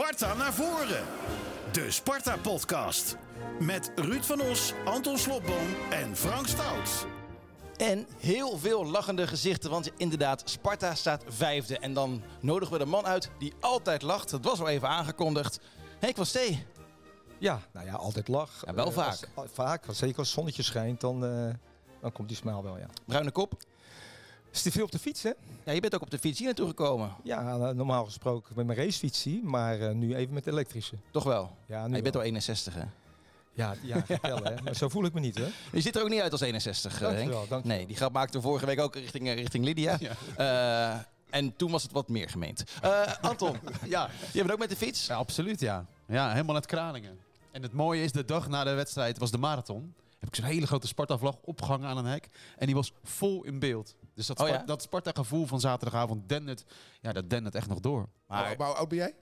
[0.00, 1.04] Sparta naar voren.
[1.72, 3.16] De Sparta-podcast.
[3.58, 7.06] Met Ruud van Os, Anton Slobboom en Frank Stout.
[7.76, 11.78] En heel veel lachende gezichten, want inderdaad, Sparta staat vijfde.
[11.78, 14.30] En dan nodigen we de man uit die altijd lacht.
[14.30, 15.60] Dat was al even aangekondigd.
[15.98, 16.66] Henk van Stee.
[17.38, 18.62] Ja, nou ja, altijd lach.
[18.66, 19.28] Ja, wel Eh, vaak.
[19.34, 21.54] als- vaak, want zeker als het zonnetje schijnt, dan, eh,
[22.00, 22.86] dan komt die smile wel, ja.
[23.06, 23.52] Bruine kop.
[24.52, 25.30] Is die veel op de fiets, hè?
[25.64, 27.12] Ja, je bent ook op de fiets hier naartoe gekomen.
[27.22, 30.94] Ja, nou, normaal gesproken met mijn racefietsie, maar eh, nu even met de elektrische.
[31.10, 31.56] Toch wel?
[31.66, 32.22] Ja, nu je bent wel.
[32.22, 32.82] al 61, hè?
[33.52, 34.62] Ja, ja vertellen, hè.
[34.62, 35.46] Maar zo voel ik me niet, hè?
[35.72, 37.48] Je ziet er ook niet uit als 61, eh, Dankjewel, Henk.
[37.50, 37.76] dankjewel.
[37.76, 39.98] Nee, die grap maakte we vorige week ook richting, eh, richting Lydia.
[40.36, 40.98] Eh,
[41.30, 42.64] en toen was het wat meer gemeend.
[42.82, 43.56] Eh, Anton,
[43.88, 45.06] Ja, je bent ook met de fiets?
[45.06, 45.86] ja, absoluut ja.
[46.06, 47.18] Ja, helemaal uit Kralingen.
[47.50, 49.94] En het mooie is, de dag na de wedstrijd was de marathon.
[50.18, 52.28] Heb ik zo'n hele grote Sparta-vlag opgehangen aan een hek.
[52.58, 53.94] En die was vol in beeld.
[54.20, 54.62] Dus dat, Oh ja?
[54.66, 56.64] dat Sparta-gevoel van zaterdagavond dendert,
[57.00, 58.08] ja, dat dendert echt nog door.
[58.26, 59.14] Maar Maar hoe oud ben jij?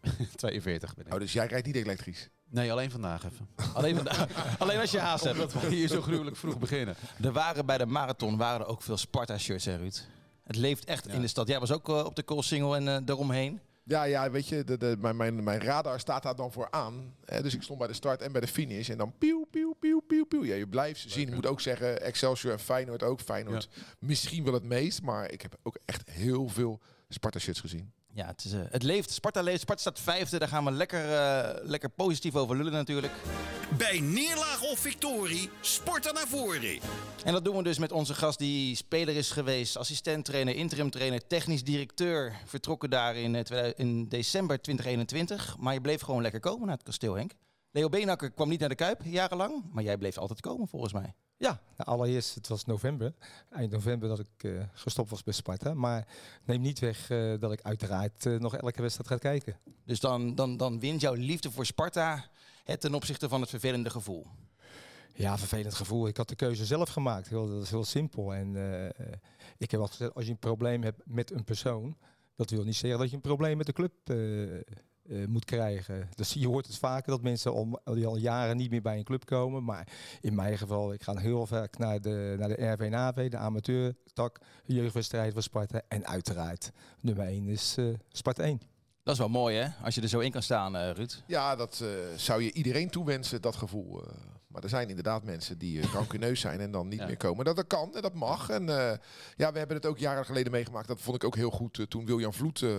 [0.36, 1.12] 42 ben ik.
[1.12, 2.28] Oh, dus jij rijdt niet elektrisch?
[2.48, 3.48] Nee, alleen vandaag even.
[3.74, 5.38] alleen, vandaag- alleen als je haast hebt.
[5.38, 6.94] Omdat we hier zo gruwelijk vroeg beginnen.
[7.22, 10.06] Er waren bij de marathon waren er ook veel Sparta-shirts, hè Ruud?
[10.44, 11.12] Het leeft echt Ja.
[11.12, 11.48] in de stad.
[11.48, 13.60] Jij was ook eh, op de Koolsingel en eh daaromheen.
[13.84, 17.14] Ja, ja, weet je, de, de, mijn, mijn, mijn radar staat daar dan voor aan.
[17.24, 18.88] Hè, dus ik stond bij de start en bij de finish.
[18.88, 20.44] En dan pieuw, pieuw, pieuw, pieuw, pieuw.
[20.44, 21.28] Ja, je blijft zien.
[21.28, 23.20] Ik moet ook zeggen, Excelsior en Feyenoord ook.
[23.20, 25.02] Feyenoord misschien wel het meest.
[25.02, 27.92] Maar ik heb ook echt heel veel Sparta-shirts gezien.
[28.14, 29.10] Ja, het, is, eh, het leeft.
[29.10, 29.60] Sparta leeft.
[29.60, 30.38] Sparta staat vijfde.
[30.38, 33.12] Daar gaan we lekker, eh, lekker positief over lullen natuurlijk.
[33.78, 36.78] Bij neerlaag of victorie, Sparta naar voren.
[37.24, 39.76] En dat doen we dus met onze gast die speler is geweest.
[39.76, 42.36] Assistent trainer, interim trainer, technisch directeur.
[42.44, 45.56] Vertrokken daar in, eh, 2000 in december 2021.
[45.58, 47.32] Maar je bleef gewoon lekker komen naar het kasteel, Henk.
[47.70, 49.64] Leo Beenakker kwam niet naar de Kuip jarenlang.
[49.72, 51.14] Maar jij bleef altijd komen volgens mij.
[51.42, 53.14] Ja, nou, allereerst, het was november,
[53.50, 55.74] eind november dat ik eh, gestopt was bij Sparta.
[55.74, 56.06] Maar
[56.44, 59.56] neem niet weg eh, dat ik uiteraard eh, nog elke wedstrijd ga kijken.
[59.84, 62.24] Dus dan, dan, dan wint jouw liefde voor Sparta
[62.64, 64.26] het ten opzichte van het vervelende gevoel.
[65.14, 66.06] Ja, vervelend gevoel.
[66.06, 67.28] Ik had de keuze zelf gemaakt.
[67.28, 68.34] Heel, dat is heel simpel.
[68.34, 68.56] En
[69.56, 71.96] ik heb altijd gezegd, als je een probleem hebt met een persoon,
[72.36, 74.16] dat wil niet zeggen dat je een probleem met de club eh,
[75.08, 76.08] eh, moet krijgen.
[76.14, 79.04] Dus je hoort het vaker dat mensen al, die al jaren niet meer bij een
[79.04, 79.64] club komen.
[79.64, 79.88] Maar
[80.20, 84.74] in mijn geval, ik ga heel vaak naar de, naar de RWNAV, de amateurtak, de
[84.74, 85.80] jeugdwedstrijd van Sparta.
[85.88, 86.70] En uiteraard,
[87.00, 88.60] nummer 1 is eh, Sparta 1.
[89.04, 91.22] Dat is wel mooi hè, als je er zo in kan staan, eh, Ruud.
[91.26, 94.02] Ja, dat eh, zou je iedereen toewensen, dat gevoel.
[94.02, 94.12] eh.
[94.46, 97.06] maar er zijn inderdaad mensen die uh, rancuneus zijn en dan niet Ja.
[97.06, 97.44] meer komen.
[97.44, 98.48] Dat, dat kan en dat mag.
[98.48, 98.98] En eh,
[99.36, 100.88] ja, we hebben het ook jaren geleden meegemaakt.
[100.88, 102.76] Dat vond ik ook heel goed toen William Vloed eh,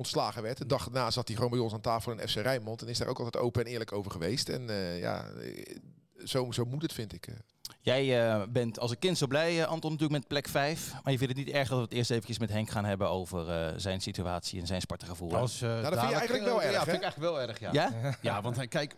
[0.00, 0.58] ontslagen werd.
[0.58, 2.82] De dag daarna zat hij gewoon bij ons aan tafel in FC Rijnmond.
[2.82, 4.48] En is daar ook altijd open en eerlijk over geweest.
[4.48, 5.76] En eh, ja, eh,
[6.24, 7.26] zo, zo moet het, vind ik.
[7.26, 7.34] eh.
[7.82, 10.92] Jij eh, bent als een kind zo blij, Anton, natuurlijk met plek 5.
[11.02, 13.08] Maar je vindt het niet erg dat we het eerst eventjes met Henk gaan hebben
[13.08, 15.36] over eh, zijn situatie en zijn Sparta-gevoel.
[15.36, 17.72] Als, eh, vind je eigenlijk wel Ja, erg, vind ik eigenlijk wel erg, ja.
[17.72, 17.90] Ja?
[18.22, 18.94] Ja, want kijk,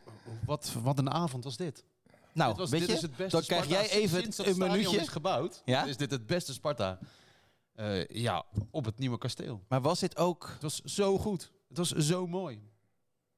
[0.47, 1.85] wat, wat een avond was dit.
[2.33, 4.37] Nou, dit was, weet dit je, is het beste dan krijg Sparta jij even sinds
[4.37, 5.01] dat een minuutje.
[5.01, 5.63] is gebouwd.
[5.65, 5.85] Ja?
[5.85, 6.99] Is dit het beste Sparta?
[7.75, 9.65] Eh, ja, op het nieuwe kasteel.
[9.69, 10.49] Maar was dit ook...
[10.53, 11.53] Het was zo goed.
[11.69, 12.63] Het was zo mooi.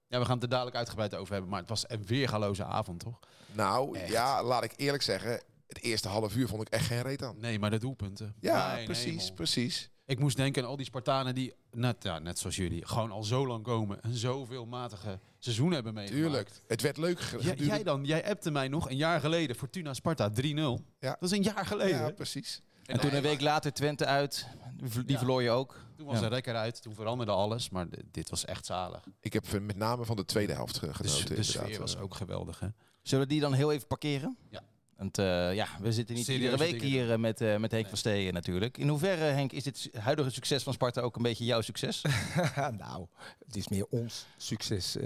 [0.08, 3.00] Ja, we gaan het er dadelijk uitgebreid over hebben, maar het was een weergaloze avond,
[3.00, 3.18] toch?
[3.52, 4.10] Nou, Echt.
[4.10, 5.42] ja, laat ik eerlijk zeggen.
[5.66, 7.36] Het eerste half uur vond ik echt geen reet aan.
[7.38, 8.34] Nee, maar de doelpunten.
[8.40, 9.34] Ja, precies, hemel.
[9.34, 9.90] precies.
[10.06, 13.22] Ik moest denken aan al die Spartanen die, net, ja, net zoals jullie, gewoon al
[13.22, 16.22] zo lang komen en zoveel matige seizoenen hebben meegemaakt.
[16.22, 16.50] Tuurlijk.
[16.66, 17.20] Het werd leuk
[17.56, 20.34] Jij, dan, jij appte mij nog een jaar geleden, Fortuna Sparta 3-0.
[20.34, 20.80] Ja.
[20.98, 21.98] Dat is een jaar geleden.
[21.98, 22.62] Ja, precies.
[22.86, 24.46] En toen een week later Twente uit,
[24.92, 25.18] die Ja.
[25.18, 25.80] verloor je ook.
[25.96, 26.20] Toen was Ja.
[26.20, 29.04] de rekker uit, toen veranderde alles, maar dit was echt zalig.
[29.20, 31.08] Ik heb met name van de tweede helft genoten.
[31.08, 32.68] s- de sfeer was ook geweldig, hè?
[33.02, 34.36] Zullen we die dan heel even parkeren?
[34.50, 34.60] Ja.
[34.96, 37.96] Want eh, ja, we zitten niet iedere week hier eh, met, eh, met Henk van
[37.96, 38.78] Stee natuurlijk.
[38.78, 42.02] In hoeverre, Henk, is dit huidige succes van Sparta ook een beetje jouw succes?
[42.78, 43.06] nou,
[43.46, 44.96] het is meer ons succes.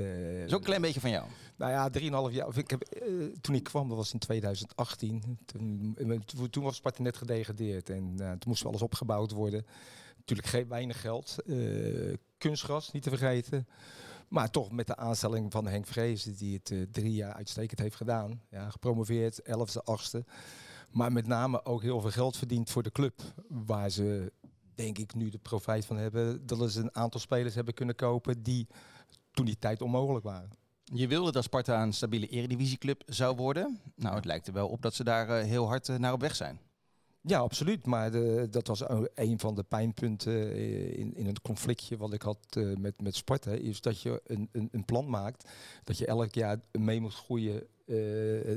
[0.47, 1.27] Zo'n klein beetje van jou.
[1.57, 1.91] Nou ja,
[2.31, 2.59] 3,5 jaar.
[2.59, 2.83] Ik heb,
[3.41, 5.39] toen ik kwam, dat was in 2018.
[5.47, 5.97] Toen,
[6.51, 7.91] toen- was Sparta net gedegradeerd.
[7.91, 9.67] En toen moest alles opgebouwd worden.
[10.17, 11.37] Natuurlijk geen weinig geld.
[12.39, 13.67] Kunstgras, niet te vergeten.
[14.29, 17.97] Maar toch met de aanstelling van Henk Vrezen, die het eh, drie jaar uitstekend heeft
[17.97, 18.41] gedaan.
[18.51, 20.25] Ja, gepromoveerd, 11e, 8e.
[20.91, 23.21] Maar met name ook heel veel geld verdiend voor de club.
[23.49, 24.33] Waar ze,
[24.75, 26.47] denk ik, nu de profijt van hebben.
[26.47, 28.67] Dat ze een aantal spelers hebben kunnen kopen die
[29.33, 30.51] toen die tijd onmogelijk waren.
[30.85, 33.81] Je wilde dat Sparta een stabiele eredivisieclub zou worden.
[33.95, 36.21] Nou, het lijkt er wel op dat ze daar eh, heel hard eh, naar op
[36.21, 36.61] weg zijn.
[37.29, 37.87] Ja, absoluut.
[37.87, 38.11] Maar
[38.51, 38.83] dat was
[39.15, 43.17] een van de pijnpunten eh, in, in een conflictje wat ik had eh, met, met
[43.17, 43.51] Sparta.
[43.51, 45.49] Is dat je een, een, een plan maakt.
[45.85, 47.97] Dat je elk jaar mee moet groeien eh,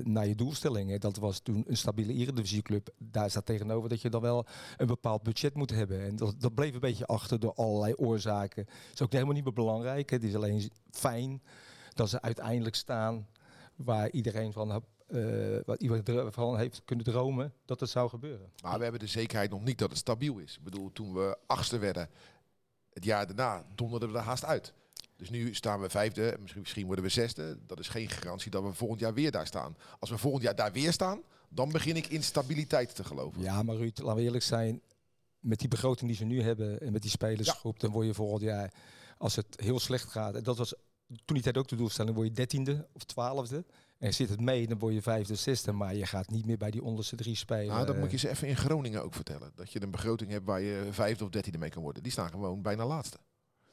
[0.03, 1.00] naar je doelstellingen.
[1.00, 2.89] Dat was toen een stabiele eredivisieclub.
[2.97, 4.45] Daar staat tegenover dat je dan wel
[4.77, 6.01] een bepaald budget moet hebben.
[6.01, 8.65] En dat, dat bleef een beetje achter door allerlei oorzaken.
[8.65, 10.09] Dat is ook helemaal niet meer belangrijk.
[10.09, 11.41] Het is alleen fijn
[11.94, 13.27] dat ze uiteindelijk staan
[13.75, 18.52] waar iedereen van, eh wat iedereen dro- van heeft kunnen dromen dat het zou gebeuren.
[18.63, 20.56] Maar we hebben de zekerheid nog niet dat het stabiel is.
[20.58, 22.10] Ik bedoel, toen we achtste werden,
[22.94, 24.74] het jaar daarna donderden we er haast uit.
[25.16, 27.58] Dus nu staan we vijfde, misschien, misschien worden we zesde.
[27.68, 29.78] Dat is geen garantie dat we volgend jaar weer daar staan.
[30.00, 33.42] Als we volgend jaar daar weer staan, dan begin ik in stabiliteit te geloven.
[33.42, 34.81] Ja, maar Ruud, laten we eerlijk zijn.
[35.40, 38.42] Met die begroting die ze nu hebben en met die spelersgroep, dan word je volgend
[38.42, 38.74] jaar,
[39.18, 40.74] als het heel slecht gaat, en dat was
[41.07, 43.64] toen die tijd ook de doelstelling, word je dertiende of twaalfde.
[44.01, 45.71] En zit het mee, dan word je vijfde, zesde.
[45.71, 47.68] Maar je gaat niet meer bij die onderste drie spelen.
[47.68, 49.51] Nou, dat moet je ze even in Groningen ook vertellen.
[49.56, 52.03] Dat je een begroting hebt waar je vijfde of dertiende mee kan worden.
[52.03, 53.18] Die staan gewoon bijna laatste.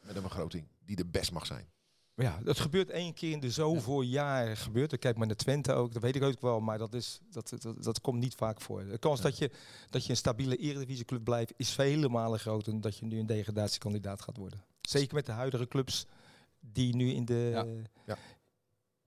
[0.07, 1.69] Met een begroting die de best mag zijn.
[2.15, 4.57] Ja, dat gebeurt één keer in de zoveel jaar.
[4.57, 4.93] Gebeurt.
[4.93, 6.61] Ik kijk maar naar Twente ook, dat weet ik ook wel.
[6.61, 8.85] Maar dat, is, dat, dat, dat komt niet vaak voor.
[8.85, 9.51] De kans dat, je,
[9.91, 13.27] dat je een stabiele eredivisieclub blijft, is vele malen groter dan dat je nu een
[13.27, 14.65] degradatiekandidaat gaat worden.
[14.81, 16.07] Zeker met de huidige clubs
[16.61, 17.51] die nu in de...
[17.53, 17.67] Ja.
[18.07, 18.19] Ja,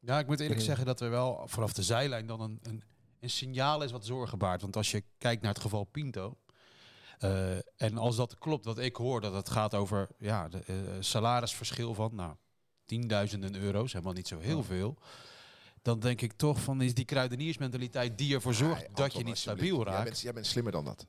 [0.02, 0.66] ik moet eerlijk Ja.
[0.66, 2.84] zeggen dat er wel vanaf de zijlijn dan een, een,
[3.20, 4.62] een signaal is wat zorgen baart.
[4.62, 6.38] Want als je kijkt naar het geval Pinto.
[7.20, 10.76] eh, en als dat klopt, wat ik hoor, dat het gaat over ja, de eh,
[11.00, 12.36] salarisverschil van nou,
[12.86, 14.98] tienduizenden euro's, helemaal niet zo heel veel.
[15.82, 19.38] Dan denk ik toch van is die kruideniersmentaliteit die ervoor zorgt Ja, dat je niet
[19.38, 20.04] stabiel Jij raakt.
[20.04, 21.06] bent, jij bent slimmer dan dat.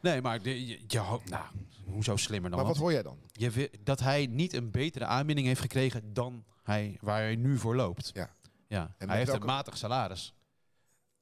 [0.00, 1.44] Nee, maar de, je, je hoopt, nou,
[1.84, 2.82] hoezo slimmer dan Maar wat dat?
[2.84, 3.18] hoor jij dan?
[3.32, 7.76] Je dat hij niet een betere aanbieding heeft gekregen dan hij, waar hij nu voor
[7.76, 8.10] loopt.
[8.14, 8.30] Ja.
[8.66, 8.94] ja.
[8.98, 10.34] met Hij heeft welke- een matig salaris.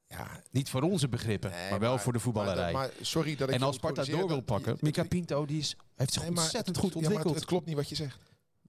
[0.07, 2.71] Ja, Niet voor onze begrippen, nee, maar wel voor de voetballerij.
[2.73, 5.45] Maar, maar sorry dat ik en je als moet Sparta door wil pakken, Mika Pinto
[5.45, 7.35] die is, heeft zich Nee, maar ontzettend het- goed ja, maar het- ontwikkeld.
[7.35, 8.19] het klopt niet wat je zegt.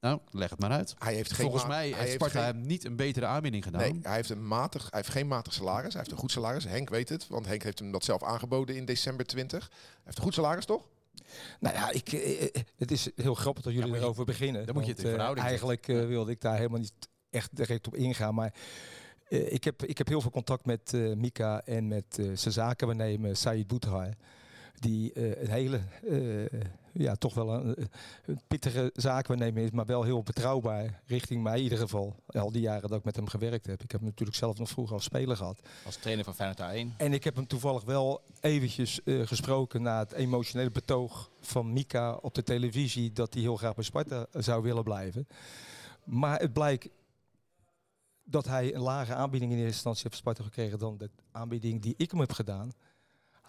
[0.03, 0.95] Nou, leg het maar uit.
[0.99, 3.81] Hij heeft geen Volgens mij heeft Sparta geen- hem niet een betere aanbieding gedaan.
[3.81, 5.93] Nee, hij heeft, een matig, hij heeft geen matig salaris.
[5.93, 6.65] Hij heeft een goed salaris.
[6.65, 9.69] Henk weet het, want Henk heeft hem dat zelf aangeboden in december 20.
[9.71, 10.87] Hij heeft een goed salaris, toch?
[11.61, 14.67] Nou ja, ik, eh, eh, het is heel grappig dat jullie je- erover beginnen.
[14.67, 16.93] dan moet je het want, in eh, verhouding Eigenlijk eh, wilde ik daar helemaal niet
[17.31, 18.35] echt direct op ingaan.
[18.35, 18.55] Maar
[19.29, 22.55] eh, ik, heb, ik heb heel veel contact met eh, Mika en met eh, zijn
[22.55, 24.09] zakenwaarnemer Said Bouthar.
[24.75, 26.61] Die eh, een hele, eh,
[26.93, 27.89] ja, toch wel een,
[28.27, 31.03] een pittige zaakwaarnemer is, maar wel heel betrouwbaar.
[31.07, 32.17] Richting mij in ieder geval.
[32.27, 33.83] Al die jaren dat ik met hem gewerkt heb.
[33.83, 35.61] Ik heb hem natuurlijk zelf nog vroeger als speler gehad.
[35.85, 36.97] Als trainer van Feyenoord A1.
[36.97, 42.15] En ik heb hem toevallig wel eventjes eh, gesproken na het emotionele betoog van Mika
[42.15, 45.27] op de televisie dat hij heel graag bij Sparta zou willen blijven.
[46.05, 46.89] Maar het blijkt
[48.25, 51.83] dat hij een lage aanbieding in eerste instantie heeft van Sparta gekregen dan de aanbieding
[51.83, 52.73] die ik hem heb gedaan.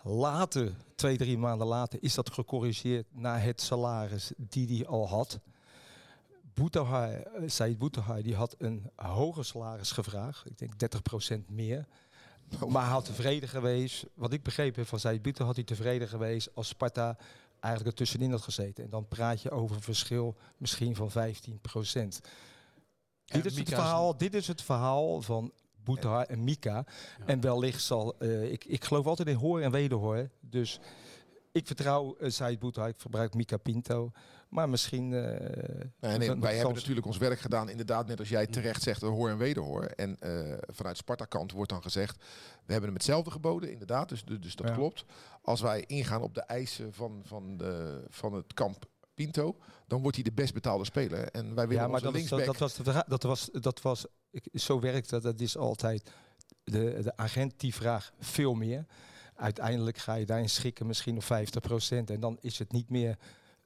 [0.05, 5.39] Later, twee, drie maanden later, is dat gecorrigeerd naar het salaris die hij al had.
[6.53, 10.45] Boetahar, eh, Said Boetahar, die had een hoger salaris gevraagd.
[10.45, 11.87] Ik denk 30% meer.
[12.67, 14.05] Maar hij had tevreden geweest.
[14.13, 17.17] Wat ik begrepen heb van Said Boetahar, had hij tevreden geweest als Sparta
[17.59, 18.83] eigenlijk er tussenin had gezeten.
[18.83, 22.21] En dan praat je over een verschil misschien van 15%.
[23.25, 25.51] Dit is, het verhaal, dit is het verhaal van
[25.83, 26.85] Boetahar en Mika.
[27.25, 28.15] En wellicht zal...
[28.19, 30.29] eh, ik, ik geloof altijd in hoor en wederhoor.
[30.39, 30.79] Dus
[31.51, 34.11] ik vertrouw uh, Said Boetahar, ik verbruik Mika Pinto.
[34.49, 35.13] Maar misschien...
[35.13, 35.19] eh,
[35.99, 39.29] Nee, nee, wij hebben natuurlijk ons werk gedaan, inderdaad, net als jij terecht zegt, hoor
[39.29, 39.83] en wederhoor.
[39.83, 42.17] En eh, vanuit Sparta-kant wordt dan gezegd,
[42.65, 44.73] we hebben hem hetzelfde geboden, inderdaad, dus, dus dus dat Ja.
[44.73, 45.05] klopt.
[45.41, 49.57] Als wij ingaan op de eisen van, van, de, van het kamp Pinto,
[49.87, 51.29] dan wordt hij de best betaalde speler.
[51.31, 52.57] En wij willen Ja, maar onze dat, is, dat, linksback...
[52.57, 56.09] dat was, dat was, dat was ik, zo werkt dat, dat is altijd,
[56.63, 58.85] de, de agent die vraagt veel meer.
[59.35, 61.27] Uiteindelijk ga je daarin schikken misschien op 50%
[62.05, 63.17] en dan is het niet meer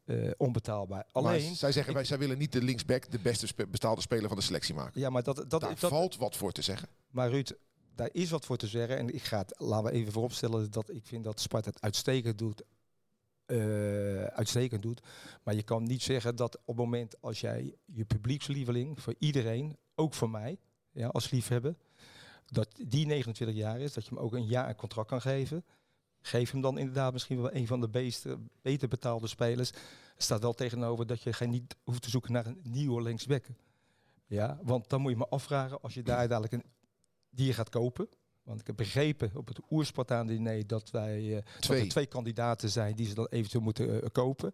[0.06, 1.06] eh, onbetaalbaar.
[1.14, 4.28] maar Alleen, zij zeggen, wij, zij willen niet de linksback de beste spe- betaalde speler
[4.28, 5.02] van de selectie maken.
[5.02, 6.88] ja, maar dat, dat, Daar dat, valt wat voor te zeggen.
[7.10, 7.52] Maar Ruud,
[7.96, 8.98] daar is wat voor te zeggen.
[8.98, 12.38] En ik ga het, laten we even vooropstellen dat ik vind dat Sparta het uitstekend
[12.38, 12.64] doet.
[13.46, 15.02] eh, uitstekend doet.
[15.44, 19.78] Maar je kan niet zeggen dat op het moment als jij je publiekslieveling voor iedereen,
[19.98, 20.60] ook voor mij,
[20.92, 21.76] ja, als liefhebber,
[22.46, 25.66] dat die 29 jaar is, dat je hem ook een jaar een contract kan geven.
[26.22, 29.72] Geef hem dan inderdaad misschien wel een van de beeste, beter betaalde spelers.
[29.72, 33.46] Er staat wel tegenover dat je geen niet hoeft te zoeken naar een nieuwe linksback.
[34.26, 36.64] Ja, want dan moet je me afvragen als je daar dadelijk een
[37.30, 38.10] die je gaat kopen.
[38.44, 41.82] Want ik heb begrepen op het oerspartaan diner dat wij eh, dat Twee.
[41.82, 44.52] er twee kandidaten zijn die ze dan eventueel moeten eh, kopen.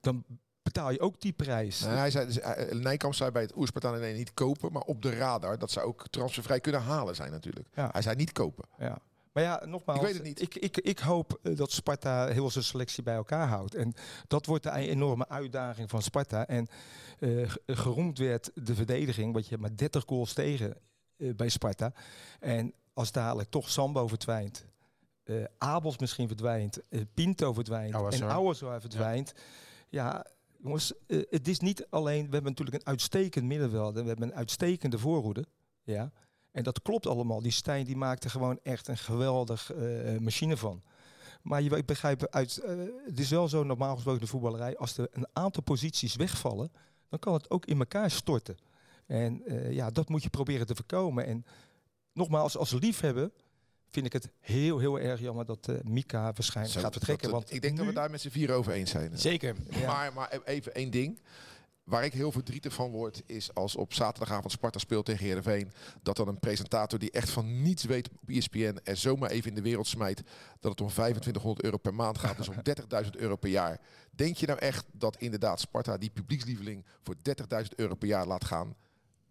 [0.00, 0.24] Dan
[0.72, 1.80] betaal je ook die prijs.
[1.80, 5.02] Nou, hij zei, dus, eh, Nijkamp zei bij het Oerspartaan nee, niet kopen, maar op
[5.02, 7.68] de radar dat ze ook transfervrij kunnen halen zijn natuurlijk.
[7.74, 7.88] Ja.
[7.92, 8.64] Hij zei niet kopen.
[8.78, 8.98] Ja.
[9.32, 10.40] Maar ja, nogmaals, Ik weet het niet.
[10.40, 13.74] Ik, ik, ik hoop eh, dat Sparta heel zijn selectie bij elkaar houdt.
[13.74, 13.94] En
[14.26, 16.46] dat wordt de enorme uitdaging van Sparta.
[16.46, 16.66] En
[17.18, 20.76] eh, ge- geroemd werd de verdediging, want je hebt maar 30 goals tegen
[21.16, 21.92] eh, bij Sparta.
[22.40, 24.64] En als dadelijk toch Sambo verdwijnt,
[25.24, 28.28] eh, Abels misschien verdwijnt, eh, Pinto verdwijnt Ouazzar.
[28.28, 29.32] en Ouazzar verdwijnt.
[29.88, 30.24] Ja,
[30.58, 32.26] jongens, eh, het is niet alleen...
[32.26, 35.44] We hebben natuurlijk een uitstekend middenveld en we hebben een uitstekende voorhoede.
[35.82, 36.12] Ja.
[36.50, 37.42] En dat klopt allemaal.
[37.42, 40.82] Die Stijn die maakte gewoon echt een geweldig eh, machine van.
[41.42, 44.76] Maar je, ik begrijp uit, eh, het is wel zo normaal gesproken de voetballerij.
[44.76, 46.72] Als er een aantal posities wegvallen,
[47.08, 48.56] dan kan het ook in elkaar storten.
[49.06, 51.26] En ja, dat moet je proberen te voorkomen.
[51.26, 51.44] En
[52.12, 53.30] nogmaals, als liefhebber
[53.90, 57.30] vind ik het heel, heel erg jammer dat eh, Mika waarschijnlijk Zo, gaat vertrekken.
[57.30, 59.18] dat- want ik denk dat we daar met z'n vier over eens zijn.
[59.18, 59.54] Zeker.
[59.70, 59.86] Ja.
[59.86, 61.20] Maar, maar e- even één ding.
[61.84, 65.72] Waar ik heel verdrietig van word, is als op zaterdagavond Sparta speelt tegen Heerenveen...
[66.02, 68.76] dat dan een presentator die echt van niets weet op ESPN...
[68.84, 70.22] er zomaar even in de wereld smijt
[70.60, 72.36] dat het om 2500 euro per maand gaat.
[72.36, 72.54] Dus om
[73.04, 73.80] 30.000 euro per jaar.
[74.10, 76.84] Denk je nou echt dat inderdaad Sparta die publiekslieveling...
[77.02, 77.14] voor
[77.62, 78.74] 30.000 euro per jaar laat gaan?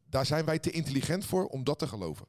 [0.09, 2.25] Daar zijn wij te intelligent voor om dat te geloven.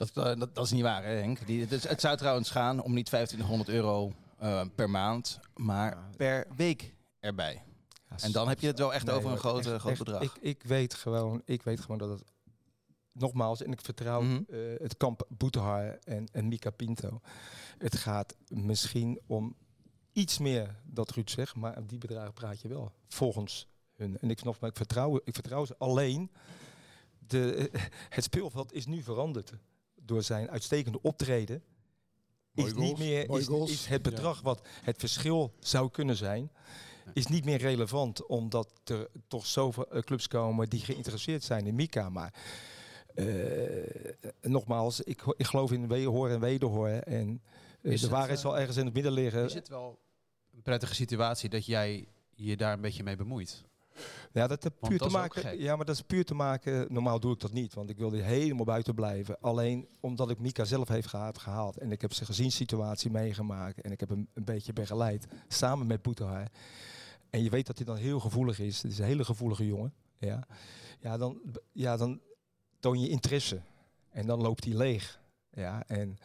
[0.00, 1.46] Dat, eh, dat, dat is niet waar, hè, Henk.
[1.46, 6.10] Die, het, is- het zou trouwens gaan om niet 2500 euro eh, per maand, maar
[6.16, 7.62] per week erbij.
[8.08, 9.92] Ja, En dan heb je het wel echt Nee, over een hoor, groot, echt- groot
[9.92, 10.22] echt, bedrag.
[10.22, 12.24] Ik, ik, weet gewoon, ik weet gewoon dat het...
[13.12, 14.42] Nogmaals, en ik vertrouw Mhm.
[14.48, 17.20] eh, het kamp Boetehar en, en Mika Pinto.
[17.78, 19.56] Het gaat misschien om
[20.12, 22.92] iets meer dat Ruud zegt, maar op die bedragen praat je wel.
[23.08, 23.66] Volgens
[23.96, 24.18] hun.
[24.18, 25.74] En ik, nogmaals, ik, vertrouw, ik vertrouw ze.
[25.78, 26.30] Alleen,
[27.18, 27.70] de,
[28.08, 29.52] het speelveld is nu veranderd.
[30.10, 31.62] Door zijn uitstekende optreden
[32.52, 33.70] Mooie is goals, niet meer is, goals.
[33.70, 36.50] is het bedrag wat het verschil zou kunnen zijn,
[37.12, 41.74] is niet meer relevant omdat er toch zoveel eh, clubs komen die geïnteresseerd zijn in
[41.74, 42.08] Mika.
[42.08, 42.34] Maar
[43.14, 43.26] eh,
[44.40, 47.04] nogmaals, ik, ik geloof in horen en wederhoren.
[47.04, 47.42] En
[47.82, 49.44] eh, Is de het, waarheid zal ergens in het midden liggen.
[49.44, 49.98] Is het wel
[50.54, 53.64] een prettige situatie dat jij je daar een beetje mee bemoeit?
[54.32, 55.58] Ja, dat heeft puur dat te maken.
[55.58, 56.86] Ja, maar dat is puur te maken.
[56.92, 59.40] Normaal doe ik dat niet, want ik wilde helemaal buiten blijven.
[59.40, 63.92] Alleen omdat ik Mika zelf heeft gehaald, gehaald en ik heb zijn gezinssituatie meegemaakt en
[63.92, 66.48] ik heb hem een beetje begeleid samen met Boetehar.
[67.30, 68.82] En je weet dat hij dan heel gevoelig is.
[68.82, 69.92] Het is een hele gevoelige jongen.
[70.18, 70.46] Ja,
[70.98, 71.40] ja, dan,
[71.72, 72.20] ja, dan
[72.78, 73.60] toon je interesse
[74.10, 75.20] en dan loopt hij leeg.
[75.50, 76.18] Ja, en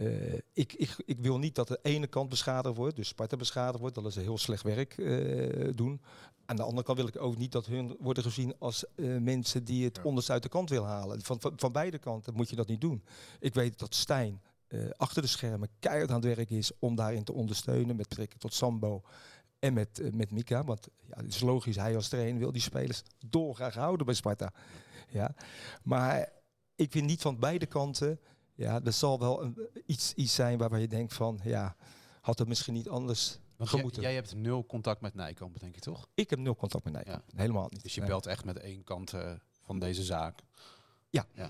[0.00, 3.78] eh, ik, ik, ik wil niet dat de ene kant beschadigd wordt, dus Sparta beschadigd
[3.80, 6.00] wordt, dat ze heel slecht werk eh, doen.
[6.46, 9.64] Aan de andere kant wil ik ook niet dat hun worden gezien als eh, mensen
[9.64, 10.02] die het Ja.
[10.02, 11.22] onderste uit de kant willen halen.
[11.22, 13.04] Van, van, van beide kanten moet je dat niet doen.
[13.40, 14.42] Ik weet dat Stijn
[14.96, 18.54] achter de schermen keihard aan het werk is om daarin te ondersteunen met betrekking tot
[18.54, 19.02] Sambo
[19.58, 20.64] en met, met Mika.
[20.64, 24.52] Want ja, het is logisch, hij als trainer wil die spelers dolgraag houden bij Sparta.
[25.08, 25.34] Ja.
[25.82, 26.32] Maar
[26.74, 28.20] ik vind niet van beide kanten.
[28.60, 31.76] Ja, er zal wel een, iets, iets zijn waarvan je denkt van, ja,
[32.20, 34.02] had het misschien niet anders Want jij, gemoeten.
[34.02, 36.06] jij hebt nul contact met Nijkamp, denk ik toch?
[36.14, 37.22] Ik heb nul contact met Nijkamp.
[37.34, 37.82] Helemaal niet.
[37.82, 38.08] Dus je Nee.
[38.08, 40.40] belt echt met één kant eh, van deze zaak.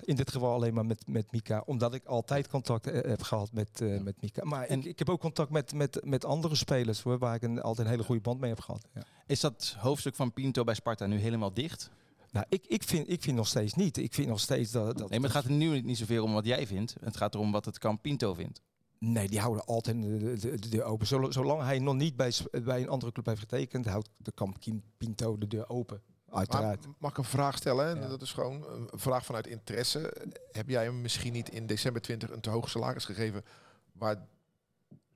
[0.05, 3.53] In dit geval alleen maar met, met Mika, omdat ik altijd contact eh, heb gehad
[3.53, 4.03] met, eh, Ja.
[4.03, 4.45] met Mika.
[4.45, 7.43] Maar En- ik, ik heb ook contact met, met, met andere spelers, hoor, waar ik
[7.43, 8.89] een, altijd een hele goede band mee heb gehad.
[8.95, 9.03] Ja.
[9.27, 11.91] Is dat hoofdstuk van Pinto bij Sparta nu helemaal dicht?
[12.31, 13.97] Nou, ik, ik, vind, ik vind nog steeds niet.
[13.97, 14.99] Ik vind nog steeds dat...
[14.99, 16.95] dat Nee, maar het gaat er nu niet zoveel om wat jij vindt.
[17.01, 18.61] Het gaat erom wat het kamp Pinto vindt.
[18.99, 21.07] Nee, die houden altijd de, de, de, de deur open.
[21.33, 22.33] Zolang, hij nog niet bij,
[22.65, 26.03] bij een andere club heeft getekend, houdt de kamp Kim- Pinto de deur open.
[26.31, 26.85] Uiteraard.
[26.87, 27.89] Maar mag ik een vraag stellen?
[27.89, 28.09] En Ja.
[28.09, 30.27] Dat is gewoon een vraag vanuit interesse.
[30.53, 33.45] Heb jij hem misschien niet in december 20 een te hoog salaris gegeven...
[33.93, 34.27] waar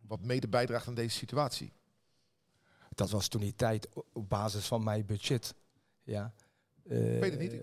[0.07, 1.73] wat mede bijdraagt aan deze situatie?
[2.95, 5.55] Dat was toen die tijd op basis van mijn budget.
[6.03, 6.33] Ja.
[6.89, 7.53] Weet het niet.
[7.53, 7.59] Eh,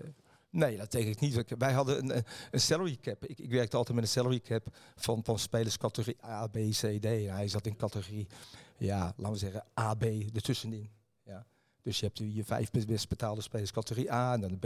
[0.50, 1.44] Nee, dat denk ik niet.
[1.58, 3.24] Wij hadden een, een- salary cap.
[3.24, 6.76] Ik, ik werkte altijd met een salary cap van, van spelers categorie A, B, C,
[7.00, 7.04] D.
[7.04, 8.26] En hij zat in categorie,
[8.78, 10.02] ja, laten we zeggen, A, B
[10.34, 10.90] ertussenin.
[11.24, 11.46] Ja.
[11.82, 14.64] Dus je hebt je vijf best- betaalde spelers categorie A en dan B.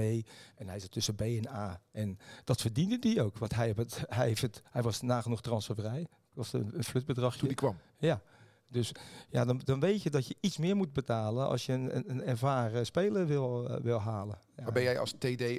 [0.57, 1.81] En hij zat tussen B en A.
[1.93, 3.39] En dat verdiende hij ook.
[3.39, 6.01] Want hij, heeft het, hij, heeft het, hij was nagenoeg transfervrij.
[6.01, 7.39] Dat was een, een flutbedragje.
[7.39, 7.77] Toen die kwam.
[7.99, 8.23] Ja,
[8.69, 8.93] dus
[9.31, 12.11] ja, dan, dan weet je dat je iets meer moet betalen als je een, een,
[12.11, 14.39] een ervaren speler wil, eh, wil halen.
[14.57, 14.63] Ja.
[14.63, 15.59] Maar ben jij als TD eh,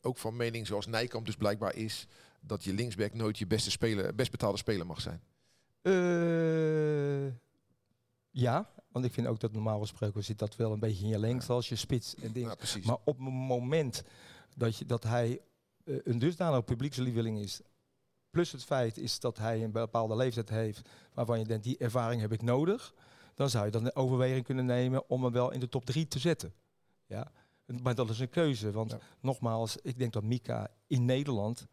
[0.00, 2.06] ook van mening, zoals Nijkamp dus blijkbaar is...
[2.40, 5.20] dat je linksback nooit je beste speler, best betaalde speler mag zijn?
[5.82, 7.32] Eh,
[8.30, 11.18] ja, want ik vind ook dat normaal gesproken zit dat wel een beetje in je
[11.18, 12.56] lengte als je spits en dingen.
[12.60, 12.80] Ja.
[12.84, 14.02] Maar op het moment
[14.56, 15.40] dat, je, dat hij
[15.84, 17.60] een dusdanig publiekslieveling is,
[18.30, 22.20] plus het feit is dat hij een bepaalde leeftijd heeft waarvan je denkt, die ervaring
[22.20, 22.94] heb ik nodig,
[23.34, 26.08] dan zou je dan een overweging kunnen nemen om hem wel in de top 3
[26.08, 26.52] te zetten.
[27.06, 27.32] Ja?
[27.82, 28.98] Maar dat is een keuze, want Ja.
[29.20, 31.66] nogmaals, ik denk dat Mika in Nederland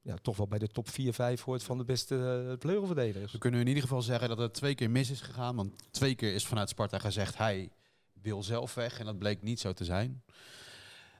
[0.00, 3.30] ja, toch wel bij de top 4, 5 hoort van de beste uh.
[3.32, 5.56] We kunnen in ieder geval zeggen dat het twee keer mis is gegaan.
[5.56, 7.70] Want twee keer is vanuit Sparta gezegd hij
[8.12, 8.98] wil zelf weg.
[8.98, 10.22] En dat bleek niet zo te zijn.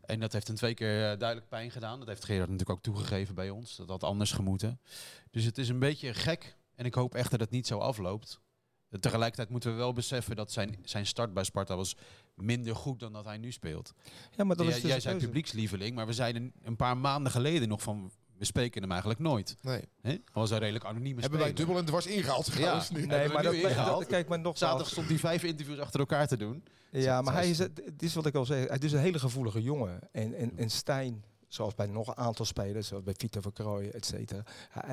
[0.07, 1.99] En dat heeft hem twee keer eh, duidelijk pijn gedaan.
[1.99, 3.77] Dat heeft Gerard natuurlijk ook toegegeven bij ons.
[3.77, 4.81] Dat had anders gemoeten.
[5.31, 6.57] Dus het is een beetje gek.
[6.75, 8.43] En ik hoop echt dat het niet zo afloopt.
[9.01, 11.97] Tegelijkertijd moeten we wel beseffen dat zijn, zijn start bij Sparta was
[12.35, 13.93] minder goed dan dat hij nu speelt.
[14.37, 17.33] Ja, maar dat jij, is dus jij zei publiekslieveling, maar we zeiden een paar maanden
[17.33, 19.57] geleden nog van we spreken hem eigenlijk nooit.
[19.63, 19.89] Nee.
[20.01, 20.17] He?
[20.33, 21.19] was hij redelijk anoniem.
[21.19, 22.83] Hebben wij dubbel en dwars ingehaald ja.
[22.93, 23.07] nu.
[23.07, 24.07] Nee, maar dat, ingehaald.
[24.07, 26.65] kijk maar nog Zaterdag stond hij vijf interviews achter elkaar te doen.
[26.91, 29.63] Ja, maar hij is, het is wat ik al zei, hij is een hele gevoelige
[29.63, 29.99] jongen.
[30.13, 33.91] En, en, en Stijn, zoals bij nog een aantal spelers, zoals bij Vito van Krooij,
[33.91, 34.45] et cetera,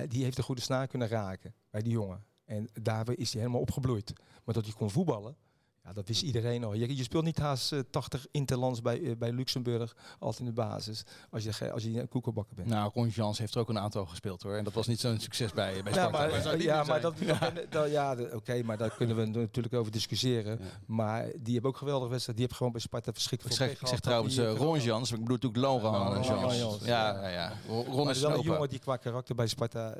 [0.08, 2.24] die heeft een goede snaar kunnen raken bij die jongen.
[2.46, 4.14] En daar is hij helemaal opgebloeid.
[4.44, 5.36] Maar dat hij kon voetballen,
[5.84, 6.74] ja, dat wist iedereen al.
[6.74, 10.52] Je, je speelt niet haast uh, 80 interlands bij, uh, bij Luxemburg, altijd in de
[10.52, 12.68] basis, als je, als je een koekenbakker bent.
[12.68, 14.56] Nou, Ron Jans heeft er ook een aantal gespeeld hoor.
[14.56, 16.10] En dat was niet zo'n succes bij, bij Sparta.
[16.10, 17.52] Maar, maar ja, maar dat, ja.
[17.70, 20.58] dat, ja, oké, maar daar kunnen we natuurlijk over discussiëren.
[20.60, 20.66] Ja.
[20.86, 22.38] Maar die hebben ook geweldig wedstrijd.
[22.38, 25.20] Die hebben gewoon bij Sparta verschrikkelijk Ik zeg, ik zeg trouwens uh, Ron Jans, ik
[25.20, 26.26] bedoel natuurlijk Laurent.
[26.26, 26.86] Jans.
[26.86, 27.54] Ja, ja, ja.
[27.68, 29.96] Ron is wel een jongen die qua karakter bij Sparta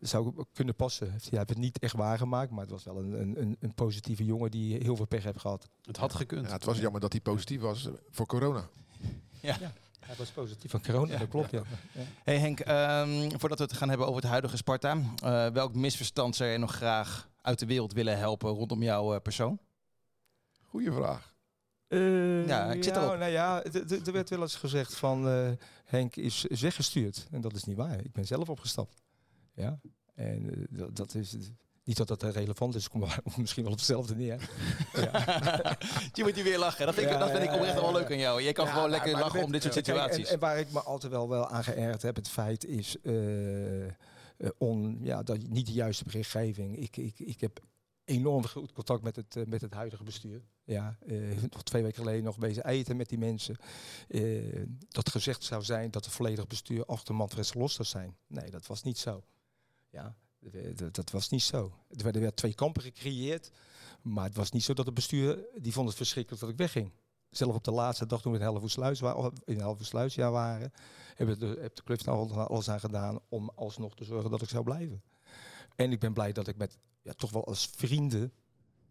[0.00, 1.10] zou kunnen passen.
[1.10, 4.50] Hij heeft het niet echt waargemaakt, maar het was wel een, een, een positieve jongen
[4.50, 5.68] die heel veel pech heeft gehad.
[5.82, 6.46] Het had gekund.
[6.46, 8.68] Ja, het was jammer dat hij positief was voor corona.
[9.40, 9.56] Ja.
[9.60, 9.72] ja.
[10.00, 11.62] Hij was positief van corona, ja, dat klopt, ja.
[11.92, 12.00] ja.
[12.24, 14.94] Hey Henk, um, voordat we het gaan hebben over het huidige Sparta.
[14.94, 19.20] Uh, welk misverstand zou je nog graag uit de wereld willen helpen rondom jouw uh,
[19.20, 19.58] persoon?
[20.62, 21.34] Goeie vraag.
[21.88, 23.18] Uh, ja, ik zit erop.
[23.18, 23.62] Nou ja,
[24.04, 25.26] er werd wel eens gezegd van
[25.84, 27.26] Henk is, is weggestuurd.
[27.30, 28.04] En dat is niet waar.
[28.04, 29.02] Ik ben zelf opgestapt.
[29.60, 29.80] Ja,
[30.14, 31.36] en dat, dat is...
[31.84, 33.04] Niet dat dat relevant is, kom
[33.36, 34.50] misschien wel op hetzelfde neer.
[34.92, 35.10] ja.
[36.12, 36.86] je moet je weer lachen.
[36.86, 38.42] Dat vind ik, ja, dat vind ik oprecht wel leuk aan jou.
[38.42, 40.26] Je kan gewoon lekker lachen bent, om dit soort situaties.
[40.26, 43.86] En, en, waar ik me altijd wel, wel aan geërgerd heb, het feit is uh,
[44.58, 46.78] on, ja, dat niet de juiste berichtgeving.
[46.78, 47.60] Ik, ik, ik heb
[48.04, 50.42] enorm goed contact met het, uh, met het huidige bestuur.
[50.64, 50.98] Ja,
[51.50, 53.56] nog twee weken geleden nog bezig eten met die mensen.
[54.88, 58.16] dat gezegd zou zijn dat het volledig bestuur achter Manfred los zou zijn.
[58.26, 59.22] Nee, dat was niet zo.
[59.90, 60.16] Ja,
[60.90, 61.72] dat, was niet zo.
[61.88, 63.50] Er werden weer twee kampen gecreëerd.
[64.02, 66.92] Maar het was niet zo dat het bestuur, die vond het verschrikkelijk dat ik wegging.
[67.30, 70.72] Zelf op de laatste dag toen we in Hellevoetsluis in waren,
[71.14, 74.48] hebben de, heb de club er alles aan gedaan om alsnog te zorgen dat ik
[74.48, 75.02] zou blijven.
[75.76, 78.32] En ik ben blij dat ik met, ja, toch wel als vrienden,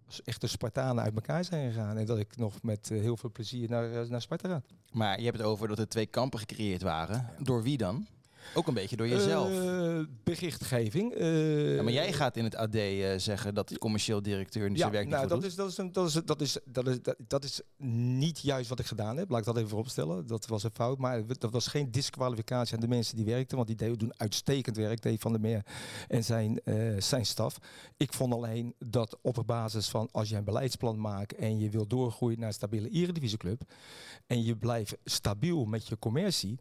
[0.05, 1.97] als echte Spartanen uit elkaar zijn gegaan.
[1.97, 4.61] En dat ik nog met uh, heel veel plezier naar, uh, naar Sparta ga.
[4.91, 7.15] Maar je hebt het over dat er twee kampen gecreëerd waren.
[7.15, 7.43] Ja.
[7.43, 8.07] Door wie dan?
[8.53, 9.51] Ook een beetje door jezelf.
[9.51, 11.15] Uh, berichtgeving.
[11.15, 14.77] Uh, ja, maar jij gaat in het AD uh, zeggen dat de commercieel directeur ja,
[14.77, 17.15] zijn werk nou, dat is, dat, is een, dat, is, dat, is, dat, is, dat,
[17.27, 17.61] dat is
[18.17, 19.29] niet juist wat ik gedaan heb.
[19.29, 20.27] Laat ik dat even vooropstellen.
[20.27, 20.97] Dat was een fout.
[20.97, 23.57] Maar dat was geen disqualificatie aan de mensen die werkten.
[23.57, 25.01] Want die doen uitstekend werk.
[25.01, 25.65] Dave van der Meer
[26.07, 26.61] en zijn,
[26.97, 27.57] zijn staf.
[27.97, 31.87] Ik vond alleen dat op basis van als je een beleidsplan maakt en je wil
[31.87, 33.61] doorgroeien naar een stabiele eredivisieclub.
[34.27, 36.59] En je blijft stabiel met je commercie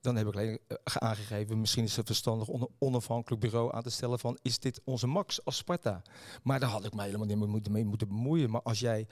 [0.00, 3.90] dan heb ik alleen aangegeven, misschien is het verstandig om een onafhankelijk bureau aan te
[3.90, 6.02] stellen van, is dit onze max als Sparta?
[6.42, 8.50] Maar daar had ik me helemaal niet mee moeten, bemoeien.
[8.50, 9.06] Maar als jij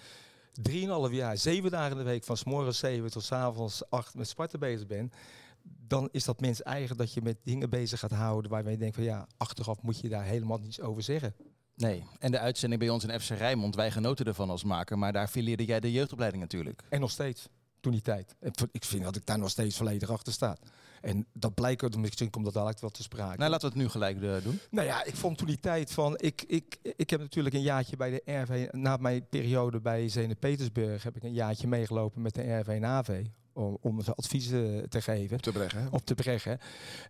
[0.71, 0.75] 3,5
[1.11, 4.29] jaar, zeven dagen in de week, van s morgens 7 tot s avonds 8 met
[4.29, 5.15] Sparta bezig bent,
[5.63, 8.95] dan is dat mens eigen dat je met dingen bezig gaat houden waarmee je denkt
[8.95, 11.35] van ja, achteraf moet je daar helemaal niets over zeggen.
[11.75, 15.13] Nee, en de uitzending bij ons in FC Rijnmond, wij genoten ervan als maker, maar
[15.13, 16.83] daar fileerde jij de jeugdopleiding natuurlijk.
[16.89, 17.49] En nog steeds
[17.81, 18.35] toen die tijd.
[18.73, 20.57] Ik vind dat ik daar nog steeds volledig achter sta.
[21.01, 23.39] En dat blijkt, misschien komt dat dadelijk wel te sprake.
[23.39, 24.61] Nou, laten we het nu gelijk uh, doen.
[24.71, 26.15] Nou ja, ik vond toen die tijd van...
[26.17, 28.69] Ik, ik, ik heb natuurlijk een jaartje bij de RV...
[28.73, 32.85] Na mijn periode bij Zenit Petersburg heb ik een jaartje meegelopen met de RV en
[32.85, 33.25] AV.
[33.53, 35.37] Om, om ze adviezen te geven.
[35.37, 35.93] Op te brengen.
[35.93, 36.59] Op te brengen.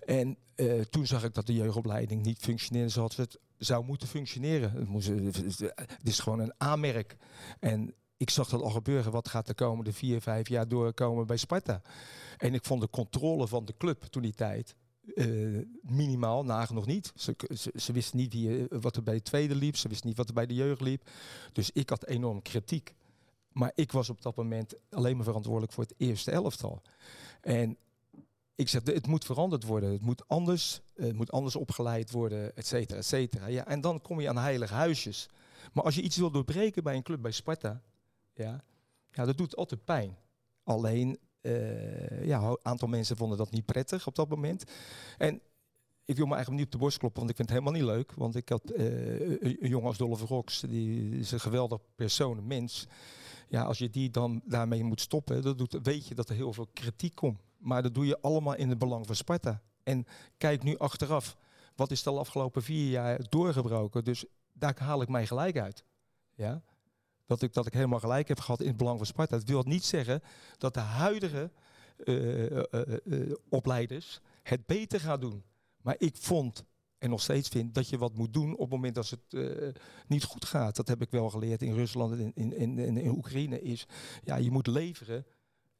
[0.00, 4.72] En uh, toen zag ik dat de jeugdopleiding niet functioneerde zoals het zou moeten functioneren.
[4.72, 7.16] Het, moest, het is gewoon een aanmerk.
[7.60, 9.12] En ik zag dat al gebeuren.
[9.12, 11.82] Wat gaat de komende vier, vijf jaar doorkomen bij Sparta?
[12.36, 14.74] En ik vond de controle van de club toen die tijd
[15.14, 17.12] uh, minimaal, nagenoeg niet.
[17.14, 19.76] Ze, ze, ze wisten niet wie, wat er bij de tweede liep.
[19.76, 21.10] Ze wisten niet wat er bij de jeugd liep.
[21.52, 22.94] Dus ik had enorm kritiek.
[23.52, 26.82] Maar ik was op dat moment alleen maar verantwoordelijk voor het eerste elftal.
[27.40, 27.76] En
[28.54, 29.92] ik zeg, het moet veranderd worden.
[29.92, 33.46] Het moet anders, het moet anders opgeleid worden, et cetera, et cetera.
[33.46, 35.28] Ja, en dan kom je aan heilige huisjes.
[35.72, 37.82] Maar als je iets wil doorbreken bij een club, bij Sparta,
[38.38, 38.64] ja,
[39.10, 40.16] ja dat doet altijd pijn.
[40.64, 44.64] Alleen, uh, ja, een aantal mensen vonden dat niet prettig op dat moment.
[45.18, 45.40] En
[46.04, 47.90] ik wil me eigenlijk niet op de borst kloppen, want ik vind het helemaal niet
[47.96, 48.12] leuk.
[48.12, 52.46] Want ik had een, een jongen als Dolph Rox, die is een geweldig persoon, een
[52.46, 52.86] mens.
[53.48, 56.52] Ja, als je die dan daarmee moet stoppen, dat doet, weet je dat er heel
[56.52, 57.38] veel kritiek komt.
[57.58, 59.62] Maar dat doe je allemaal in het belang van Sparta.
[59.82, 61.36] En kijk nu achteraf,
[61.76, 64.04] wat is de afgelopen vier jaar doorgebroken?
[64.04, 65.84] Dus daar haal ik mij gelijk uit.
[66.34, 66.62] Ja?
[67.28, 69.36] Dat, ik, dat ik helemaal gelijk heb gehad in het belang van Sparta.
[69.36, 70.22] Dat wil niet zeggen
[70.56, 71.50] dat de huidige
[72.04, 75.42] eh, eh, eh, opleiders het beter gaan doen.
[75.82, 76.64] Maar ik vond
[76.98, 80.24] en nog steeds vind dat je wat moet doen op het moment dat het niet
[80.24, 80.76] goed gaat.
[80.76, 83.62] Dat heb ik wel geleerd in Rusland en in, in, in, in Oekraïne.
[83.62, 83.86] Is
[84.24, 85.24] ja, je moet leveren.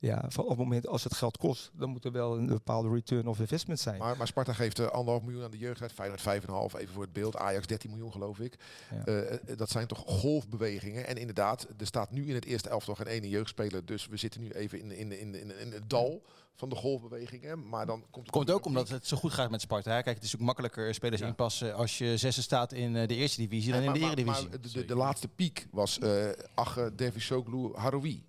[0.00, 2.88] Ja, van op het moment als het geld kost, dan moet er wel een bepaalde
[2.88, 3.98] return of investment zijn.
[3.98, 7.12] Maar, maar Sparta geeft eh, anderhalf miljoen aan de jeugd, Feyenoord 5,5 even voor het
[7.12, 8.56] beeld, Ajax 13 miljoen geloof ik.
[8.90, 9.04] Ja.
[9.04, 11.06] Eh, eh, dat zijn toch golfbewegingen.
[11.06, 14.40] En inderdaad, er staat nu in het eerste elftal geen ene jeugdspeler, dus we zitten
[14.40, 16.22] nu even in, in, in, in, in het dal
[16.54, 17.68] van de golfbewegingen.
[17.68, 19.90] Maar dan komt, Komt ook omdat het zo goed gaat met Sparta.
[19.94, 20.02] hè.
[20.02, 21.26] Kijk, het is ook makkelijker spelers Ja.
[21.26, 24.48] inpassen als je zesde staat in de eerste divisie dan in de maar- eredivisie.
[24.48, 28.26] maar de, de, de laatste piek was eh Ache Dervisoglu Haroui.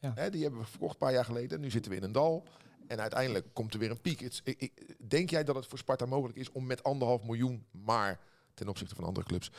[0.00, 0.12] Ja.
[0.14, 1.60] Hè, die hebben we verkocht een paar jaar geleden.
[1.60, 2.44] Nu zitten we in een dal.
[2.86, 4.20] En uiteindelijk komt er weer een piek.
[4.20, 8.20] Ik- ik- denk jij dat het voor Sparta mogelijk is om met anderhalf miljoen, maar
[8.54, 9.50] ten opzichte van andere clubs,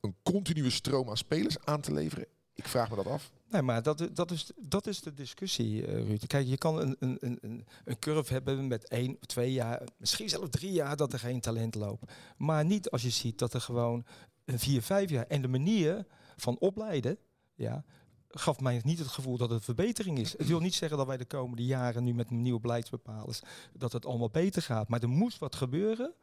[0.00, 2.26] een continue stroom aan spelers aan te leveren?
[2.54, 3.30] Ik vraag me dat af.
[3.50, 6.26] Nee, maar dat, dat, is, dat is de discussie, eh Ruud.
[6.26, 10.28] Kijk, je kan een, een, een- een, een curve hebben met één, twee jaar, misschien
[10.28, 12.12] zelfs drie jaar dat er geen talent loopt.
[12.36, 14.04] Maar niet als je ziet dat er gewoon
[14.44, 15.26] een vier, vijf jaar.
[15.26, 17.18] En de manier van opleiden,
[17.54, 17.84] ja,
[18.30, 20.38] gaf mij niet het gevoel dat het verbetering is.
[20.38, 24.06] Het wil niet zeggen dat wij de komende jaren nu met nieuwe beleidsbepalers, dat het
[24.06, 24.88] allemaal beter gaat.
[24.88, 26.14] Maar er moest wat gebeuren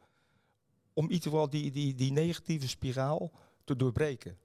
[0.92, 3.32] om in ieder geval die, die, die negatieve spiraal
[3.64, 4.38] te doorbreken.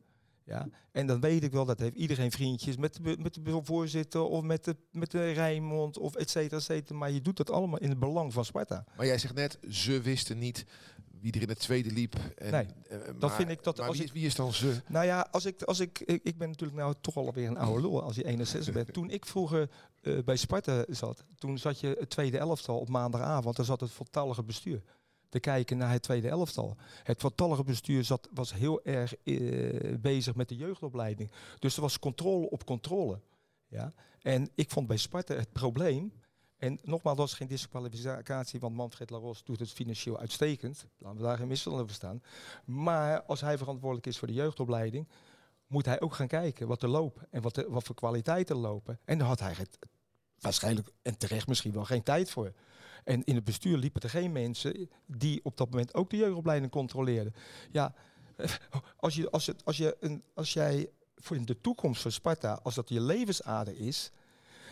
[0.45, 4.21] Ja, en dan weet ik wel, dat heeft iedereen vriendjes met de, met de voorzitter
[4.21, 6.97] of met de, met de Rijnmond of et cetera, et cetera.
[6.97, 8.85] Maar je doet dat allemaal in het belang van Sparta.
[8.97, 10.65] Maar jij zegt net, ze wisten niet
[11.19, 12.15] wie er in het tweede liep.
[12.35, 14.81] En, Nee, eh, dat maar- vind ik dat als wie, is- wie is dan ze?
[14.87, 17.81] Nou ja, als ik, als ik, ik, ik ben natuurlijk nou toch alweer een oude
[17.81, 18.93] lul als je 61 bent.
[18.93, 19.69] Toen ik vroeger
[20.01, 23.55] eh, bij Sparta zat, toen zat je het tweede elftal op maandagavond.
[23.55, 24.81] Daar zat het voltallige bestuur
[25.33, 26.75] te kijken naar het tweede elftal.
[27.03, 31.31] Het voltallige bestuur zat, was heel erg eh, bezig met de jeugdopleiding.
[31.59, 33.19] Dus er was controle op controle.
[33.67, 33.93] Ja?
[34.21, 36.21] En ik vond bij Sparta het probleem...
[36.57, 40.87] En nogmaals, dat is geen disqualificatie, want Manfred Laros doet het financieel uitstekend.
[40.97, 42.21] Laten we daar geen misverstand over staan.
[42.65, 45.07] Maar als hij verantwoordelijk is voor de jeugdopleiding,
[45.67, 48.99] moet hij ook gaan kijken wat er loopt en wat, er, wat voor kwaliteiten lopen.
[49.05, 49.79] En daar had hij het,
[50.39, 52.53] waarschijnlijk en terecht misschien wel geen tijd voor.
[53.03, 56.71] En in het bestuur liepen er geen mensen die op dat moment ook de jeugdopleiding
[56.71, 57.33] controleerden.
[57.71, 57.93] Ja,
[58.97, 62.75] als, je, als, het, als, je een, als jij voor de toekomst van Sparta, als
[62.75, 64.11] dat je levensader is,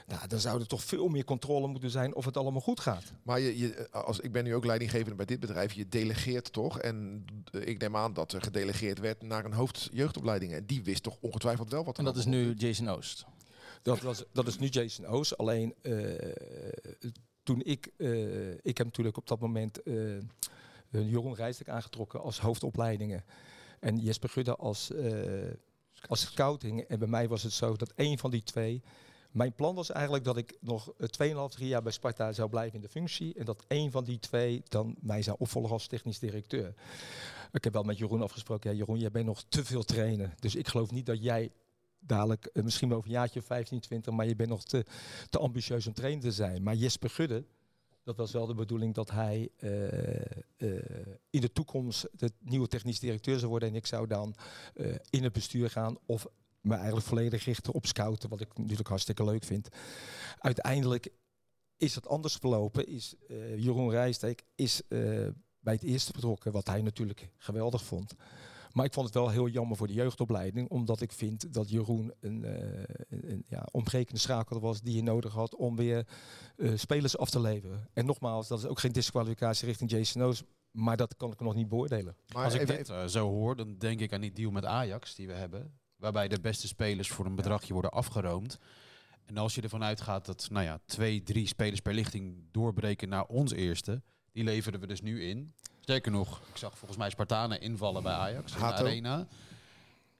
[0.08, 3.04] nou, dan zou er toch veel meer controle moeten zijn of het allemaal goed gaat.
[3.24, 5.74] Maar je, je, als, ik ben nu ook leidinggevende bij dit bedrijf.
[5.74, 6.80] Je delegeert toch?
[6.80, 10.54] En eh, ik neem aan dat er gedelegeerd werd naar een hoofd jeugdopleiding.
[10.54, 13.26] En die wist toch ongetwijfeld wel wat er En dat is nu Jason Oost.
[13.82, 15.38] Dat, was, dat is nu Jason Oos.
[15.38, 15.94] Alleen eh,
[17.44, 19.94] toen ik, eh, ik heb natuurlijk op dat moment eh
[20.92, 23.24] Jeroen Rijsdijk aangetrokken als hoofdopleidingen.
[23.80, 25.52] En Jesper Gudde als, eh,
[26.08, 26.82] als scouting.
[26.82, 28.82] En bij mij was het zo dat één van die twee.
[29.32, 32.76] Mijn plan was eigenlijk dat ik nog eh, 2,5, 3 jaar bij Sparta zou blijven
[32.76, 33.34] in de functie.
[33.34, 36.74] En dat één van die twee dan mij zou opvolgen als technisch directeur.
[37.52, 38.72] Ik heb wel met Jeroen afgesproken.
[38.72, 40.34] Ja, Jeroen, jij bent nog te veel trainen.
[40.40, 41.52] Dus ik geloof niet dat jij
[42.02, 44.86] dadelijk, eh, misschien wel over een jaartje of 15, 20, maar je bent nog te,
[45.30, 46.64] te ambitieus om trainer te zijn.
[46.64, 47.46] Maar Jesper Gudde,
[48.04, 50.22] dat was wel de bedoeling dat hij eh,
[50.58, 53.70] eh, in de toekomst de nieuwe technisch directeur zou worden.
[53.70, 54.36] En ik zou dan
[55.10, 56.28] in het bestuur gaan of
[56.62, 59.70] me eigenlijk volledig richten op scouten, wat ik natuurlijk hartstikke leuk vind.
[60.38, 61.10] Uiteindelijk
[61.78, 62.88] is het anders verlopen.
[62.88, 63.16] Is,
[63.56, 64.82] Jeroen Rijsteek is
[65.60, 68.16] bij het eerste betrokken, wat hij natuurlijk geweldig vond.
[68.74, 72.14] Maar ik vond het wel heel jammer voor de jeugdopleiding, omdat ik vind dat Jeroen
[72.20, 76.08] een, eh, een, ja, ontbrekende schakel was die je nodig had om weer
[76.58, 77.88] eh, spelers af te leveren.
[77.94, 81.56] En nogmaals, dat is ook geen disqualificatie richting Jason Oos, maar dat kan ik nog
[81.56, 82.16] niet beoordelen.
[82.34, 84.66] Maar Als ik even- dit eh, zo hoor, dan denk ik aan die deal met
[84.66, 85.80] Ajax die we hebben.
[85.96, 88.58] Waarbij de beste spelers voor een bedragje worden afgeroomd.
[89.26, 93.26] En als je ervan uitgaat dat nou ja, twee, drie spelers per lichting doorbreken naar
[93.26, 94.02] ons eerste.
[94.32, 95.54] Die leverden we dus nu in.
[95.82, 99.28] Sterker nog, ik zag volgens mij Spartanen invallen bij Ajax in de arena.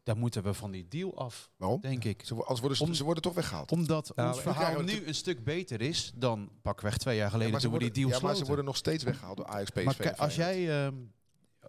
[0.04, 1.82] Daar moeten we van die deal af, Waarom?
[1.82, 2.22] denk ik.
[2.26, 3.72] Ze, als worden, ze- Om- ze worden toch weggehaald.
[3.72, 7.26] Omdat Nou, ons we verhaal krijgen nu een stuk beter is dan pakweg twee jaar
[7.26, 8.46] Ja, geleden ze toen we die deal ja, maar ze sloten.
[8.48, 9.84] worden nog steeds weggehaald door Ajax, PSV.
[9.86, 10.66] Maar en als Feyenoord.
[10.68, 10.96] jij ehm,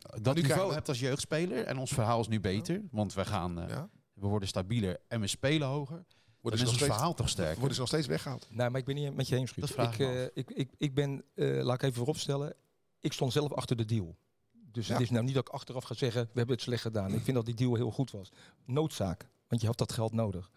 [0.01, 3.25] dat krijgen niveau we- hebt als jeugdspeler en ons verhaal is nu beter, want we
[3.25, 3.89] gaan, eh, Ja?
[4.15, 6.05] we worden stabieler en we spelen hoger, dan
[6.41, 7.55] Worden is ze, ons nog steeds, verhaal toch sterker.
[7.59, 8.47] worden ze nog steeds weggehaald?
[8.51, 9.67] Nou, maar ik ben niet met je eens, Ruud.
[9.67, 12.55] Dat vraag ik, ik me eh, ik, ik, ik ben, eh, laat ik even vooropstellen,
[13.03, 14.17] ik stond zelf achter de deal.
[14.53, 14.93] Dus Ja.
[14.93, 17.13] het is nou niet dat ik achteraf ga zeggen, we hebben het slecht gedaan.
[17.15, 18.31] Ik vind dat die deal heel goed was.
[18.65, 20.51] Noodzaak, want je had dat geld nodig.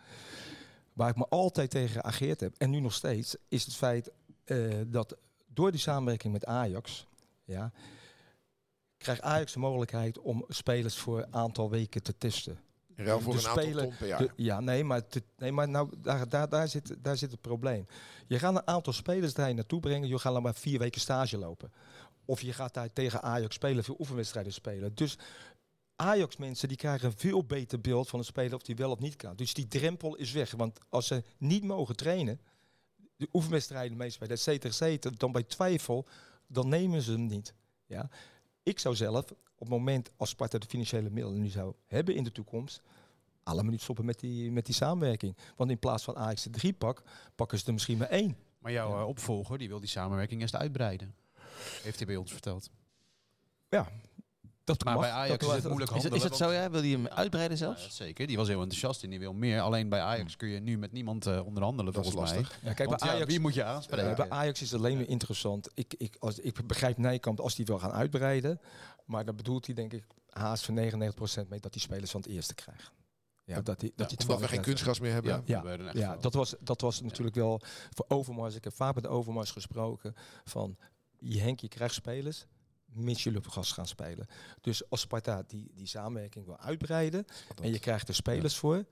[0.94, 4.12] Waar ik me altijd tegen geageerd heb, en nu nog steeds, is het feit
[4.44, 5.16] eh, dat
[5.48, 7.08] door die samenwerking met Ajax
[7.44, 7.72] ja,
[8.98, 12.60] krijgt Ajax de mogelijkheid om spelers voor een aantal weken te testen.
[12.96, 14.20] Ruil voor de een aantal speler- per jaar.
[14.20, 17.42] De- ja, nee, maar, te- nee, maar nou, daar, daar, daar, zit, daar zit het
[17.42, 17.86] probleem.
[18.28, 20.08] Je gaat een aantal spelers daar naartoe brengen.
[20.08, 21.72] Je gaat dan maar vier weken stage lopen.
[22.26, 24.96] Of je gaat daar tegen Ajax spelen, veel oefenwedstrijden spelen.
[24.96, 25.18] Dus
[25.96, 29.16] Ajax-mensen die krijgen een veel beter beeld van een speler of die wel of niet
[29.16, 29.36] kan.
[29.36, 30.52] Dus die drempel is weg.
[30.52, 32.40] Want als ze niet mogen trainen,
[33.18, 36.08] de oefenwedstrijden meespelen, et cetera, et cetera, dan bij twijfel,
[36.48, 37.54] dan nemen ze hem niet.
[37.86, 38.10] Ja?
[38.64, 42.24] Ik zou zelf, op het moment als Sparta de financiële middelen nu zou hebben in
[42.24, 42.82] de toekomst,
[43.44, 45.38] allemaal niet stoppen met die, met die samenwerking.
[45.56, 47.02] Want in plaats van Ajax de drie pak,
[47.36, 48.38] pakken ze er misschien maar één.
[48.60, 49.00] Maar jouw Ja.
[49.02, 51.16] eh, opvolger die wil die samenwerking eerst uitbreiden.
[51.84, 52.70] Heeft hij bij ons verteld.
[53.70, 53.88] Ja,
[54.64, 55.04] dat Maar mag.
[55.04, 56.34] bij Ajax dat is het moeilijk Is, het- handelen.
[56.34, 56.70] is het zo, ja?
[56.70, 57.96] Wil je hem uitbreiden Ja, zelfs?
[57.96, 59.62] zeker, die was heel enthousiast en die wil meer.
[59.62, 62.42] Alleen bij Ajax kun je nu met niemand eh, onderhandelen Dat is volgens mij.
[62.42, 62.60] lastig.
[62.64, 64.16] Ja, kijk, Want bij ja, Ajax, wie moet je Ja, aanspreken?
[64.16, 65.70] bij Ajax is het alleen maar interessant.
[65.74, 68.60] Ik, ik, als, ik begrijp Nijkamp als die wil gaan uitbreiden.
[69.06, 72.30] Maar dan bedoelt hij denk ik haast van 99% mee dat die spelers van het
[72.30, 72.94] eerste krijgen.
[73.44, 75.44] Ja, dat die, dat die Omdat we geen kunstgras meer hebben.
[75.46, 75.64] Ja.
[75.94, 78.56] Ja, dat was, dat was natuurlijk wel voor Overmars.
[78.56, 80.78] Ik heb vaak met Overmars gesproken van
[81.34, 82.46] je Henk, je krijgt spelers,
[82.86, 84.28] mits op gas gaan spelen.
[84.62, 87.26] Dus als Sparta die, die samenwerking wil uitbreiden
[87.62, 88.86] en je krijgt er spelers voor,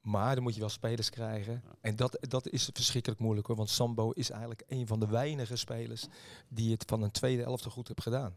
[0.00, 1.62] maar dan moet je wel spelers krijgen.
[1.80, 5.56] En dat, dat is verschrikkelijk moeilijk hoor, want Sambo is eigenlijk een van de weinige
[5.56, 6.06] spelers
[6.48, 8.36] die het van een tweede elfte goed heeft gedaan.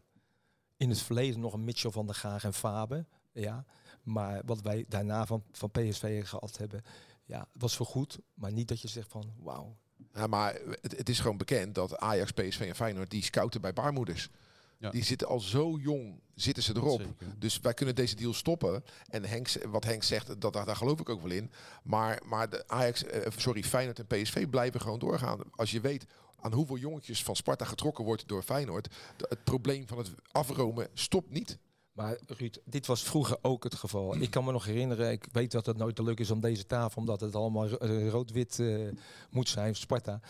[0.76, 3.64] In het verleden nog een Mitchell van der Gaag en Faber, ja.
[4.02, 6.82] Maar wat wij daarna van, van PSV gehad hebben,
[7.24, 8.18] ja, was voor goed.
[8.34, 9.76] Maar niet dat je zegt van, wauw.
[10.14, 13.72] Ja, maar het, het is gewoon bekend dat Ajax, PSV en Feyenoord die scouten bij
[13.72, 14.30] baarmoeders.
[14.78, 14.90] Ja.
[14.90, 17.02] Die zitten al zo jong, zitten ze erop.
[17.38, 18.84] Dus wij kunnen deze deal stoppen.
[19.08, 21.50] En Henk, wat Henk zegt, dat, daar, geloof ik ook wel in.
[21.82, 25.40] Maar, maar de Ajax, eh, sorry, Feyenoord en PSV blijven gewoon doorgaan.
[25.50, 26.06] Als je weet
[26.40, 28.94] aan hoeveel jongetjes van Sparta getrokken wordt door Feyenoord.
[29.16, 31.58] het probleem van het afromen stopt niet.
[31.98, 34.16] Maar Ruud, dit was vroeger ook het geval.
[34.16, 36.66] Ik kan me nog herinneren, ik weet dat het nooit te leuk is om deze
[36.66, 38.88] tafel, omdat het allemaal eh, rood-wit eh,
[39.30, 40.20] moet zijn, Sparta.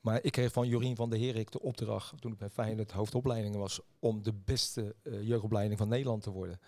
[0.00, 3.56] Maar ik kreeg van Jorien van der Herik de opdracht, toen ik bij Feyenoord hoofdopleiding
[3.56, 6.60] was, om de beste eh, jeugdopleiding van Nederland te worden.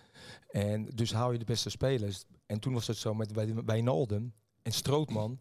[0.48, 2.24] En dus haal je de beste spelers.
[2.46, 5.40] En toen was het zo met Wij- Wijnaldum en Strootman.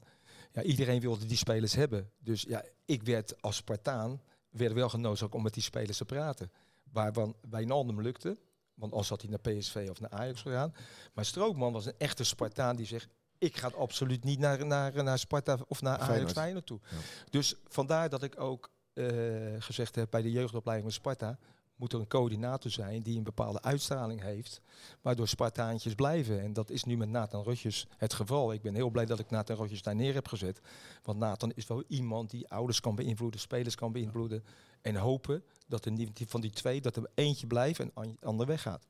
[0.51, 2.09] Ja, iedereen wilde die spelers hebben.
[2.19, 6.51] Dus ja, ik werd als Spartaan werd wel genoodzaakt om met die spelers te praten.
[6.91, 8.37] Waarvan Wijnaldum lukte,
[8.79, 10.73] want als had hij naar PSV of naar Ajax gegaan.
[11.13, 13.07] Maar Strootman was een echte Spartaan die zegt...
[13.37, 16.65] ik ga absoluut niet naar, naar, naar Sparta of naar Ajax Feyenoord.
[16.65, 16.79] Toe.
[16.89, 16.97] Ja.
[17.29, 19.05] Dus vandaar dat ik ook eh,
[19.59, 20.07] gezegd heb...
[20.09, 21.37] bij de jeugdopleiding van Sparta...
[21.79, 24.61] moet er een coördinator zijn die een bepaalde uitstraling heeft...
[25.01, 26.41] waardoor Spartaantjes blijven.
[26.41, 28.53] En dat is nu met Nathan Rotjes het geval.
[28.53, 30.59] Ik ben heel blij dat ik Nathan Rotjes daar neer heb gezet.
[31.03, 33.39] Want Nathan is wel iemand die ouders kan beïnvloeden...
[33.39, 34.43] spelers kan beïnvloeden.
[34.81, 36.81] En hopen dat er niet van die twee...
[36.81, 38.87] dat er eentje blijft en an- ander weggaat.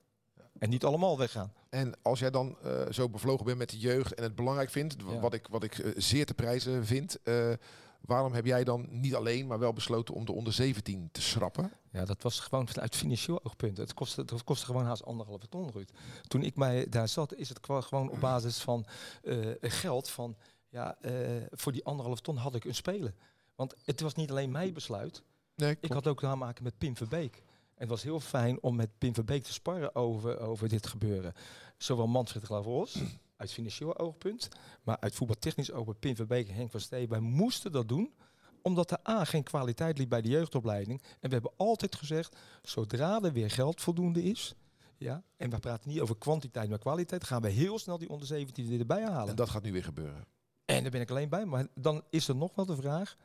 [0.60, 1.54] En niet allemaal weggaan.
[1.70, 4.96] En als jij dan eh, zo bevlogen bent met de jeugd en het belangrijk vindt,
[5.10, 5.20] Ja.
[5.20, 7.52] wat ik, wat ik eh, zeer te prijzen vind, eh,
[8.02, 11.72] waarom heb jij dan niet alleen, maar wel besloten om de onder 17 te schrappen?
[11.92, 13.78] Ja, dat was gewoon vanuit financieel oogpunt.
[13.78, 15.90] Het kostte, het kostte gewoon haast anderhalve ton, Ruud.
[16.28, 18.86] Toen ik mij daar zat, is het gewoon op basis van
[19.24, 20.36] eh, geld van...
[20.72, 21.14] Ja, eh,
[21.52, 23.14] voor die anderhalve ton had ik een speler.
[23.56, 25.24] Want het was niet alleen mijn besluit.
[25.56, 27.36] Nee, Ik had ook te maken met Pim Verbeek.
[27.36, 31.34] En het was heel fijn om met Pim Verbeek te sparren over, over dit gebeuren.
[31.78, 33.02] Zowel Manfred Glavros,
[33.40, 34.50] uit financieel oogpunt,
[34.84, 37.08] maar uit voetbaltechnisch oogpunt, Pim Verbeek en Henk van Steen.
[37.08, 38.14] Wij moesten dat doen,
[38.62, 41.02] omdat er A, geen kwaliteit liep bij de jeugdopleiding.
[41.02, 44.56] En we hebben altijd gezegd, zodra er weer geld voldoende is,
[44.98, 48.28] ja, en we praten niet over kwantiteit, maar kwaliteit, gaan we heel snel die onder
[48.28, 49.30] 17 erbij halen.
[49.30, 50.26] en dat gaat nu weer gebeuren.
[50.66, 51.46] En daar ben ik alleen bij.
[51.46, 53.18] Maar dan is er nog wel de vraag,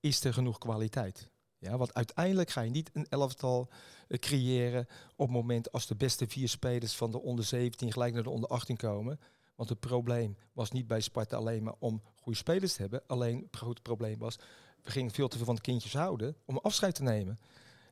[0.00, 1.30] is er genoeg kwaliteit?
[1.58, 3.68] Ja, want uiteindelijk ga je niet een elftal
[4.08, 8.14] eh, creëren op het moment als de beste vier spelers van de onder 17 gelijk
[8.14, 9.20] naar de onder 18 komen.
[9.60, 13.02] Want het probleem was niet bij Sparta alleen maar om goede spelers te hebben.
[13.06, 14.36] Alleen het grote probleem was,
[14.82, 17.38] we gingen veel te veel van de kindjes houden om afscheid te nemen.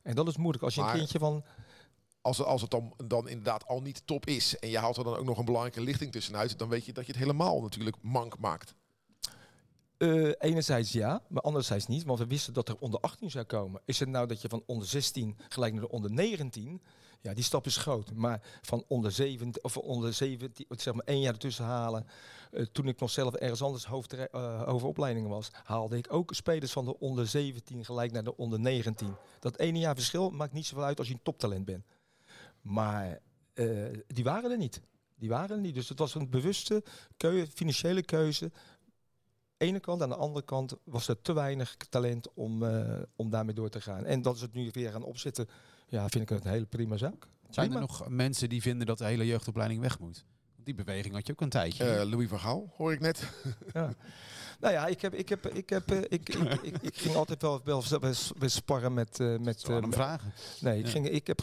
[0.02, 0.64] En dat is moeilijk.
[0.64, 1.44] Als je Maar- een kindje van
[2.20, 5.16] Als, als het dan, dan inderdaad al niet top is en je haalt er dan
[5.16, 8.38] ook nog een belangrijke lichting tussenuit, dan weet je dat je het helemaal natuurlijk mank
[8.38, 8.74] maakt.
[9.96, 12.04] Eh, enerzijds ja, maar anderzijds niet.
[12.04, 13.80] Want we wisten dat er onder 18 zou komen.
[13.84, 16.82] Is het nou dat je van onder 16 gelijk naar de onder 19...
[17.20, 18.14] Ja, die stap is groot.
[18.14, 22.06] Maar van onder 17, of onder 17, zeg maar één jaar ertussen halen.
[22.50, 26.72] eh, toen ik nog zelf ergens anders hoofd, eh, hoofdopleidingen was, haalde ik ook spelers
[26.72, 29.14] van de onder 17 gelijk naar de onder 19.
[29.40, 31.84] Dat ene jaar verschil maakt niet zoveel uit als je een toptalent bent.
[32.60, 33.18] Maar
[33.54, 33.66] eh,
[34.06, 34.80] die waren er niet.
[35.14, 35.74] Die waren er niet.
[35.74, 36.82] Dus het was een bewuste
[37.16, 38.50] keuze, financiële keuze
[39.56, 40.02] ene kant.
[40.02, 42.64] Aan de andere kant was er te weinig talent om,
[43.16, 44.04] om daarmee door te gaan.
[44.04, 45.48] En dat is het nu weer gaan opzetten.
[45.88, 47.28] Ja, vind ik een hele prima zaak.
[47.50, 50.24] Zijn er nog mensen die vinden dat de hele jeugdopleiding weg moet?
[50.54, 51.84] Want die beweging had je ook een tijdje.
[51.84, 53.22] Eh, Louis van Gaal, hoor ik net.
[53.72, 53.94] Ja.
[54.60, 57.42] Nou ja, ik, heb, ik, heb, ik, heb, eh, ik, ik, ik, ik ging altijd
[57.42, 59.20] wel, wel, wel, sparren met...
[59.20, 60.32] eh, met eh, vragen.
[60.60, 60.90] Nee, ik Ja.
[60.90, 61.40] ging, ik heb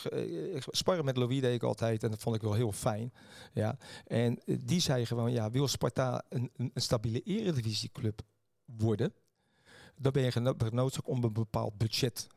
[0.71, 3.13] sparren met Louis deed ik altijd en dat vond ik wel heel fijn.
[3.53, 3.77] Ja.
[4.08, 8.21] En die zei gewoon, ja, wil Sparta een, een, stabiele eredivisieclub
[8.65, 9.13] worden,
[9.97, 12.27] dan ben je geno- genoodzaakt om een bepaald budget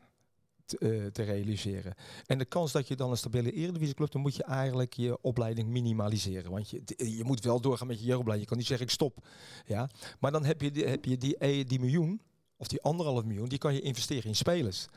[0.69, 1.93] te, eh, te realiseren.
[2.25, 5.67] En de kans dat je dan een stabiele eredivisieclub, dan moet je eigenlijk je opleiding
[5.67, 6.51] minimaliseren.
[6.51, 8.41] Want je, d- je moet wel doorgaan met je jeugdopleiding.
[8.49, 9.27] Je kan niet zeggen ik stop.
[9.65, 9.89] Ja.
[10.19, 12.21] Maar dan heb je, heb je die, eh, die miljoen,
[12.57, 14.87] of die anderhalf miljoen, die kan je investeren in spelers.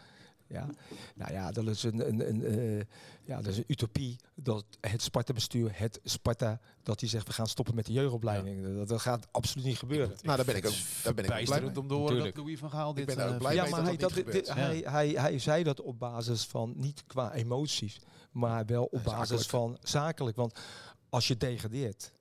[0.52, 0.68] Ja.
[1.14, 2.84] Nou ja, dat is een, een, een, eh,
[3.22, 7.46] ja, dat is een utopie dat het Sparta-bestuur, het Sparta, dat die zegt we gaan
[7.46, 8.76] stoppen met de jeugdopleiding.
[8.76, 10.16] Dat, dat gaat absoluut niet gebeuren.
[10.22, 11.78] Nou, daar ben ik ook, daar ben ik ook blij mee.
[11.78, 12.34] Om te horen Tuurlijk.
[12.34, 13.06] dat Louis van Gaal dit...
[13.06, 15.38] ben daar ook eh, blij ja, mee maar dat hij, dat dit- hij, hij, hij
[15.38, 19.48] zei dat op basis van, niet qua emoties, maar wel op basis zakelijk.
[19.48, 20.36] van zakelijk.
[20.36, 20.60] Want
[21.08, 22.12] als je degradeert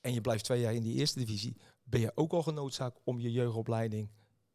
[0.00, 3.20] en je blijft twee jaar in die eerste divisie, ben je ook al genoodzaakt om
[3.20, 4.08] je jeugdopleiding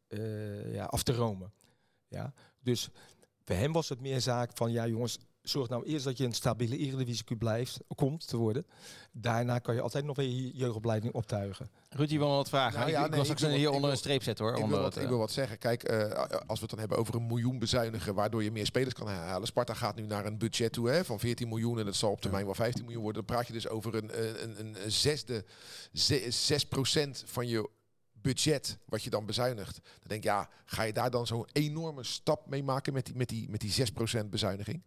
[0.06, 1.52] eh, ja, af te romen.
[2.08, 2.32] Ja?
[2.64, 2.88] Dus
[3.44, 6.32] voor hem was het meer zaak van, ja jongens, zorg nou eerst dat je een
[6.32, 8.66] stabiele eredivisie blijft, komt te worden.
[9.12, 11.70] Daarna kan je altijd nog weer je jeugdopleiding optuigen.
[11.88, 12.78] Ruud, je wil nog wat vragen.
[12.78, 14.44] Nou ik, ja, ik nee, was ik ook wil hier onder wil- een streep zetten
[14.44, 14.54] hoor.
[14.54, 15.58] Ik wil, onder wat, het, ik wil wat zeggen.
[15.58, 16.10] Kijk, eh,
[16.46, 19.46] als we het dan hebben over een miljoen bezuinigen, waardoor je meer spelers kan halen.
[19.46, 22.20] Sparta gaat nu naar een budget toe hè, van 14 miljoen en dat zal op
[22.20, 23.24] termijn wel 15 miljoen worden.
[23.26, 25.44] Dan praat je dus over een, een, een, een zesde,
[25.92, 26.66] ze-
[27.24, 27.68] 6% van je
[28.24, 29.74] budget wat je dan bezuinigt.
[29.74, 33.16] Dan denk ik, ja, ga je daar dan zo'n enorme stap mee maken met die,
[33.16, 33.72] met die, met die
[34.24, 34.82] 6% bezuiniging?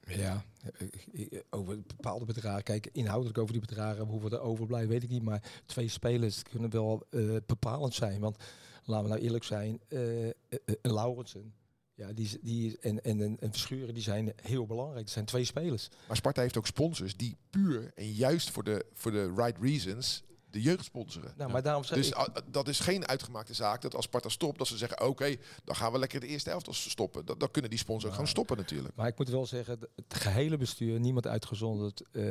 [0.00, 0.44] Ja,
[0.78, 0.88] eh,
[1.32, 2.62] eh, over bepaalde bedragen.
[2.62, 5.22] Kijk, inhoudelijk over die bedragen, hoeveel er overblijven, weet ik niet.
[5.22, 8.20] Maar twee spelers kunnen wel eh, bepalend zijn.
[8.20, 8.36] Want
[8.84, 10.34] laten we nou eerlijk zijn, een
[10.82, 11.54] Laurensen
[11.94, 15.04] ja, die, die, en, en een, een Verschuren, die zijn heel belangrijk.
[15.04, 15.88] Dat zijn twee spelers.
[16.06, 20.22] Maar Sparta heeft ook sponsors die puur en juist voor de, voor de right reasons
[20.50, 21.34] de jeugd sponsoren.
[21.36, 24.28] Nou, maar daarom zeg Dus ik, ah, dat is geen uitgemaakte zaak dat als Sparta
[24.28, 27.24] stopt, dat ze zeggen: oké, dan gaan we lekker de eerste helft stoppen.
[27.26, 28.94] Dat, dan kunnen die sponsors ook gewoon stoppen natuurlijk.
[28.94, 32.22] Maar ik moet wel zeggen, het gehele bestuur, niemand uitgezonderd, eh,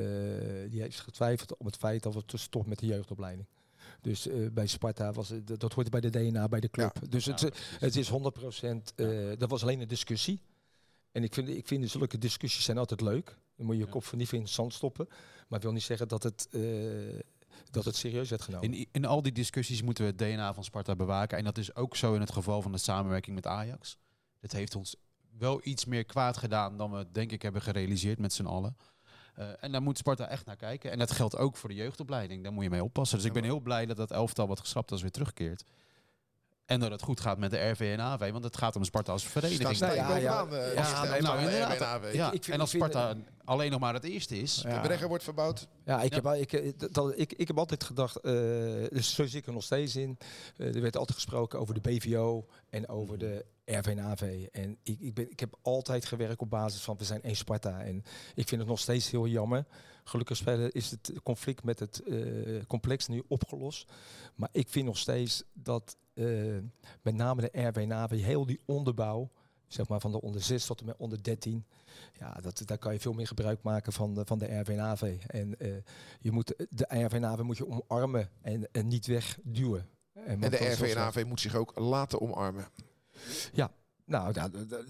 [0.70, 3.48] die heeft getwijfeld om het feit dat we te stoppen met de jeugdopleiding.
[4.02, 7.00] Dus eh, bij Sparta was het, dat hoort bij de DNA, bij de club.
[7.10, 7.50] dus het,
[7.80, 8.14] het is 100%,
[8.96, 10.42] eh dat was alleen een discussie.
[11.12, 13.38] En ik vind, ik vind zulke discussies zijn altijd leuk.
[13.56, 15.06] Dan moet je je kop van niet in het zand stoppen.
[15.08, 16.62] Maar het wil niet zeggen dat het, eh,
[17.72, 18.74] dat het serieus werd genomen.
[18.74, 21.38] In, in al die discussies moeten we het DNA van Sparta bewaken.
[21.38, 23.98] En dat is ook zo in het geval van de samenwerking met Ajax.
[24.40, 24.96] Dat heeft ons
[25.38, 28.78] wel iets meer kwaad gedaan dan we denk ik hebben gerealiseerd met z'n allen.
[29.34, 30.92] Eh, en daar moet Sparta echt naar kijken.
[30.92, 32.44] En dat geldt ook voor de jeugdopleiding.
[32.44, 33.18] Daar moet je mee oppassen.
[33.18, 35.64] Dus ik ben heel blij dat dat elftal wat geschrapt was weer terugkeert.
[36.68, 38.32] En dat het goed gaat met de RV en AV.
[38.32, 39.78] Want het gaat om Sparta als vereniging.
[39.78, 40.46] Ja, ja.
[40.46, 42.14] eh, Ja, nou, inderdaad.
[42.14, 44.56] Ja, Ik vind- en als vind- Sparta alleen nog maar het eerste is.
[44.56, 44.82] De Ja.
[44.82, 45.68] Bregger wordt verbouwd.
[45.86, 46.22] Ja, ik, Ja.
[46.32, 48.32] Heb, ik, eh, dat- ik, ik heb altijd gedacht, eh,
[48.90, 50.18] dus zo zit ik er nog steeds in.
[50.58, 54.46] Eh, er werd altijd gesproken over de BVO en over de RVNAV.
[54.52, 57.82] En ik, ik, ben, ik heb altijd gewerkt op basis van we zijn één Sparta.
[57.82, 58.04] En
[58.36, 59.66] ik vind het nog steeds heel jammer.
[60.08, 63.92] Gelukkig is het conflict met het eh, complex nu opgelost.
[64.36, 66.26] Maar ik vind nog steeds dat eh,
[67.02, 69.32] met name de RWNAV heel die onderbouw,
[69.68, 71.66] zeg maar van de onder 6 tot en met onder 13.
[72.20, 75.18] Ja, dat, daar kan je veel meer gebruik maken van de, van de RWNAV.
[75.28, 75.72] En eh,
[76.20, 79.90] je moet de RWNAV moet je omarmen en, en niet wegduwen.
[80.14, 82.68] En, En de RVNAV moet zich ook laten omarmen.
[84.08, 84.50] Nou, ja,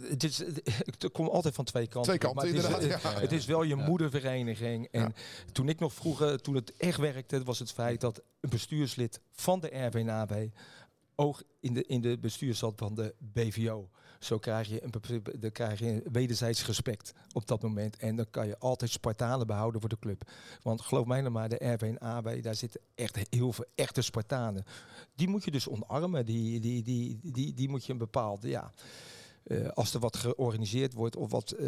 [0.09, 0.37] het is,
[0.89, 2.17] het komt altijd van twee kanten.
[2.17, 3.21] Twee kanten, Maar het is, inderdaad, Het, ja.
[3.21, 4.87] het is wel je moedervereniging.
[4.91, 5.13] En
[5.51, 9.59] toen ik nog vroeger, toen het echt werkte, was het feit dat een bestuurslid van
[9.59, 10.47] de RWNAW
[11.15, 13.89] ook in de, in de bestuur zat van de BVO.
[14.19, 17.97] Zo krijg je, een, dan krijg je wederzijds respect op dat moment.
[17.97, 20.31] En dan kan je altijd Spartanen behouden voor de club.
[20.61, 24.63] Want geloof mij nou maar, de RWNAW, daar zitten echt heel veel echte Spartanen.
[25.15, 26.25] Die moet je dus omarmen.
[26.25, 28.71] Die, die, die, die, die moet je een bepaalde, ja...
[29.43, 31.67] eh, als er wat georganiseerd wordt of wat, eh,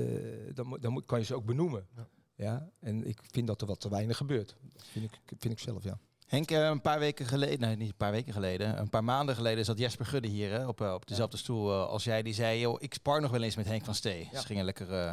[0.53, 1.87] dan, dan kan je ze ook benoemen.
[2.35, 2.69] Ja.
[2.79, 4.55] en ik vind dat er wat te weinig gebeurt.
[4.73, 5.99] Dat vind ik, vind ik zelf, ja.
[6.29, 9.35] Henk, eh, een paar weken geleden, nee niet een paar weken geleden, een paar maanden
[9.35, 12.21] geleden zat Jesper Gudde hier hè, op, eh, op dezelfde stoel eh, als jij.
[12.21, 14.29] Die zei, joh, ik spar nog wel eens met Henk van Stee.
[14.31, 14.39] Ja.
[14.39, 15.07] Ze gingen lekker, eh,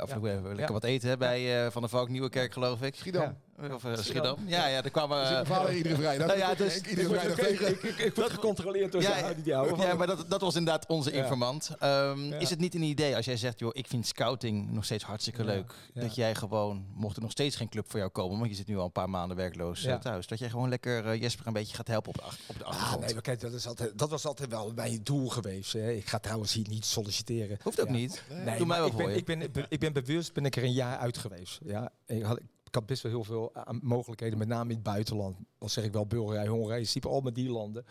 [0.00, 0.34] af en toe Ja.
[0.34, 0.72] even lekker Ja.
[0.72, 2.94] wat eten hè, bij eh, Van der Valk Nieuwekerk geloof ik.
[2.94, 3.36] Schiedam.
[3.60, 3.74] Ja.
[3.74, 4.36] Of uh, Schiedam.
[4.46, 5.22] Ja, ja, daar kwamen...
[5.22, 6.26] Uh, mijn vader iedere vrijdag.
[6.32, 7.68] Nou ja, dus, iedere vrijdag tegen.
[7.68, 9.80] Ik, ik, ik word gecontroleerd door ja, die jou.
[9.80, 11.70] Ja, maar dat, dat was inderdaad onze informant.
[11.82, 12.36] Um, ja.
[12.36, 15.44] Is het niet een idee als jij zegt, joh, ik vind scouting nog steeds hartstikke
[15.44, 15.74] leuk.
[15.94, 18.66] Dat jij gewoon, mocht er nog steeds geen club voor jou komen, want je zit
[18.66, 20.26] nu al een paar maanden werkloos thuis.
[20.26, 23.00] Dat jij gewoon lekker uh, Jesper een beetje gaat helpen op de, op de achtergrond.
[23.00, 25.72] Ah, nee, maar kijk, dat, is altijd, dat was altijd wel mijn doel geweest.
[25.72, 25.90] Hè.
[25.90, 27.58] Ik ga trouwens hier niet solliciteren.
[27.62, 28.22] Hoeft ook niet.
[28.44, 30.72] Nee, Doe mij wel ik ben, ik, ben, ik ben bewust ben ik er een
[30.72, 31.58] jaar uit geweest.
[31.64, 32.40] Ja, ik had,
[32.72, 35.36] ik had best wel heel veel mogelijkheden, met name in het buitenland.
[35.58, 37.84] Dan zeg ik wel Bulgarije, Hongarije, Cypre, al met die landen.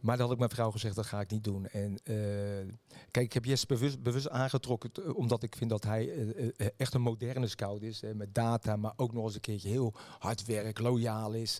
[0.00, 1.66] Maar dan had ik mijn vrouw gezegd, dat ga ik niet doen.
[1.66, 2.72] En uh,
[3.10, 6.32] kijk, ik heb Jesse bewust, bewust aangetrokken, omdat ik vind dat hij
[6.76, 8.00] echt een moderne scout is.
[8.00, 11.58] Hè, met data, maar ook nog eens een keertje heel hard werk, loyaal is.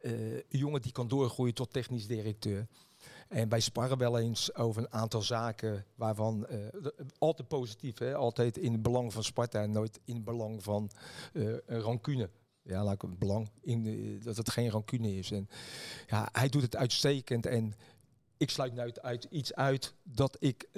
[0.00, 2.66] een jongen die kan doorgroeien tot technisch directeur.
[3.28, 6.86] En wij sparren wel eens over een aantal zaken waarvan uh,
[7.18, 8.14] altijd positief, hè?
[8.14, 10.90] altijd in het belang van Sparta en nooit in het belang van
[11.32, 12.30] uh, rancune.
[12.62, 15.30] Ja, laat ik het belang in uh, dat het geen rancune is.
[15.30, 15.48] En
[16.06, 17.74] ja, hij doet het uitstekend en
[18.36, 20.68] ik sluit nooit uit iets uit dat ik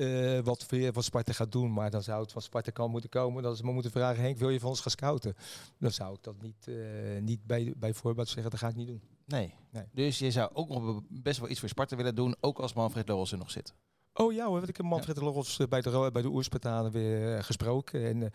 [0.44, 1.72] wat weer van Sparta ga doen.
[1.72, 3.42] Maar dan zou het van Sparta kan moeten komen.
[3.42, 5.36] Dat ze me moeten vragen, Henk, wil je van ons gaan scouten?
[5.78, 6.66] Dan zou ik dat niet,
[7.20, 9.02] niet bij, bij voorbaat zeggen, dat ga ik niet doen.
[9.30, 9.54] Nee.
[9.70, 9.84] nee.
[9.92, 13.08] Dus je zou ook nog best wel iets voor Sparta willen doen, ook als Manfred
[13.08, 13.74] Lorels er nog zit.
[14.12, 15.22] Oh ja hoor, ik heb Manfred ja.
[15.22, 18.06] Lorels bij de, bij de Oerspartanen weer uh, gesproken.
[18.06, 18.26] En uh,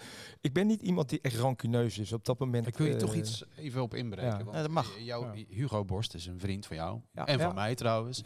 [0.42, 2.68] ik ben niet iemand die echt rancuneus is op dat moment.
[2.68, 4.38] Ik wil je uh, toch iets even op inbreken.
[4.38, 4.44] Ja.
[4.44, 5.00] Want ja, dat mag.
[5.00, 7.02] Jouw, Hugo Borst is een vriend van jou.
[7.14, 8.24] En van mij trouwens.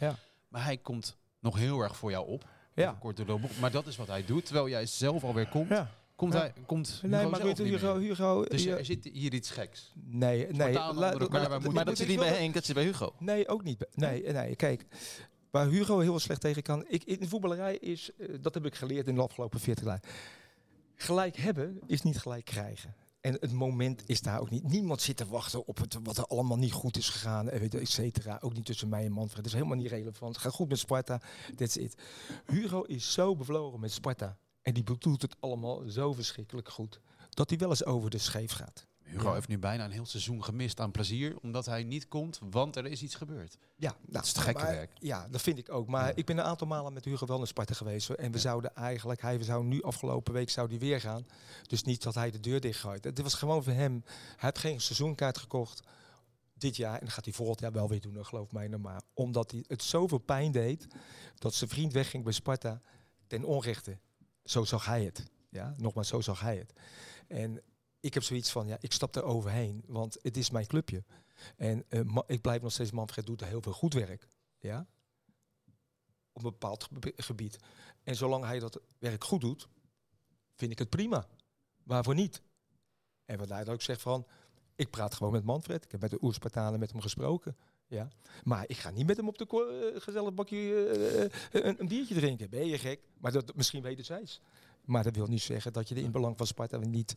[0.48, 2.48] Maar hij komt nog heel erg voor jou op.
[2.74, 2.96] Ja.
[3.00, 4.44] Kort door de maar dat is wat hij doet.
[4.44, 5.68] Terwijl jij zelf alweer komt.
[5.68, 5.90] Ja.
[6.20, 9.92] Komt hij, komt Hugo nee, maar weet Hugo, Hugo, Dus er zit hier iets geks.
[9.94, 10.72] Nee, nee.
[10.72, 13.14] La, maar, maar, maar dat zit niet bij Henk, dat zit bij Hugo.
[13.18, 13.86] Nee, ook niet.
[13.94, 14.86] Nee, nee, kijk.
[15.50, 16.84] Waar Hugo heel slecht tegen kan.
[16.88, 20.02] Ik, in de voetballerij is, uh, dat heb ik geleerd in de afgelopen 40 jaar.
[20.94, 22.94] Gelijk hebben is niet gelijk krijgen.
[23.20, 24.68] En het moment is daar ook niet.
[24.68, 28.38] Niemand zit te wachten op het, wat er allemaal niet goed is gegaan, et cetera.
[28.40, 29.36] Ook niet tussen mij en Manfred.
[29.36, 30.38] Dat is helemaal niet relevant.
[30.38, 31.20] Ga goed met Sparta,
[31.56, 31.94] that's it.
[32.46, 34.38] Hugo is zo bevlogen met Sparta.
[34.62, 37.00] En die bedoelt het allemaal zo verschrikkelijk goed.
[37.30, 38.86] Dat hij wel eens over de scheef gaat.
[39.10, 39.34] Hugo ja.
[39.34, 41.38] heeft nu bijna een heel seizoen gemist aan plezier.
[41.42, 43.56] Omdat hij niet komt, want er is iets gebeurd.
[43.76, 44.90] Ja, nou, dat is het gekke maar, werk.
[44.98, 45.88] Ja, dat vind ik ook.
[45.88, 46.12] Maar ja.
[46.14, 48.10] ik ben een aantal malen met Hugo wel naar Sparta geweest.
[48.10, 48.42] En we ja.
[48.42, 51.26] zouden eigenlijk, hij zou nu afgelopen week zou die weer gaan.
[51.66, 53.04] Dus niet dat hij de deur dichtgooit.
[53.04, 54.02] Het was gewoon voor hem.
[54.04, 55.80] Hij heeft geen seizoenkaart gekocht
[56.54, 56.98] dit jaar.
[56.98, 58.68] En dat gaat hij volgend jaar wel weer doen, geloof mij.
[58.68, 60.86] Maar omdat hij het zoveel pijn deed,
[61.38, 62.80] dat zijn vriend wegging bij Sparta
[63.26, 63.98] ten onrechte.
[64.44, 65.30] Zo zag hij het.
[65.48, 66.72] Ja, nogmaals, zo zag hij het.
[67.26, 67.62] En
[68.00, 71.04] ik heb zoiets van, ja, ik stap er overheen, want het is mijn clubje.
[71.56, 74.28] En uh, ik blijf nog steeds, Manfred doet heel veel goed werk.
[74.58, 74.86] Ja?
[76.32, 77.58] Op een bepaald gebied.
[78.02, 79.68] En zolang hij dat werk goed doet,
[80.54, 81.28] vind ik het prima.
[81.82, 82.42] Waarvoor niet?
[83.24, 84.26] En wat hij ook zegt van,
[84.74, 85.84] ik praat gewoon met Manfred.
[85.84, 87.56] Ik heb met de Oerspartanen met hem gesproken.
[87.90, 88.08] Ja.
[88.44, 89.46] Maar ik ga niet met hem op de
[89.94, 92.50] uh, gezellig bakje uh, een, een, biertje drinken.
[92.50, 93.00] Ben je gek?
[93.18, 94.40] Maar dat, misschien weten zij het.
[94.84, 97.14] Maar dat wil niet zeggen dat je de in belang van Sparta niet...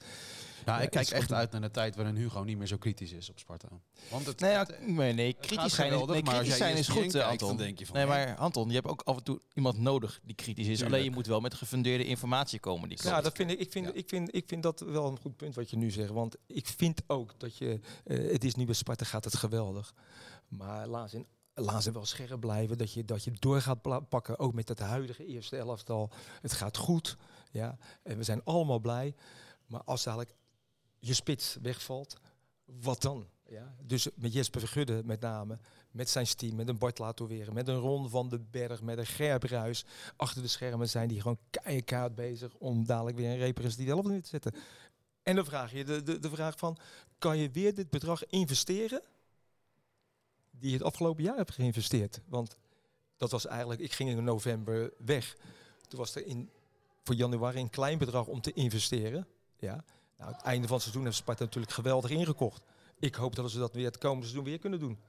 [0.66, 3.30] Ja, ik kijk echt uit naar de tijd waarin Hugo niet meer zo kritisch is
[3.30, 3.68] op Sparta.
[4.10, 7.42] Want het, nee, ja, nee, nee, kritisch zijn, geweldig, nee, kritisch zijn is goed, kijkt,
[7.42, 7.58] Anton.
[7.58, 10.36] denk je van, nee, maar Anton, je hebt ook af en toe iemand nodig die
[10.36, 10.78] kritisch is.
[10.78, 10.96] Tuurlijk.
[10.96, 12.90] Alleen je moet wel met gefundeerde informatie komen.
[12.90, 13.92] Die ja, dat vind ik, ik, vind, ja.
[13.94, 16.12] ik, vind, ik vind dat wel een goed punt wat je nu zegt.
[16.12, 17.80] Want ik vind ook dat je...
[18.06, 19.94] Uh, het is nu bij Sparta gaat het geweldig.
[20.58, 22.78] Maar laat in laat ze wel scherp blijven.
[22.78, 26.10] Dat je, dat je door gaat pakken, ook met het huidige eerste elftal.
[26.42, 27.18] Het gaat goed,
[27.52, 27.78] ja.
[28.04, 29.16] En we zijn allemaal blij.
[29.66, 30.36] Maar als dadelijk
[31.00, 32.18] je spits wegvalt,
[32.66, 33.28] wat dan?
[33.48, 33.76] Ja?
[33.84, 35.60] Dus met Jesper Vergudde met name,
[35.92, 39.06] met zijn team, met een Bart Latoveren, met een Ron van den Berg, met een
[39.06, 39.86] Gerb Ruis.
[40.16, 41.40] Achter de schermen zijn die gewoon
[41.84, 44.54] keihard bezig om dadelijk weer een representatief elftal neer te zetten.
[45.24, 46.78] En dan vraag je de, de, de vraag van,
[47.18, 49.02] kan je weer dit bedrag investeren?
[50.60, 52.22] Die je het afgelopen jaar hebt geïnvesteerd.
[52.26, 52.58] Want
[53.18, 55.36] dat was eigenlijk, ik ging in november weg.
[55.88, 56.50] Toen was er in,
[57.04, 59.28] voor januari een klein bedrag om te investeren.
[59.58, 59.84] Ja.
[60.18, 62.64] Nou, het einde van het seizoen heeft Sparta natuurlijk geweldig ingekocht.
[63.00, 65.00] Ik hoop dat ze dat weer het komende seizoen weer kunnen doen.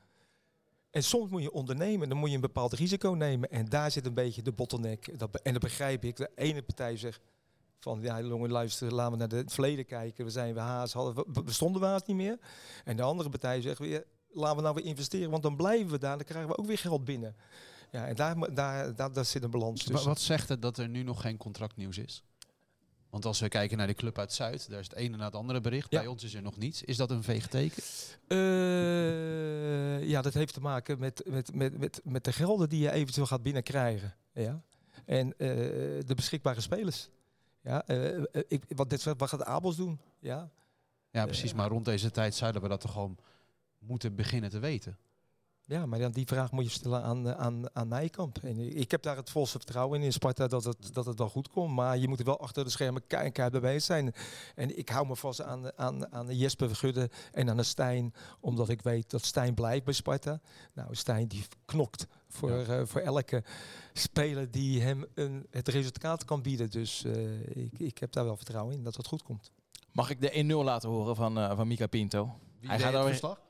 [0.90, 3.50] En soms moet je ondernemen, dan moet je een bepaald risico nemen.
[3.50, 5.18] En daar zit een beetje de bottleneck.
[5.18, 6.16] Dat, en dat begrijp ik.
[6.16, 7.20] De ene partij zegt
[7.78, 10.24] van, ja jongen, luister, laten we naar het verleden kijken.
[10.24, 12.38] We zijn we haast, hadden, we bestonden we niet meer.
[12.84, 15.98] En de andere partij zegt weer, laten we nou weer investeren, want dan blijven we
[15.98, 17.36] daar, dan krijgen we ook weer geld binnen.
[17.90, 20.08] Ja, en daar, daar, daar, daar zit een balans tussen.
[20.08, 22.24] Wat zegt het dat er nu nog geen contractnieuws is?
[23.10, 25.34] Want als we kijken naar de club uit Zuid, daar is het ene na het
[25.34, 25.90] andere bericht.
[25.90, 25.98] Ja.
[25.98, 26.82] Bij ons is er nog niets.
[26.82, 27.82] Is dat een veeg teken?
[28.28, 32.90] Uh, ja, dat heeft te maken met, met, met, met, met de gelden die je
[32.90, 34.14] eventueel gaat binnenkrijgen.
[34.32, 34.62] Ja?
[35.04, 35.34] En uh,
[36.06, 37.08] de beschikbare spelers.
[37.62, 40.00] Ja, uh, ik, wat, dit, wat gaat Abels doen?
[40.18, 40.50] Ja?
[41.10, 41.52] Ja, precies.
[41.52, 43.18] Maar rond deze tijd zouden we dat toch gewoon
[43.86, 44.98] moeten beginnen te weten.
[45.66, 48.38] Ja, maar dan die vraag moet je stellen aan, eh, aan, aan Nijkamp.
[48.38, 51.28] En ik heb daar het volste vertrouwen in in Sparta dat het, dat het wel
[51.28, 51.74] goed komt.
[51.74, 54.12] Maar je moet er wel achter de schermen keihard bij bezig zijn.
[54.54, 58.14] En ik hou me vast aan, aan, aan Jesper Vergudde en aan de Stijn.
[58.40, 60.40] Omdat ik weet dat Stijn blijft bij Sparta.
[60.72, 63.44] Nou, Stijn die knokt voor, eh, voor elke
[63.92, 66.70] speler die hem een, het resultaat kan bieden.
[66.70, 69.52] Dus eh, ik, ik heb daar wel vertrouwen in dat het goed komt.
[69.92, 72.38] Mag ik de 1-0 laten horen van, eh, van Mika Pinto?
[72.60, 73.40] Wie Hij gaat het alweer- verslag?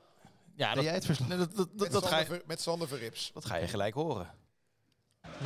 [0.55, 1.27] Ja, dat, jij het verslag?
[1.27, 3.31] nee, dat, dat, dat, Met dat ga Sander, je, Ver- met Sander Verrips.
[3.33, 4.29] dat ga je gelijk horen.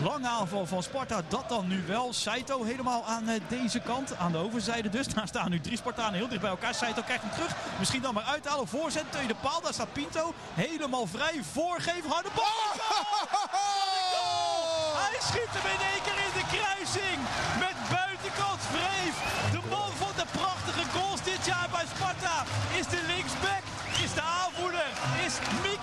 [0.04, 2.14] Lange aanval van Sparta, dat dan nu wel.
[2.14, 5.08] Saito helemaal aan eh, deze kant, aan de overzijde dus.
[5.08, 6.74] Daar staan nu drie Spartanen heel dicht bij elkaar.
[6.74, 7.56] Saito krijgt hem terug.
[7.80, 8.68] Misschien dan maar uithalen.
[8.68, 9.62] Voorzet, tweede paal.
[9.62, 10.34] Daar staat Pinto.
[10.54, 11.40] Helemaal vrij.
[11.52, 12.46] Voorgeven, harde bal.
[14.14, 14.96] Goal!
[15.06, 17.20] Hij schiet hem in één keer in de kruising.
[17.60, 18.09] Met buitenkant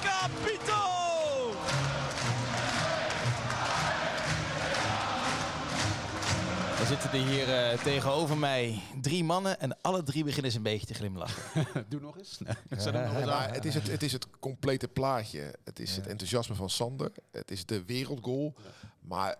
[0.06, 0.82] Mika Pinto.
[6.76, 10.62] Dan zitten er hier eh, tegenover mij drie mannen en alle drie beginnen ze een
[10.62, 11.66] beetje te glimlachen.
[11.88, 12.38] Doe nog eens.
[12.38, 12.54] Nee.
[13.24, 15.54] Ja, het, is het, het is het complete plaatje.
[15.64, 17.12] Het is het enthousiasme van Sander.
[17.30, 18.54] Het is de wereldgoal.
[19.00, 19.36] Maar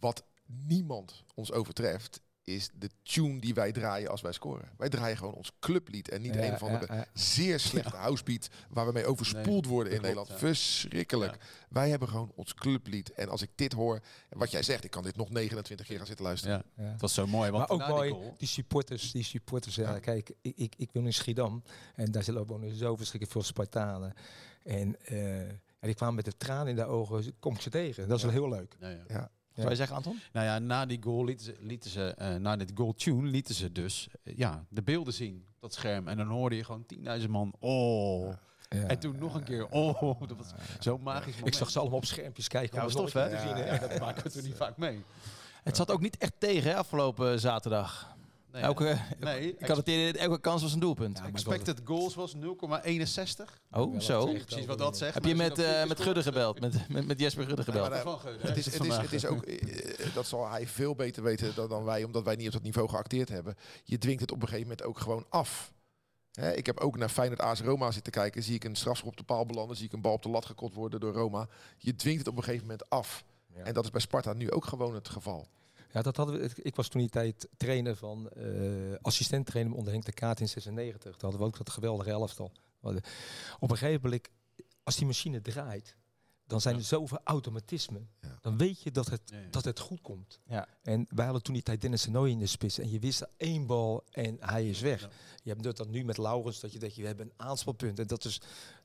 [0.00, 4.68] wat niemand ons overtreft, is de tune die wij draaien als wij scoren.
[4.76, 7.06] Wij draaien gewoon ons clublied en niet Ja, een of andere ja, ja.
[7.14, 10.28] zeer slechte housebeat waar we mee overspoeld Nee, worden in dat klopt, Nederland.
[10.28, 10.36] ja.
[10.46, 11.36] Verschrikkelijk.
[11.68, 13.12] Wij hebben gewoon ons clublied.
[13.12, 15.96] En als ik dit hoor, en wat jij zegt, ik kan dit nog 29 keer
[15.96, 16.64] gaan zitten luisteren.
[16.76, 16.90] Ja, Ja.
[16.90, 17.50] het was zo mooi.
[17.50, 19.74] Want Maar ook na die mooi, goal- die supporters, die supporters.
[19.74, 19.98] Ja, Ja.
[19.98, 21.62] kijk, ik, ik, ik woon in Schiedam
[21.94, 24.14] en daar zullen wonen zo verschrikkelijk veel Spartanen.
[24.62, 28.08] En eh, ja, die kwamen met de tranen in de ogen, kom ik ze tegen.
[28.08, 28.30] Dat is Ja.
[28.30, 28.76] wel heel leuk.
[28.80, 29.04] Ja, ja.
[29.08, 29.30] Ja.
[29.54, 30.20] Zou je zeggen, Anton?
[30.32, 33.54] Nou ja, na die goal lieten ze, lieten ze eh, na dit goal tune lieten
[33.54, 36.08] ze dus eh, ja, de beelden zien op dat scherm.
[36.08, 36.86] En dan hoorde je gewoon
[37.20, 37.54] 10.000 man.
[37.58, 38.32] Oh.
[38.68, 38.86] Ja.
[38.86, 39.68] En toen nog een keer.
[39.68, 41.46] Oh, dat was zo'n magisch moment.
[41.46, 42.76] Ik zag ze allemaal op schermpjes kijken.
[42.76, 43.26] Ja, om was tof hè?
[43.26, 43.78] Ja, hè.
[43.88, 45.04] dat maken we toen niet vaak mee.
[45.62, 48.16] Het zat ook niet echt tegen hè, afgelopen zaterdag.
[48.52, 51.18] Nee, Elke, nee, ik had het idee, elke kans was een doelpunt.
[51.18, 52.40] Ja, expected goals was 0,61.
[53.70, 54.26] oh, zo.
[54.26, 55.14] Precies wat dat zegt.
[55.14, 56.60] Heb je met, eh dan met Gudde gebeld?
[56.60, 57.88] Met, met, met Jesper Gudde gebeld?
[57.88, 58.04] maar,
[58.38, 61.68] Het is, het, is, het is ook, eh, dat zal hij veel beter weten dan,
[61.68, 63.54] dan wij, omdat wij niet op dat niveau geacteerd hebben.
[63.84, 65.72] Je dwingt het op een gegeven moment ook gewoon af.
[66.32, 68.42] Hè, ik heb ook naar Feyenoord AS Roma zitten kijken.
[68.42, 69.76] Zie ik een strafschop op de paal belanden.
[69.76, 71.48] Zie ik een bal op de lat gekot worden door Roma.
[71.78, 73.24] Je dwingt het op een gegeven moment af.
[73.54, 73.62] Ja.
[73.62, 75.48] En dat is bij Sparta nu ook gewoon het geval.
[75.92, 76.50] Ja, dat hadden we.
[76.62, 78.44] Ik was toen die tijd trainer van eh
[79.02, 81.02] assistent trainer onder Henk de Kaat in 96.
[81.12, 82.52] Toen hadden we ook dat geweldige elftal.
[83.58, 84.28] Op een gegeven moment,
[84.82, 85.96] als die machine draait,
[86.46, 88.08] dan zijn er zoveel automatismen.
[88.20, 88.38] Ja.
[88.40, 89.48] Dan weet je dat het, Ja, ja.
[89.50, 90.40] dat het goed komt.
[90.46, 90.68] Ja.
[90.82, 92.78] En wij hadden toen die tijd Dennis Senoy in de spits.
[92.78, 95.00] En je wist één bal en hij is weg.
[95.00, 95.08] Ja.
[95.42, 97.98] Je hebt dat dan nu met Laurens, dat je denkt, we hebben een aanspelpunt.
[97.98, 98.40] En dat is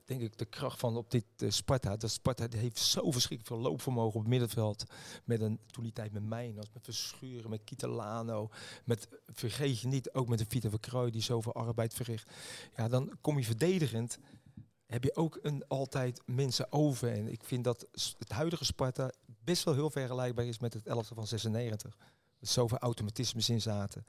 [0.08, 1.96] denk ik de kracht van op dit eh, Sparta.
[1.96, 4.84] Dat Sparta heeft zo verschrikkelijk veel loopvermogen op het middenveld.
[5.24, 8.50] Met een, toen die tijd met Mijnas, met Verschuren, met Kitalano.
[8.84, 12.30] Met, vergeet je niet, ook met de Vita Verkruij die zoveel arbeid verricht.
[12.76, 14.18] Ja, dan kom je verdedigend.
[14.86, 17.12] Heb je ook een, altijd mensen over.
[17.12, 17.86] En ik vind dat
[18.18, 19.12] het huidige Sparta
[19.44, 21.96] best wel heel vergelijkbaar is met het elftal van 96.
[22.40, 24.04] Er zoveel automatismes in zaten.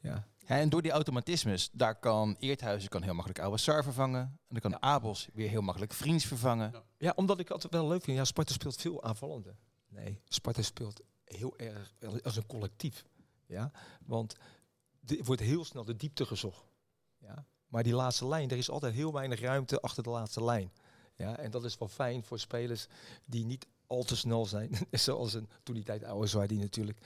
[0.00, 4.20] Ja, Ja, en door die automatismes, daar kan Eerthuizen kan heel makkelijk Oude Sar vervangen.
[4.20, 6.70] En dan kan Abels weer heel makkelijk Vriends vervangen.
[6.72, 6.82] Ja.
[6.98, 8.16] Ja, omdat ik altijd wel leuk vind.
[8.16, 9.54] Ja, Sparta speelt veel aanvallende.
[9.88, 13.04] Nee, Sparta speelt heel erg als een collectief.
[13.46, 13.70] Ja,
[14.06, 14.36] want
[15.06, 16.64] er wordt heel snel de diepte gezocht.
[17.18, 20.72] Ja, maar die laatste lijn, er is altijd heel weinig ruimte achter de laatste lijn.
[21.16, 22.86] Ja, en dat is wel fijn voor spelers
[23.24, 24.70] die niet al te snel zijn.
[24.90, 26.98] Zoals een toen die tijd oude zwaar die natuurlijk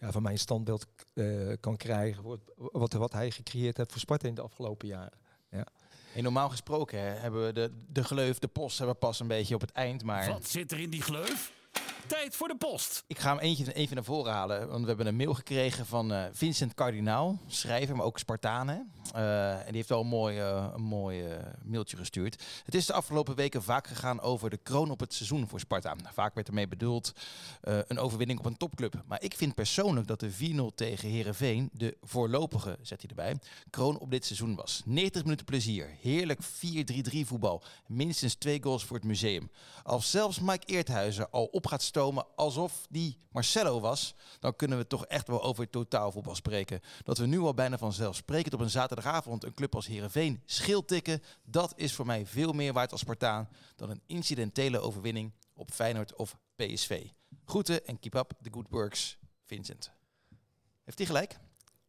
[0.00, 1.26] ja, van mijn standbeeld eh,
[1.60, 2.22] kan krijgen.
[2.22, 5.18] Wat, wat, wat hij gecreëerd heeft voor Sparta in de afgelopen jaren.
[6.16, 9.26] En normaal gesproken hè, hebben we de, de gleuf, de post hebben we pas een
[9.26, 10.02] beetje op het eind.
[10.04, 11.52] Maar Wat zit er in die gleuf?
[12.06, 13.04] Tijd voor de post.
[13.06, 14.68] ik ga hem eentje even naar voren halen.
[14.68, 18.68] Want we hebben een mail gekregen van eh, Vincent Kardinaal, schrijver, maar ook Spartaan.
[18.68, 21.24] Eh, en die heeft wel een mooi, een mooi
[21.64, 22.42] mailtje gestuurd.
[22.64, 25.96] Het is de afgelopen weken vaak gegaan over de kroon op het seizoen voor Sparta.
[26.12, 27.12] Vaak werd ermee bedoeld
[27.60, 29.02] eh, een overwinning op een topclub.
[29.06, 33.38] Maar ik vind persoonlijk dat de 4-0 tegen Herenveen de voorlopige, zet hij erbij,
[33.70, 34.82] kroon op dit seizoen was.
[34.84, 36.46] 90 minuten plezier, heerlijk 4-3-3
[37.24, 39.50] voetbal, minstens twee goals voor het museum.
[39.82, 44.86] Als zelfs Mike Eerthuizen al op gaat stomen alsof die Marcelo was, dan kunnen we
[44.86, 46.80] toch echt wel over totaalvoetbal spreken.
[47.02, 51.22] Dat we nu al bijna vanzelfsprekend op een zaterdagavond een club als Herenveen schild tikken,
[51.44, 56.14] dat is voor mij veel meer waard als Spartaan dan een incidentele overwinning op Feyenoord
[56.14, 57.06] of PSV.
[57.44, 59.92] Groeten en keep up the good works, Vincent.
[60.84, 61.38] Heeft hij gelijk?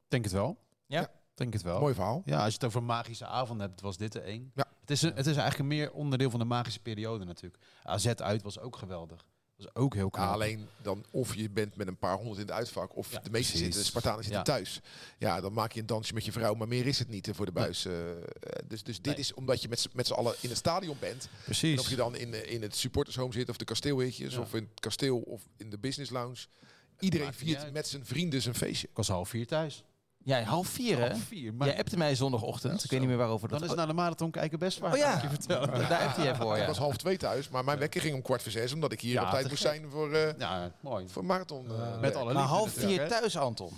[0.07, 0.57] Denk het wel.
[0.85, 1.11] Ja?
[1.33, 1.79] Denk het wel.
[1.79, 2.21] Mooi verhaal.
[2.25, 4.51] Ja, als je het over magische avond hebt, was dit er één.
[4.55, 4.67] Ja.
[4.79, 7.63] Het, is een, het is eigenlijk een meer onderdeel van de magische periode natuurlijk.
[7.83, 9.25] AZ uit was ook geweldig.
[9.57, 10.25] Was ook heel knap.
[10.25, 13.19] Ja, alleen dan of je bent met een paar honderd in het uitvak, of Ja,
[13.19, 13.59] de meeste precies.
[13.67, 14.45] zitten, Spartanen zitten Ja.
[14.45, 14.81] thuis.
[15.17, 17.45] Ja, dan maak je een dansje met je vrouw, maar meer is het niet voor
[17.45, 17.85] de buis.
[17.85, 18.17] eh, eh,
[18.67, 19.15] dus dus dit Nee.
[19.15, 21.23] is omdat je met, z'n- met z'n allen in het stadion bent.
[21.23, 21.79] En Precies.
[21.79, 24.39] of je dan in, eh, in het supportershome zit, of de kasteelhitjes, Ja.
[24.39, 26.45] of in het kasteel, of in de business lounge.
[26.99, 28.87] Iedereen viert met zijn vrienden zijn feestje.
[28.87, 29.83] Ik was half vier thuis.
[30.27, 31.07] Ja, half vier hè?
[31.09, 31.53] Half vier.
[31.53, 32.83] Maar Jij appte mij zondagochtend.
[32.83, 34.91] Ik weet niet meer waarover dat dan is naar de marathon kijken best waar.
[34.91, 35.15] Oh ja.
[35.15, 35.69] ik je vertellen.
[35.89, 36.67] Daar appte jij voor, Ik ja.
[36.67, 39.13] was half twee thuis, maar mijn wekker ging om kwart voor zes, omdat ik hier
[39.13, 39.71] Ja, op tijd moest gek.
[39.71, 41.07] zijn voor, eh Ja, mooi.
[41.09, 41.65] voor marathon.
[41.71, 42.15] eh, Met werk.
[42.15, 43.71] alle Maar half vier thuis, Anton.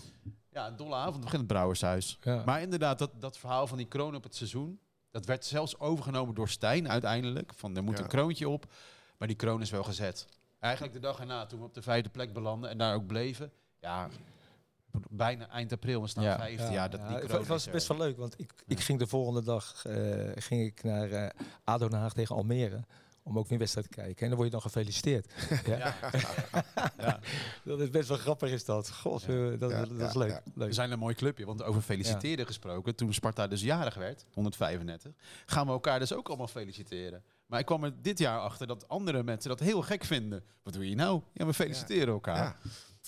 [0.52, 1.20] Ja, een dolle avond.
[1.20, 2.18] begint het Brouwershuis.
[2.22, 2.43] Ja.
[2.45, 4.80] Maar inderdaad, dat, dat verhaal van die kroon op het seizoen.
[5.12, 7.52] Dat werd zelfs overgenomen door Stijn uiteindelijk.
[7.56, 8.04] Van er moet Ja.
[8.04, 8.66] een kroontje op.
[9.18, 10.28] Maar die kroon is wel gezet.
[10.60, 13.52] Eigenlijk de dag erna, toen we op de vijfde plek belanden en daar ook bleven.
[13.82, 14.10] Ja,
[15.10, 16.38] bijna eind april, we staan Ja.
[16.38, 16.72] vijfde.
[16.72, 19.86] Ja, dat, die het was- best wel leuk, want ik, ik ging de volgende dag
[19.86, 19.96] eh,
[20.36, 21.30] ging ik naar eh
[21.64, 22.84] ADO Den Haag tegen Almere.
[23.24, 24.22] Om ook weer wedstrijd te kijken.
[24.22, 25.32] En dan word je dan gefeliciteerd.
[25.66, 25.96] ja.
[26.98, 27.20] Ja.
[27.64, 28.92] Dat is best wel grappig is dat.
[28.92, 29.28] God, eh,
[29.60, 30.42] dat, Ja, dat, dat is ja, leuk.
[30.54, 32.96] We zijn een mooi clubje, want over feliciteren gesproken.
[32.96, 35.12] Toen Sparta dus jarig werd, 135,
[35.46, 37.24] gaan we elkaar dus ook allemaal feliciteren.
[37.46, 40.44] Maar ik kwam er dit jaar achter dat andere mensen dat heel gek vinden.
[40.64, 41.22] Wat doe je nou?
[41.34, 42.58] Ja, we feliciteren elkaar.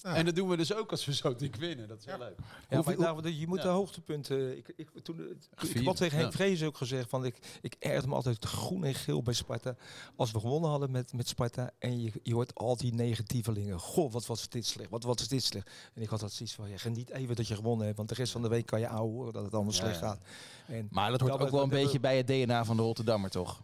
[0.04, 0.16] Ja.
[0.16, 1.88] En dat doen we dus ook als we zo dik winnen.
[1.88, 2.36] Dat is wel leuk.
[2.70, 3.64] Ja, Hoeveel- maar nou, je moet Ja.
[3.64, 4.58] de hoogtepunten.
[4.58, 6.38] Ik, ik, toen, ik Gevierd, had tegen Henk ja.
[6.38, 9.76] Vrees ook gezegd van ik, ik ergerde me altijd groen en geel bij Sparta.
[10.16, 13.80] Als we gewonnen hadden met, met Sparta en je, je hoort al die negatievelingen.
[13.80, 14.90] Goh, wat was dit slecht?
[14.90, 15.70] Wat was dit slecht?
[15.94, 18.16] En ik had dat zoiets van ja, geniet even dat je gewonnen hebt, want de
[18.16, 20.08] rest van de week kan je ouwe horen dat het allemaal slecht ja.
[20.08, 20.20] gaat.
[20.68, 23.30] En Maar dat hoort dat- ook wel een beetje bij het DNA van de Rotterdammer,
[23.30, 23.62] toch?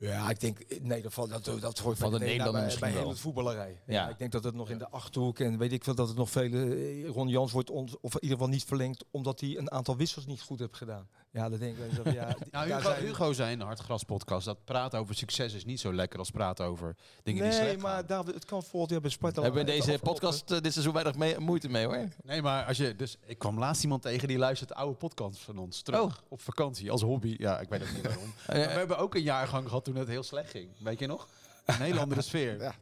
[0.00, 2.98] Ja, ik denk, nee, dat, valt- dat, dat hoort Van de Nederlander bij, misschien bij
[2.98, 3.80] heel het voetballerij.
[3.86, 3.92] Ja.
[3.94, 4.08] Ja.
[4.08, 6.30] ik denk dat het nog in de Achterhoek en weet ik veel, dat het nog
[6.30, 6.74] vele...
[6.74, 9.96] eh, Ron Jans wordt ons, of in ieder geval niet verlengd, omdat hij een aantal
[9.96, 11.08] wissels niet goed heeft gedaan.
[11.32, 12.12] Ja, dat denk ik.
[12.12, 15.54] Ja, Nou, daar Hugo, zijn- Hugo zei in de Hartgras podcast dat praten over succes
[15.54, 18.06] is niet zo lekker als praten over dingen die Nee, slecht maar gaan.
[18.06, 18.62] daar, het kan
[19.00, 19.36] bij Sparta...
[19.40, 22.08] We hebben in het deze podcast eh, dit seizoen weinig mee, moeite mee, hoor.
[22.22, 25.58] Nee, maar als je dus ik kwam laatst iemand tegen die luistert oude podcasts van
[25.58, 26.12] ons terug Oh.
[26.28, 27.34] op vakantie als hobby.
[27.38, 28.32] Ja, ik weet ook niet waarom.
[28.46, 30.68] Maar we hebben ook een jaargang gehad toen het heel slecht ging.
[30.78, 31.28] Weet je nog?
[31.66, 32.60] Een hele andere sfeer.
[32.60, 32.74] Ja.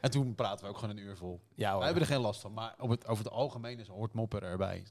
[0.00, 1.40] En toen praten we ook gewoon een uur vol.
[1.54, 4.12] Ja, We hebben er geen last van, maar op het, over het algemeen is hoort
[4.12, 4.84] mopper erbij.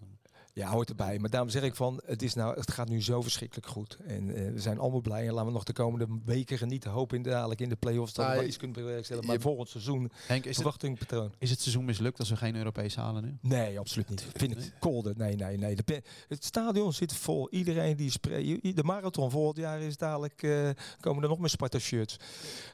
[0.54, 1.20] Ja, hoort erbij.
[1.20, 3.98] Maar daarom zeg ik van, het, is nou, het gaat nu zo verschrikkelijk goed.
[4.08, 5.28] En eh, we zijn allemaal blij.
[5.28, 6.92] En laten we nog de komende weken genieten.
[6.92, 9.28] Hopen in dadelijk in de play-offs dat we wel iets kunnen bewerkstelligen.
[9.30, 11.34] Maar je- volgend seizoen, Henk, is het, verwachtingpatroon.
[11.38, 13.38] is het seizoen mislukt als we geen Europees halen nu?
[13.42, 14.26] Nee, absoluut niet.
[14.34, 15.14] Vind ik kolder.
[15.18, 15.76] Nee, nee, nee.
[15.76, 17.50] De het stadion zit vol.
[17.50, 18.76] Iedereen die spreekt.
[18.76, 20.44] De marathon volgend jaar is dadelijk.
[20.44, 20.70] eh,
[21.00, 22.18] komen er nog meer Sparta-shirts.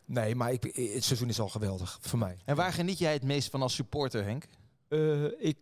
[0.06, 0.64] Nee, maar ik,
[0.94, 2.38] het seizoen is al geweldig voor mij.
[2.46, 4.46] En waar geniet jij het meest van als supporter, Henk?
[4.88, 5.58] Eh, ik.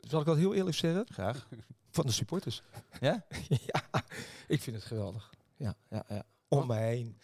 [0.00, 1.06] Zal ik dat heel eerlijk zeggen?
[1.12, 1.48] Graag.
[1.90, 2.62] Van de supporters.
[3.00, 3.24] Ja?
[3.72, 4.04] ja,
[4.46, 5.30] ik vind het geweldig.
[5.56, 6.22] Ja, ja, ja.
[6.48, 7.18] Om mij heen.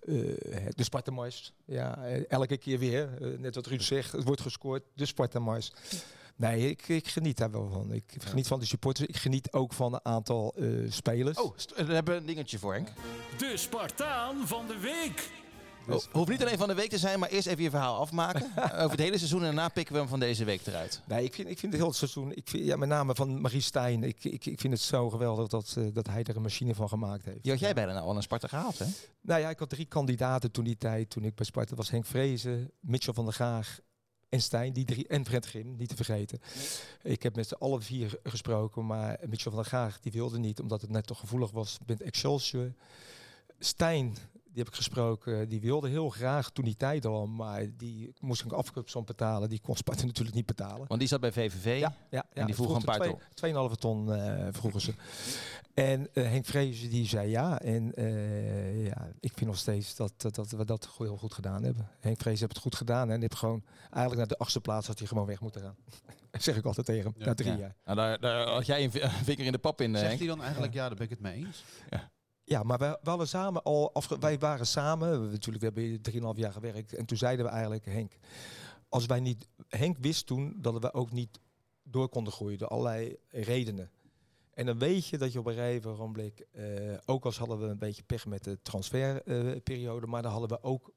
[0.00, 1.52] Eh, de Sparta-mars.
[1.64, 3.22] Ja, eh, elke keer weer.
[3.22, 4.82] Eh, net wat Ruud zegt, het wordt gescoord.
[4.94, 5.72] De Sparta-mars.
[6.36, 7.92] Nee, ik, ik geniet daar wel van.
[7.92, 9.08] Ik geniet van de supporters.
[9.08, 11.38] Ik geniet ook van een aantal eh, spelers.
[11.38, 12.88] Oh, we hebben een dingetje voor, Henk.
[13.38, 15.30] De Spartaan van de week.
[15.88, 18.42] Oh, hoeft niet alleen van de week te zijn, maar eerst even je verhaal afmaken.
[18.82, 21.00] Over het hele seizoen en daarna pikken we hem van deze week eruit.
[21.06, 23.60] Nee, ik vind, ik vind het hele seizoen, ik vind, ja, met name van Marie
[23.60, 26.74] Stijn, ik, ik, ik vind het zo geweldig dat, eh, dat hij er een machine
[26.74, 27.42] van gemaakt heeft.
[27.42, 28.86] Die had jij bijna nou al een Sparta gehaald, hè?
[29.20, 31.90] Nou ja, ik had drie kandidaten toen die tijd, toen ik bij Sparta was.
[31.90, 33.80] Henk Vrezen, Mitchell van der Graag
[34.28, 36.40] en Stijn, die drie, en Fred Grim, niet te vergeten.
[37.02, 40.60] Ik heb met z'n allen vier gesproken, maar Mitchell van der Graag, die wilde niet,
[40.60, 42.72] omdat het net toch gevoelig was met Excelsior.
[43.58, 44.16] Stijn,
[44.52, 48.42] die heb ik gesproken, die wilde heel graag toen die tijd al, maar die moest
[48.42, 49.48] een afkoopsom betalen.
[49.48, 50.86] Die kon Sparta natuurlijk niet betalen.
[50.86, 51.78] Want die zat bij VVV.
[51.80, 52.44] Ja, ja, ja.
[52.44, 53.70] die vroeg een paar ton.
[53.70, 54.94] 2,5 ton eh, vroegen ze.
[55.74, 57.60] En eh, Henk Vrezen die zei ja.
[57.60, 61.62] En eh, ja, ik vind nog steeds dat, dat, dat we dat heel goed gedaan
[61.62, 61.88] hebben.
[62.00, 64.98] Henk Vrezen heeft het goed gedaan en heeft gewoon eigenlijk naar de achtste plaats had
[64.98, 65.76] hij gewoon weg moeten gaan.
[66.42, 67.24] zeg ik altijd tegen hem, Ja.
[67.26, 67.58] na drie Ja.
[67.58, 67.74] jaar.
[67.84, 70.18] Nou, daar, daar had jij een vi- een vinger in de pap in, Zegt Henk.
[70.18, 71.64] hij dan eigenlijk, ja, daar ben ik het mee eens?
[71.90, 72.10] Ja,
[72.62, 75.24] maar wij, we hadden samen al wij waren samen.
[75.24, 76.94] We, natuurlijk, we hebben hier drieënhalf jaar gewerkt.
[76.94, 78.12] En toen zeiden we eigenlijk, Henk,
[78.88, 79.48] als wij niet.
[79.68, 81.40] Henk wist toen dat we ook niet
[81.82, 83.90] door konden groeien door allerlei redenen.
[84.54, 86.64] En dan weet je dat je op een gegeven ogenblik, eh,
[87.04, 90.92] ook als hadden we een beetje pech met de transferperiode, maar dan hadden we ook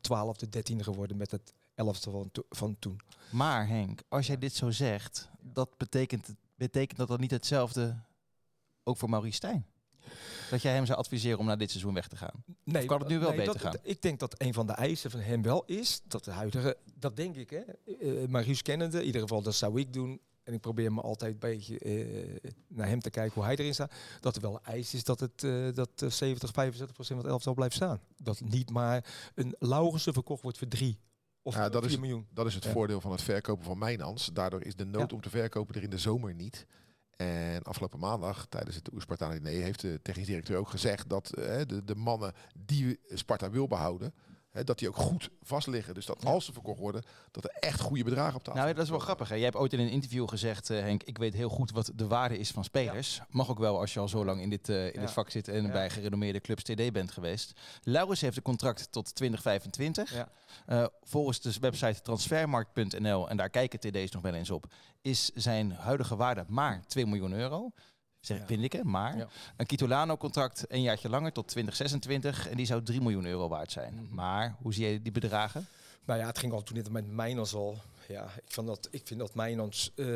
[0.00, 3.00] 12e, 13e geworden met het 11e van, van toen.
[3.30, 8.02] Maar Henk, als jij dit zo zegt, dat betekent, betekent dat dan niet hetzelfde
[8.84, 9.66] ook voor Maurice Stijn?
[10.50, 12.44] Dat jij hem zou adviseren om naar dit seizoen weg te gaan?
[12.64, 13.74] Nee, kan het nu wel beter dat- gaan?
[13.82, 17.16] Ik denk dat een van de eisen van hem wel is dat de huidige, dat
[17.16, 17.62] denk ik, hè,
[18.00, 20.20] uh, Marius kennende, in ieder geval dat zou ik doen.
[20.42, 23.74] en ik probeer me altijd een beetje eh, naar hem te kijken hoe hij erin
[23.74, 27.16] staat, dat er wel een eis is dat het eh, dat eh, 70, 75 procent
[27.18, 28.00] van het elftal blijft staan.
[28.16, 29.04] Dat niet maar
[29.34, 30.98] een Laurensen verkocht wordt voor drie
[31.42, 32.26] of Ja, dat 4 is- miljoen.
[32.32, 32.70] Dat is het Ja.
[32.70, 34.30] voordeel van het verkopen van Mijnans.
[34.32, 35.16] Daardoor is de nood Ja.
[35.16, 36.66] om te verkopen er in de zomer niet.
[37.18, 41.60] En afgelopen maandag tijdens het Oerspartaan diner heeft de technisch directeur ook gezegd dat eh,
[41.66, 42.32] de, de mannen
[42.66, 44.14] die Sparta wil behouden,
[44.58, 45.94] hè, dat die ook goed vast liggen.
[45.94, 48.84] Dus dat als ze verkocht worden, dat er echt goede bedragen op tafel Nou, dat
[48.84, 49.28] is wel grappig.
[49.28, 49.34] Hè?
[49.34, 52.06] Jij hebt ooit in een interview gezegd, eh, Henk, ik weet heel goed wat de
[52.06, 53.20] waarde is van spelers.
[53.30, 55.00] Mag ook wel als je al zo lang in dit, eh, in Ja.
[55.00, 55.72] dit vak zit en Ja.
[55.72, 57.52] bij gerenommeerde clubs TD bent geweest.
[57.82, 60.12] Laurens heeft een contract tot 2025.
[60.14, 60.28] Ja.
[60.66, 64.66] Eh, volgens de website transfermarkt.nl, en daar kijken TD's nog wel eens op,
[65.02, 67.70] is zijn huidige waarde maar 2 miljoen euro.
[68.20, 68.46] Zeg, Ja.
[68.46, 68.84] Vind ik, hè?
[68.84, 69.28] Maar Ja.
[69.56, 73.94] een Kitolano-contract een jaartje langer tot 2026 en die zou 3 miljoen euro waard zijn.
[73.94, 74.14] Mhm.
[74.14, 75.66] Maar hoe zie je die bedragen?
[76.04, 77.76] Nou ja, het ging al toen het met Mijnans al.
[78.08, 79.92] Ja, ik vind dat, ik vind dat Mijnans...
[79.94, 80.06] eh,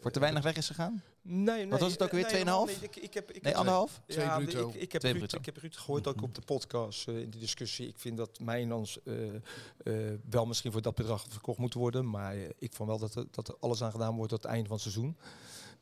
[0.00, 1.02] Voor te weinig weg is gegaan?
[1.22, 1.68] Nee, nee.
[1.68, 2.38] Wat was het ook weer, nee, 2,5?
[2.38, 2.82] helemaal niet.
[2.82, 4.00] Ik, ik heb, ik Nee, heb- anderhalf?
[4.06, 4.68] Twee ja, bruto.
[4.68, 5.38] Ik, ik, heb Twee Ruud, bruto.
[5.38, 7.88] ik heb Ruud gehoord ook op de podcast eh, in de discussie.
[7.88, 12.10] Ik vind dat Mijnans eh, eh, wel misschien voor dat bedrag verkocht moet worden.
[12.10, 14.66] Maar ik vond wel dat er, dat er alles aan gedaan wordt tot het einde
[14.68, 15.16] van het seizoen.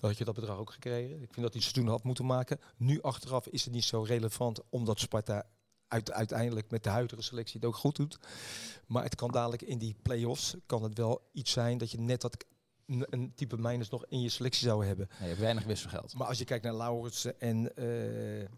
[0.03, 1.11] Dan had je dat bedrag ook gekregen.
[1.11, 2.61] Ik vind dat hij het seizoen had moeten maken.
[2.77, 5.47] Nu achteraf is het niet zo relevant, omdat Sparta
[5.89, 8.19] uit, uiteindelijk met de huidige selectie het ook goed doet.
[8.87, 12.21] Maar het kan dadelijk in die play-offs kan het wel iets zijn dat je net
[12.21, 12.45] dat
[12.87, 15.07] een, type minus nog in je selectie zou hebben.
[15.09, 16.15] Nee, je hebt weinig wisselgeld.
[16.15, 18.49] Maar als je kijkt naar Laurens en eh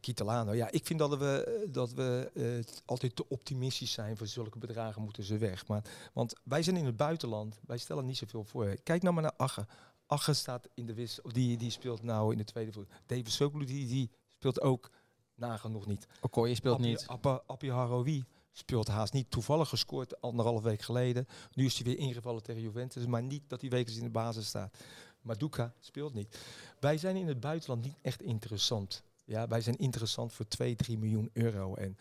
[0.00, 4.16] Kitalano, ja, ik vind dat we, eh, dat we eh, altijd te optimistisch zijn.
[4.16, 5.66] Voor zulke bedragen moeten ze weg.
[5.66, 5.82] Maar,
[6.12, 8.76] want wij zijn in het buitenland, wij stellen niet zoveel voor.
[8.82, 9.66] Kijk nou maar naar Agge.
[10.06, 12.88] Agge staat in de wissel, of die, die speelt nou in de tweede voet.
[13.06, 14.90] David Sokolu, die, die speelt ook
[15.34, 16.06] nagenoeg niet.
[16.20, 17.06] Okoye speelt Appie- niet.
[17.06, 19.30] Appa- Appie Haroui speelt haast niet.
[19.30, 21.26] Toevallig gescoord anderhalf week geleden.
[21.52, 23.06] Nu is hij weer ingevallen tegen Juventus.
[23.06, 24.76] Maar niet dat hij wekelijks in de basis staat.
[25.20, 26.38] Maduka speelt niet.
[26.80, 29.02] Wij zijn in het buitenland niet echt interessant.
[29.24, 31.74] Ja, wij zijn interessant voor 2, 3 miljoen euro.
[31.74, 31.96] En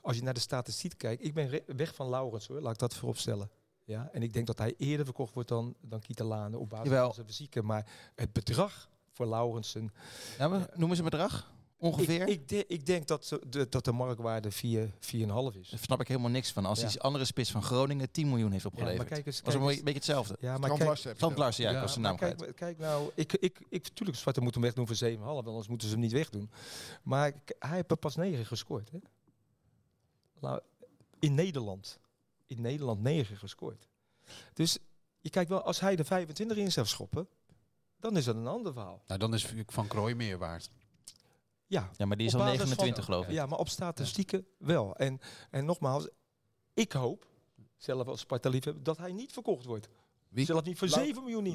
[0.00, 2.94] als je naar de statistiek kijkt, ik ben weg van Laurens hoor, laat ik dat
[2.94, 3.50] vooropstellen.
[3.88, 7.04] Ja, en ik denk dat hij eerder verkocht wordt dan, dan Kitalane op basis Jawel.
[7.04, 7.62] van zijn fysieke.
[7.62, 9.92] Maar het bedrag voor Laurensen,
[10.38, 11.52] Ja, maar noemen ze een bedrag?
[11.80, 12.20] Ongeveer?
[12.22, 15.68] ik, ik, de- ik denk dat, ze- de, dat de marktwaarde 4, 4,5 is.
[15.68, 16.66] Daar snap ik helemaal niks van.
[16.66, 16.88] Als Ja.
[16.88, 18.98] die andere spits van Groningen 10 miljoen heeft Ja, opgeleverd.
[18.98, 20.36] maar kijk eens, dat is een beetje hetzelfde.
[20.40, 21.34] Ja, maar Strand Larsen.
[21.36, 24.18] Larsen, ja, ik Ja, was zijn maar naam kijk, kijk nou, ik, ik, ik, natuurlijk,
[24.18, 25.08] Zwarte moeten hem wegdoen voor
[25.42, 26.50] 7,5, anders moeten ze hem niet wegdoen.
[27.02, 28.90] Maar hij heeft er pas 9 gescoord.
[28.90, 28.98] Hè?
[30.40, 30.60] Nou,
[31.18, 31.98] in Nederland.
[32.48, 33.88] In Nederland 9 gescoord.
[34.52, 34.78] Dus
[35.20, 37.28] je kijkt wel, als hij de 25 in zou schoppen,
[38.00, 39.02] dan is dat een ander verhaal.
[39.06, 40.70] Nou, dan is Van Krooi meer waard.
[41.66, 43.32] Ja, Ja, maar die is al basis 29 van- geloof ik.
[43.32, 44.96] ja maar op statistieken wel.
[44.96, 45.20] En,
[45.50, 46.08] en nogmaals,
[46.74, 47.26] ik hoop,
[47.76, 49.88] zelf als Sparta liefhebber, dat hij niet verkocht wordt.
[50.28, 50.44] Wie?
[50.44, 51.54] Zelf niet voor Lau- 7 miljoen niet.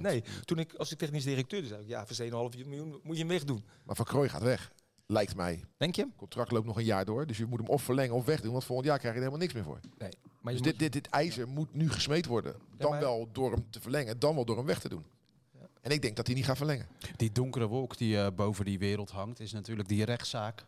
[0.00, 3.18] Nee, toen ik als ik technisch directeur zei, ik, ja, voor 7,5 miljoen moet je
[3.22, 3.64] hem wegdoen.
[3.84, 4.72] Maar Van Krooi gaat weg.
[5.06, 5.64] Lijkt mij.
[5.76, 6.02] Denk je?
[6.02, 7.26] Het contract loopt nog een jaar door.
[7.26, 8.52] Dus je moet hem of verlengen of wegdoen.
[8.52, 9.80] Want volgend jaar krijg je er helemaal niks meer voor.
[9.98, 12.56] Nee, maar je Dus dit, dit, dit ijzer moet nu gesmeed worden.
[12.76, 15.04] Dan maar- wel door hem te verlengen, dan wel door hem weg te doen.
[15.52, 15.66] Ja.
[15.80, 16.86] En ik denk dat hij niet gaat verlengen.
[17.16, 20.66] Die donkere wolk die eh, boven die wereld hangt, is natuurlijk die rechtszaak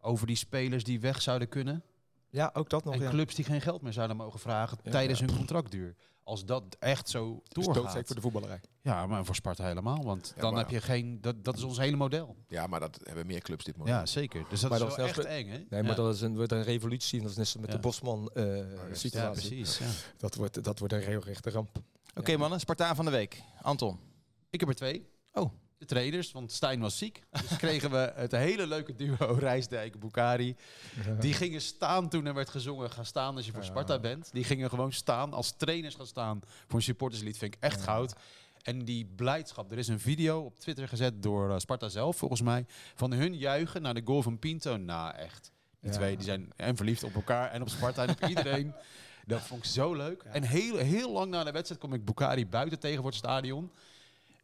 [0.00, 1.82] over die spelers die weg zouden kunnen.
[2.30, 2.94] ja, ook dat nog.
[2.94, 3.10] en ja.
[3.10, 4.90] clubs die geen geld meer zouden mogen vragen Ja.
[4.90, 5.94] tijdens hun contractduur.
[6.28, 8.06] Als dat echt zo Dus doorgaat.
[8.06, 8.60] voor de voetballerij.
[8.82, 10.04] Ja, maar voor Sparta helemaal.
[10.04, 11.18] Want Ja, dan maar- heb je geen...
[11.20, 12.36] Dat, dat is ons hele model.
[12.48, 13.96] Ja, maar dat hebben meer clubs dit moment.
[13.96, 14.44] Ja, zeker.
[14.48, 15.58] Dus dat Maar is dat wel is echt eng, hè?
[15.68, 17.20] Nee, maar dat is een, wordt een revolutie.
[17.20, 17.74] Dat is net zo met Ja.
[17.74, 19.48] de Bosman eh ja, Ja, situatie.
[19.48, 19.78] precies.
[19.78, 19.86] Ja.
[20.16, 21.70] dat, wordt, dat wordt een regelrechte ramp.
[22.14, 23.42] Oké mannen, Spartaan van de week.
[23.62, 23.98] Anton.
[24.50, 25.08] Ik heb er twee.
[25.32, 25.52] Oh.
[25.78, 27.22] De trainers, want Stijn was ziek.
[27.30, 30.56] Dus kregen we het hele leuke duo Rijsdijk, Bukari.
[31.20, 32.90] Die gingen staan toen er werd gezongen.
[32.90, 34.28] Ga staan als je voor Sparta bent.
[34.32, 37.38] Die gingen gewoon staan als trainers gaan staan voor een supporterslied.
[37.38, 38.14] Vind ik echt goud.
[38.62, 39.72] En die blijdschap.
[39.72, 42.66] Er is een video op Twitter gezet door eh, Sparta zelf, volgens mij.
[42.94, 44.76] Van hun juichen naar de goal van Pinto.
[44.76, 45.52] Nou, echt.
[45.80, 45.96] Die Ja.
[45.96, 48.74] twee die zijn en verliefd op elkaar en op Sparta en op iedereen.
[49.26, 50.22] Dat vond ik zo leuk.
[50.22, 53.70] En heel, heel lang na de wedstrijd kom ik Bukari buiten tegen voor het stadion.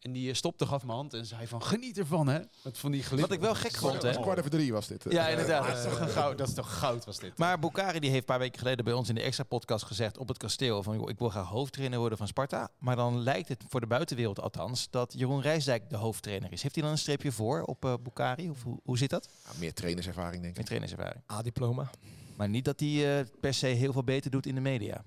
[0.04, 2.40] En die eh, stopte, gaf mijn hand en zei van geniet ervan hè.
[2.62, 3.20] Met van die glip.
[3.20, 4.10] Wat ik wel gek vond, hè?
[4.10, 5.04] Kwart over drie was dit.
[5.08, 5.66] Ja, inderdaad.
[5.66, 7.38] dat, is toch goud, dat is toch goud was dit.
[7.38, 10.18] Maar Bukari die heeft een paar weken geleden bij ons in de extra podcast gezegd
[10.18, 12.68] op het kasteel van joh, ik wil graag hoofdtrainer worden van Sparta.
[12.78, 16.62] Maar dan lijkt het voor de buitenwereld althans dat Jeroen Rijsdijk de hoofdtrainer is.
[16.62, 18.50] Heeft hij dan een streepje voor op eh Bukari?
[18.50, 19.28] Of hoe, hoe zit dat?
[19.44, 20.64] Ja, meer trainerservaring denk ik.
[20.64, 21.22] trainerservaring.
[21.32, 21.90] A-diploma.
[22.36, 25.04] Maar niet dat hij eh, per se heel veel beter doet in de media.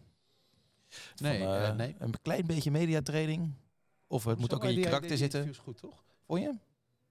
[1.16, 1.96] Nee, Van, nee.
[2.00, 3.54] Een klein beetje mediatraining.
[4.08, 5.50] Of het moet ook in je karakter zitten.
[5.50, 6.04] is goed toch?
[6.28, 6.54] Vond je?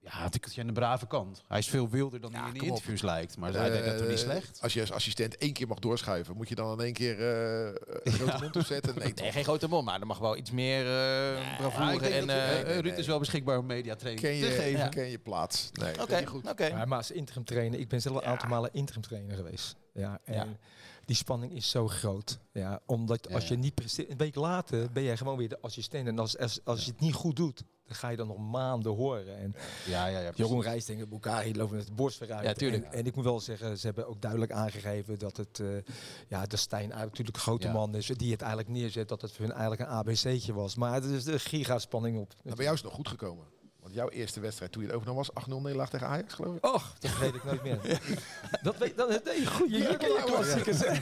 [0.01, 1.43] Ja, natuurlijk dat je aan de brave kant.
[1.49, 2.67] Hij is veel wilder dan Ja, hij in de op.
[2.67, 3.37] interviews lijkt.
[3.37, 4.59] Maar hij deed dat toch niet Eh, slecht?
[4.63, 7.75] Als je als assistent één keer mag doorschuiven, moet je dan in één keer eh,
[8.03, 8.95] een grote mond opzetten?
[8.99, 12.27] Nee, geen grote mond, maar er mag wel iets meer uh, bravoure en...
[12.27, 12.97] dat je- nee, Ruud nee.
[12.97, 14.91] is wel beschikbaar om mediatraining Ken te geven.
[14.91, 15.71] ken je plaats?
[15.73, 16.51] Nee, dat Oké, goed.
[16.51, 16.67] oké.
[16.67, 19.77] Ja, maar als interim trainer, ik ben zelf een aantal malen interim trainer geweest.
[19.97, 20.47] Ja, en Ja.
[21.05, 22.39] die spanning is zo groot.
[22.53, 23.61] Ja, omdat Ja, als je ja.
[23.61, 26.07] niet presteert, een week later ben jij gewoon weer de assistent.
[26.09, 28.93] En als, als, als je het niet goed doet, dan ga je dan nog maanden
[28.93, 29.39] horen.
[29.39, 29.55] En
[29.87, 30.31] Ja, ja, ja.
[30.35, 32.45] Jeroen Rijsting en Bukari lopen met de borst vooruit.
[32.45, 32.85] Ja, tuurlijk.
[32.85, 35.67] En, en ik moet wel zeggen, ze hebben ook duidelijk aangegeven dat het, eh,
[36.29, 37.73] ja, de Stijn eigenlijk natuurlijk een grote Ja.
[37.73, 40.75] man is, die het eigenlijk neerzet, dat het voor hun eigenlijk een ABC'tje was.
[40.75, 42.35] Maar het is de gigaspanning op.
[42.43, 43.45] Nou, bij jou is het nog goed gekomen.
[43.97, 46.65] Jouw eerste wedstrijd toen je het overnam was 8-0 nederlaag tegen Ajax, geloof ik.
[46.67, 47.79] Och, dat vergeet ik nooit meer.
[48.63, 50.81] dat weet dat, nee, goed, je, je klassiekers.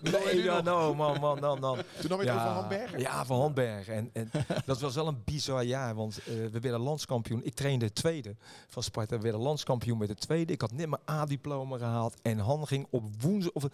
[0.00, 1.78] Nee, ja, nou, man, man, dan, dan.
[2.00, 2.98] Toen nam je het over Handbergen.
[3.00, 3.94] Ja, van Handbergen.
[3.94, 4.30] En, en
[4.66, 7.44] dat was wel een bizar jaar, want eh, we werden landskampioen.
[7.44, 8.36] Ik trainde de tweede
[8.68, 9.16] van Sparta.
[9.16, 10.52] We werden landskampioen met de tweede.
[10.52, 12.14] Ik had net mijn A-diploma gehaald.
[12.22, 13.52] En Han ging op woensdag...
[13.52, 13.64] Of,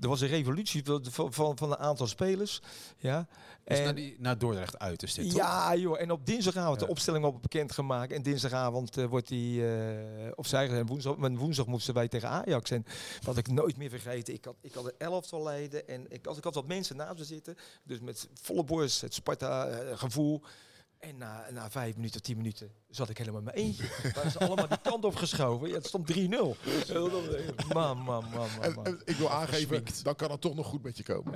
[0.00, 2.62] er was een revolutie van, van, van, een aantal spelers.
[2.98, 3.26] Ja.
[3.64, 5.36] Dus En- naar, die, naar Dordrecht uit is dit, toch?
[5.38, 6.00] ja, joh.
[6.00, 6.86] En op dinsdagavond Ja.
[6.86, 8.12] de opstelling op bekendgemaakt.
[8.12, 9.38] En dinsdagavond eh, wordt eh
[10.34, 10.80] opzij gezet.
[10.80, 12.70] En woensdag, en woensdag moesten wij tegen Ajax.
[12.70, 12.86] En
[13.22, 14.34] wat ik nooit meer vergeten.
[14.34, 15.88] Ik had, ik had een elftal leiden.
[15.88, 17.56] En ik had, ik had wat mensen naast me zitten.
[17.82, 20.42] Dus met volle borst, het Sparta-gevoel.
[21.08, 23.84] En na, na vijf minuten, tien minuten zat ik helemaal in mijn eentje.
[24.14, 25.68] Waren ze allemaal die kant op geschoven.
[25.68, 26.16] Ja, het stond 3-0.
[27.72, 28.86] Man, man, man, man, En, man.
[28.86, 31.32] en ik wil aangeven, dan kan het toch nog goed met je komen.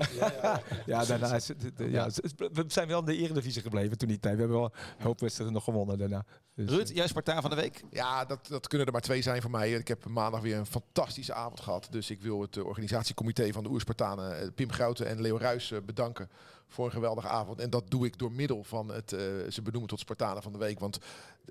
[0.86, 2.08] Ja, daarna is het, de- de- ja,
[2.52, 4.34] we zijn wel in de Eredivisie gebleven toen die tijd.
[4.34, 6.24] We hebben wel een hoop wedstrijden nog gewonnen daarna.
[6.54, 7.84] Dus, Ruud, jij Spartaan van de week?
[7.90, 9.72] Ja, dat, dat kunnen er maar twee zijn voor mij.
[9.72, 11.86] Ik heb maandag weer een fantastische avond gehad.
[11.90, 15.70] Dus ik wil het eh, organisatiecomité van de Oerspartanen, eh, Pim Grouten en Leo Ruijs,
[15.70, 16.30] eh, bedanken
[16.68, 17.60] voor een geweldige avond.
[17.60, 20.58] En dat doe ik door middel van het eh, ze benoemen tot Spartanen van de
[20.58, 20.78] week.
[20.78, 20.98] Want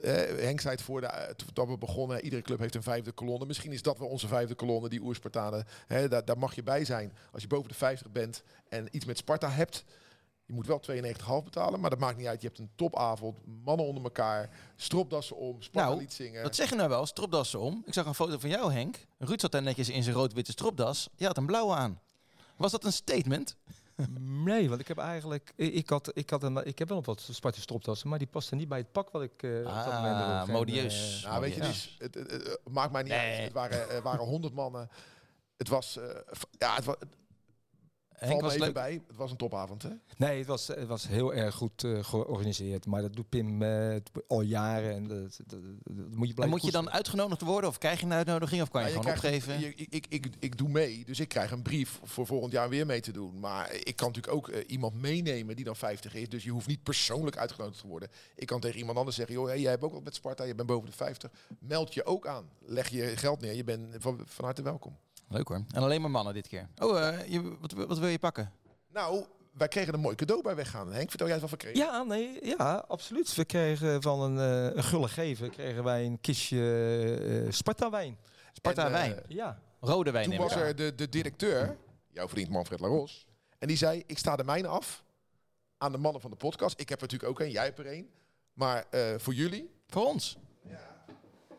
[0.02, 3.12] eh, Henk zei het voor de, eh, toen we begonnen, iedere club heeft een vijfde
[3.12, 3.46] kolonne.
[3.46, 5.66] Misschien is dat wel onze vijfde kolonne, die Oerspartanen.
[5.88, 9.06] Hè, daar, daar mag je bij zijn als je boven de 50 bent en iets
[9.06, 9.84] met Sparta hebt.
[10.46, 12.42] Je moet wel 92,5 betalen, maar dat maakt niet uit.
[12.42, 16.44] Je hebt een topavond, mannen onder elkaar, stropdassen om, Sparta Nou, lied zingen.
[16.44, 17.84] Dat zeg je nou wel, stropdassen om.
[17.86, 19.06] Ik zag een foto van jou, Henk.
[19.18, 21.10] Ruud zat daar netjes in zijn rood-witte stropdas.
[21.16, 22.02] Je had een blauwe aan.
[22.58, 23.56] Was dat een statement?
[24.20, 25.54] Nee, want ik heb eigenlijk...
[25.56, 28.58] Ik, ik had, ik, had een, ik heb wel wat Sparta stropdassen, maar die pasten
[28.58, 29.44] niet bij het pak wat ik...
[29.44, 31.22] eh op dat Ah, moment modieus.
[31.24, 33.34] Nou, weet je, dus, het, het- het maakt mij niet Nee.
[33.36, 33.44] uit.
[33.44, 34.90] Het waren, waren honderd mannen.
[35.58, 36.04] Het was, eh,
[36.58, 36.96] ja, het was,
[38.18, 38.74] Henk was leuk.
[38.74, 39.02] bij.
[39.08, 39.90] Het was een topavond, hè?
[40.18, 42.86] Nee, het was, het was heel erg goed eh, georganiseerd.
[42.86, 43.96] Maar dat doet Pim eh,
[44.28, 44.94] al jaren.
[44.94, 48.00] En dat, dat, dat- dat moet je En moet je dan uitgenodigd worden of krijg
[48.00, 49.60] je een uitnodiging of kan je Ja, gewoon krijgt opgeven?
[49.60, 52.70] je- ik, ik, ik, ik doe mee, dus ik krijg een brief voor volgend jaar
[52.70, 53.40] weer mee te doen.
[53.40, 56.30] Maar ik kan natuurlijk ook eh, iemand meenemen die dan 50 is.
[56.30, 58.10] Dus je hoeft niet persoonlijk uitgenodigd te worden.
[58.36, 60.56] Ik kan tegen iemand anders zeggen, joh, hey, jij hebt ook wat met Sparta, je
[60.56, 61.32] bent boven de 50.
[61.60, 62.50] Meld je ook aan.
[62.66, 64.98] Leg je geld neer, je bent van, van harte welkom.
[65.30, 65.64] Leuk hoor.
[65.72, 66.68] En alleen maar mannen dit keer.
[66.78, 68.52] Oh, eh, je, wat, wat wil je pakken?
[68.92, 70.92] Nou, wij kregen een mooi cadeau bij weggaan.
[70.92, 71.80] Henk, vertel jij het wel verkregen?
[71.80, 73.36] Ja, nee, ja, absoluut.
[73.36, 74.38] We kregen van een,
[74.70, 78.18] eh een gulle gever kregen wij een kistje eh, Sparta-wijn.
[78.54, 79.24] Sparta En, eh, wijn.
[79.28, 79.60] Ja.
[79.80, 81.78] Rode wijn Toen was er de, de directeur,
[82.10, 83.26] jouw vriend Manfred Laros.
[83.60, 85.04] En die zei, ik sta de mijne af
[85.78, 86.80] aan de mannen van de podcast.
[86.80, 88.10] Ik heb er natuurlijk ook een, jij hebt er een.
[88.54, 89.70] Maar eh, voor jullie.
[89.88, 90.38] Voor ons.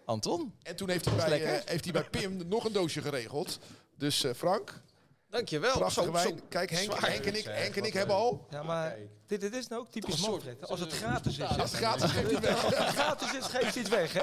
[0.08, 0.54] Anton?
[0.62, 3.58] En toen heeft hij, is bij, eh, heeft hij bij Pim nog een doosje geregeld.
[3.96, 4.82] Dus eh, Frank,
[5.30, 5.72] Dankjewel.
[5.78, 6.40] prachtige wijn.
[6.48, 8.46] Kijk, Henk, Henk en ik, Henk en ik hebben al.
[8.50, 8.96] Ja, maar
[9.26, 10.68] dit, dit is nou ook typisch Manfred.
[10.68, 11.44] Als het gratis is.
[11.44, 12.64] Als het gratis geeft hij weg.
[12.64, 14.22] Als het gratis is, geeft hij het weg, hè?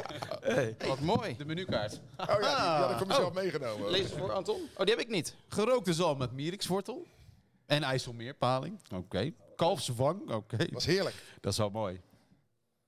[0.53, 0.75] Hey.
[0.87, 1.35] Wat mooi.
[1.37, 1.93] De menukaart.
[2.17, 3.33] Oh ja, die, die had ik voor mezelf Oh.
[3.35, 3.91] meegenomen.
[3.91, 4.61] Lees het voor Anton.
[4.77, 5.35] Oh, die heb ik niet.
[5.47, 7.05] Gerookte zalm met mierikswortel.
[7.65, 8.79] En IJsselmeerpaling.
[8.93, 9.31] Oké.
[9.55, 10.31] Kalfswang.
[10.31, 10.57] Oké.
[10.57, 11.15] Dat was heerlijk.
[11.41, 12.01] Dat is wel mooi.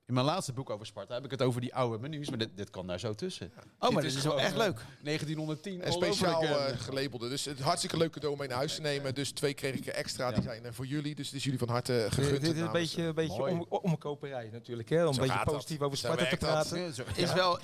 [0.07, 2.49] In mijn laatste boek over Sparta heb ik het over die oude menus, maar dit,
[2.55, 3.51] dit kan daar zo tussen.
[3.79, 4.81] Oh, maar dit is wel echt eh, leuk.
[5.03, 5.81] 1910.
[5.81, 7.29] En speciaal eh, gelabelde.
[7.29, 9.15] Dus het hartstikke leuk cadeau om mee naar huis te nemen.
[9.15, 10.31] Dus twee kreeg ik er extra.
[10.31, 11.15] Die zijn eh, voor jullie.
[11.15, 12.29] Dus het is jullie van harte gegund.
[12.29, 15.05] Dit, dit is een beetje, een beetje om, omkoperij natuurlijk, hè?
[15.07, 16.85] Om Zo een beetje positief over Sparta te praten.
[16.85, 17.57] Is wel, is, wel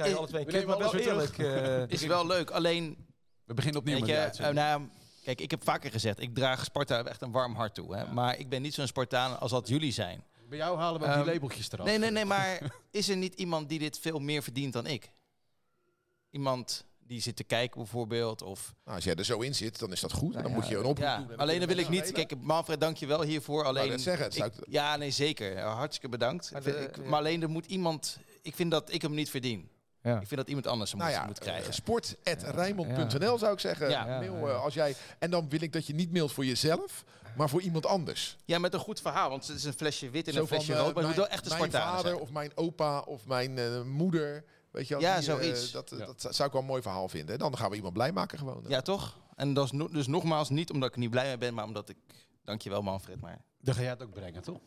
[0.74, 1.38] alles weer eerlijk.
[1.38, 2.50] eh, is wel leuk.
[2.52, 2.98] Alleen,
[3.46, 4.82] We beginnen opnieuw met je, eh, nou,
[5.24, 7.96] kijk, ik heb vaker gezegd, ik draag Sparta echt een warm hart toe.
[7.96, 8.14] Hè?
[8.14, 10.24] Maar ik ben niet zo'n Spartaan als dat jullie zijn.
[10.50, 11.86] Bij jou halen we ook Ehm, die labeltjes eraf.
[11.86, 15.12] Nee, nee, nee, maar is er niet iemand die dit veel meer verdient dan ik?
[16.30, 18.74] Iemand die zit te kijken bijvoorbeeld, of...
[18.84, 20.34] Nou, als jij er zo in zit, dan is dat goed.
[20.34, 21.32] Dan Nou moet je een oproep Ja, doen.
[21.32, 22.12] En alleen dan wil ik niet...
[22.12, 23.64] Kijk, Manfred, dank je wel hiervoor.
[23.64, 25.60] Alleen, net zeggen, ik- ik- ja, nee, zeker.
[25.60, 26.52] Hartstikke bedankt.
[26.52, 27.04] Maar Ik- de- ik- ja.
[27.10, 28.18] maar alleen er moet iemand...
[28.42, 29.70] Ik vind dat ik hem niet verdien.
[30.04, 30.20] Ja.
[30.20, 31.68] Ik vind dat iemand anders hem Nou moet, ja, moet krijgen.
[31.68, 33.90] eh, sport.rijnmond.nl zou ik zeggen.
[33.90, 34.06] Ja.
[34.06, 34.54] Mail, Ja, eh, ja.
[34.54, 37.04] als jij, en dan wil ik dat je niet mailt voor jezelf,
[37.36, 38.38] maar voor iemand anders.
[38.46, 39.30] Ja, met een goed verhaal.
[39.30, 40.94] Want het is een flesje wit en Zo een flesje eh, rood.
[40.94, 42.22] Maar het moet mijn, wel echt een mijn vader zijn.
[42.22, 45.72] of mijn opa of mijn eh, moeder Weet je, wel, Ja, die, zoiets.
[45.72, 46.06] dat, Ja.
[46.06, 47.40] dat zou ik wel een mooi verhaal vinden.
[47.40, 48.64] Dan gaan we iemand blij maken gewoon.
[48.68, 49.20] Ja, toch?
[49.36, 51.66] En dat is no- dus nogmaals niet omdat ik er niet blij mee ben, maar
[51.66, 51.98] omdat ik...
[52.44, 53.42] Dankjewel Manfred, maar...
[53.62, 54.60] Dan ga jij het ook brengen, toch?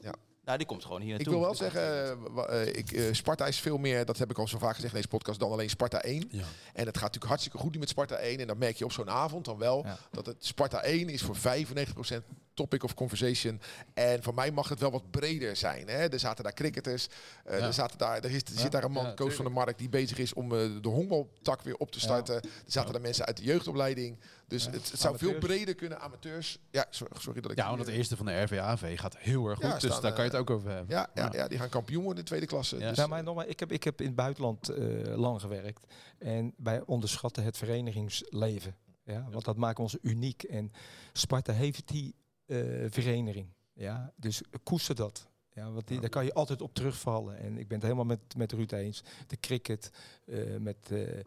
[0.46, 1.34] Nou, die komt gewoon hier Ik naartoe.
[1.34, 2.18] wil wel zeggen,
[2.48, 4.96] eh, ik, eh, Sparta is veel meer, dat heb ik al zo vaak gezegd in
[4.98, 6.24] deze podcast, dan alleen Sparta 1.
[6.30, 6.42] Ja.
[6.72, 8.38] En het gaat natuurlijk hartstikke goed nu met Sparta 1.
[8.40, 9.98] En dan merk je op zo'n avond dan wel Ja.
[10.10, 12.24] dat het Sparta 1 is voor 95%
[12.54, 13.60] topic of conversation.
[13.94, 15.88] En voor mij mag het wel wat breder zijn.
[15.88, 16.08] Hè?
[16.08, 17.08] Er zaten daar cricketers.
[17.44, 17.66] eh, Ja.
[17.66, 18.60] er, zaten daar, er, is, er Ja.
[18.60, 19.54] zit daar een man, Ja, Koos van tuurlijk.
[19.54, 22.34] Markt, die bezig is om de honkbaltak weer op te starten.
[22.34, 24.18] Er zaten daar mensen uit de jeugdopleiding.
[24.46, 26.00] Dus het, het zou veel breder kunnen.
[26.00, 26.58] Amateurs.
[26.70, 27.58] Ja, sorry, sorry dat ik...
[27.58, 29.64] Ja, want het eh, eerste van de RVAV gaat heel erg goed.
[29.64, 30.96] Ja, dus staan, daar kan je het eh, ook over hebben.
[30.96, 32.78] ja, ja, ja, die gaan kampioen worden in de tweede klasse.
[32.78, 32.88] Ja.
[32.88, 35.86] Dus, Ja, maar nogmaals, ik heb, ik heb in het buitenland eh, lang gewerkt.
[36.18, 38.76] En wij onderschatten het verenigingsleven.
[39.04, 40.42] Ja, want dat maakt ons uniek.
[40.42, 40.72] En
[41.12, 42.14] Sparta heeft die
[42.46, 43.48] eh, vereniging.
[43.72, 45.28] Ja, dus koester dat.
[45.56, 47.38] Ja, want die, daar kan je altijd op terugvallen.
[47.38, 49.02] En ik ben het helemaal met, met Ruud eens.
[49.26, 49.90] De cricket,
[50.24, 51.20] eh, met, eh,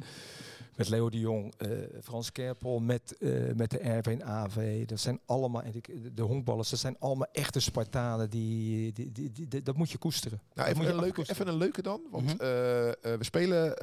[0.79, 1.69] met Leo de Jong, eh,
[2.03, 4.85] Frans Kerpel, met, eh, met de RV en AV.
[4.85, 8.29] Dat zijn allemaal, en de, de honkballers, dat zijn allemaal echte Spartanen.
[8.29, 10.41] Die, die, die, die- die- dat moet je koesteren.
[10.53, 12.01] Nou, even je een, leuke, even een leuke dan.
[12.11, 12.31] Want Mhm.
[12.31, 13.75] eh, we spelen,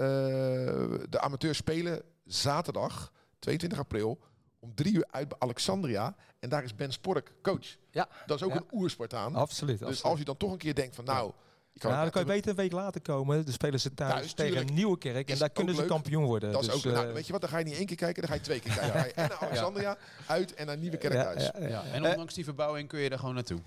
[1.11, 4.19] de amateurs spelen zaterdag 22 april
[4.59, 6.17] om drie uur uit bij Alexandria.
[6.39, 7.77] En daar is Ben Spork coach.
[7.91, 8.09] Ja.
[8.27, 8.57] Dat is ook Ja.
[8.57, 9.35] een oerspartaan.
[9.35, 9.79] Absoluut.
[9.79, 10.05] dus absoluut.
[10.11, 11.33] als je dan toch een keer denkt van nou...
[11.83, 13.45] Nou, dan kan je beter een week later komen.
[13.45, 14.73] Dan spelen ze thuis, Thuis, tegen tuurlijk.
[14.77, 15.31] Nieuwekerk.
[15.31, 15.91] En daar kunnen ze leuk.
[15.91, 16.53] kampioen worden.
[16.53, 17.97] Dat is Dus, ook, nou, eh, weet je wat, dan ga je niet één keer
[17.97, 18.93] kijken, dan ga je twee keer kijken.
[18.93, 19.97] Dan ga je en naar Alexandria
[20.27, 21.43] uit en naar Nieuwekerk ja, thuis.
[21.45, 21.69] ja, ja.
[21.69, 23.59] Ja, en Eh, ondanks die verbouwing kun je er gewoon naartoe.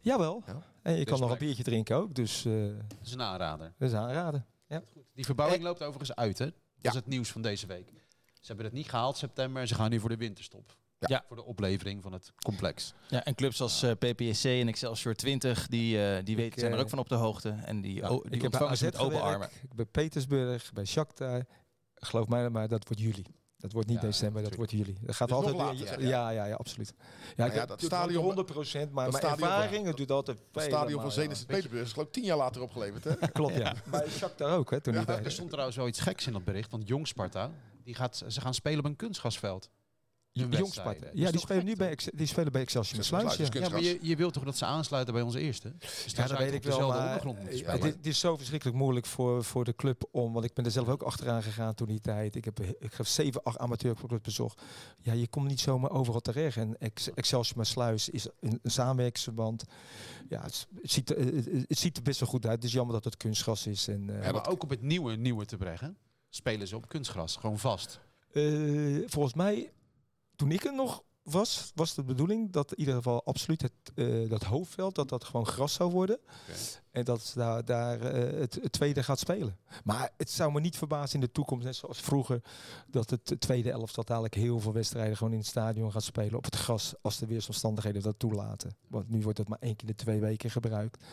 [0.00, 0.42] Jawel.
[0.46, 0.62] Ja.
[0.82, 2.14] En je kan nog een biertje drinken ook.
[2.14, 2.52] Dus eh
[2.88, 3.72] Dat is een aanrader.
[3.78, 4.46] dat is aanraden.
[5.14, 6.44] Die verbouwing loopt overigens uit, hè?
[6.44, 6.88] Dat Ja.
[6.90, 7.88] is het nieuws van deze week.
[8.40, 10.76] Ze hebben het niet gehaald september en ze gaan nu voor de winterstop.
[11.08, 11.24] Ja.
[11.26, 12.94] Voor de oplevering van het complex.
[13.08, 16.78] Ja, en clubs als eh, PPSC en Excelsior 20, die, eh, die weten, zijn er
[16.78, 17.48] eh, ook van op de hoogte.
[17.64, 19.48] En die, Ja, o- die ik heb bij ontvangen AZ ze met open armen.
[19.62, 21.44] ik bij Petersburg, bij Shakhtar.
[21.94, 23.24] Geloof mij maar, dat wordt juli.
[23.56, 24.96] Dat wordt niet Ja, december, dat wordt juli.
[25.00, 26.94] Dat gaat Dus nog altijd later, weer- zeg ja, ja, ja, ja, absoluut.
[27.36, 30.62] Ja, ik ja, heb- dat stadion- 100 procent, maar mijn ervaring, het duurt altijd Het
[30.62, 31.34] stadion van Zenit ja.
[31.36, 33.04] Sint-Petersburg is geloof ik tien jaar later opgeleverd.
[33.04, 33.14] Hè?
[33.32, 33.74] Klopt, ja.
[33.90, 34.94] Bij Shakhtar ook, hè, toen.
[35.08, 36.70] Er stond trouwens wel iets geks in dat bericht.
[36.70, 37.50] Want Jong Sparta,
[37.84, 39.70] die gaat, ze gaan spelen op een kunstgrasveld.
[40.32, 43.36] Dat Ja, die spelen nu bij, die spelen bij Excelsior Sluis.
[43.36, 43.44] Ja.
[43.50, 45.72] dus Ja, maar je, je wilt toch dat ze aansluiten bij onze eerste?
[45.78, 48.36] Dus Ja, dan dat zou weet ik wel, maar eh, het, is- het is zo
[48.36, 51.74] verschrikkelijk moeilijk voor, voor de club om, want ik ben er zelf ook achteraan gegaan
[51.74, 52.36] toen die tijd.
[52.36, 54.62] Ik heb, ik heb zeven, acht amateurclubs bezocht.
[55.02, 56.56] Ja, je komt niet zomaar overal terecht.
[56.56, 59.64] En Ex- Excelsior met Sluis is een, een samenwerksverband.
[60.28, 62.54] Ja, het, het ziet, er- het, het ziet er best wel goed uit.
[62.54, 63.88] Het is jammer dat het kunstgras is.
[63.88, 65.96] En, eh, Ja, maar ook op het nieuwe, nieuwe te brengen.
[66.28, 68.00] Spelen ze op kunstgras, gewoon vast.
[68.32, 68.42] Eh,
[69.06, 69.70] volgens mij,
[70.40, 74.28] toen ik er nog was, was de bedoeling dat in ieder geval absoluut het, eh,
[74.28, 76.18] dat hoofdveld, dat dat gewoon gras zou worden.
[76.90, 79.56] En dat daar, daar eh, het, het tweede gaat spelen.
[79.84, 82.42] Maar het zou me niet verbazen in de toekomst, net zoals vroeger,
[82.86, 86.44] dat het tweede elftal dadelijk heel veel wedstrijden gewoon in het stadion gaat spelen op
[86.44, 88.76] het gras, als de weersomstandigheden dat toelaten.
[88.88, 91.04] Want nu wordt dat maar één keer in de twee weken gebruikt.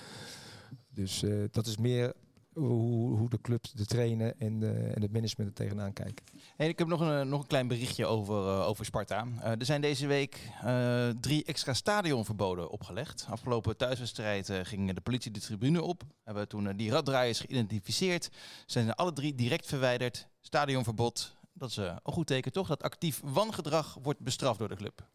[0.89, 2.13] Dus eh, dat is meer
[2.57, 4.63] hoe, hoe de clubs, de trainen en,
[4.95, 6.25] en het management er tegenaan kijken.
[6.57, 9.27] Ik heb nog een, nog een klein berichtje over, eh, over Sparta.
[9.39, 13.25] Eh, er zijn deze week eh, drie extra stadionverboden opgelegd.
[13.29, 16.03] Afgelopen thuiswedstrijd ging de politie de tribune op.
[16.23, 18.29] Hebben toen die raddraaiers geïdentificeerd.
[18.65, 20.27] Zijn alle drie direct verwijderd.
[20.41, 21.35] Stadionverbod.
[21.53, 22.67] Dat is een goed teken toch?
[22.67, 25.07] Dat actief wangedrag wordt bestraft door de club.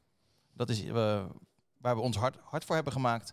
[0.55, 0.91] Dat is
[1.79, 3.33] waar we ons hard, hard voor hebben gemaakt.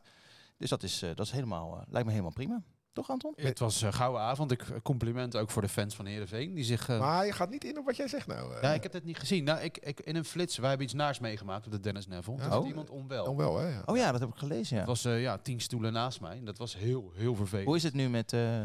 [0.57, 2.64] Dus dat, is, dat is helemaal, lijkt me helemaal prima.
[2.94, 3.34] Toch Anton?
[3.36, 4.52] Het was een gouden avond.
[4.52, 6.54] Ik compliment ook voor de fans van Heerenveen.
[6.54, 6.90] Die zich...
[6.90, 8.56] eh, Maar je gaat niet in op wat jij zegt nou.
[8.56, 8.62] eh.
[8.62, 9.44] ja, ik heb het niet gezien.
[9.44, 12.38] Nou, ik, ik, in een flits, wij hebben iets naars meegemaakt op de Dennis Neville.
[12.38, 12.50] Ja.
[12.50, 12.68] Toen Oh.
[12.68, 13.26] iemand onwel.
[13.26, 13.68] Dan wel, hè?
[13.68, 13.82] Ja.
[13.86, 14.74] Oh ja, dat heb ik gelezen.
[14.76, 14.82] Ja.
[14.82, 16.38] Het was eh, ja, tien stoelen naast mij.
[16.38, 17.68] En dat was heel, heel vervelend.
[17.68, 18.34] Hoe is het nu met...
[18.34, 18.62] eh,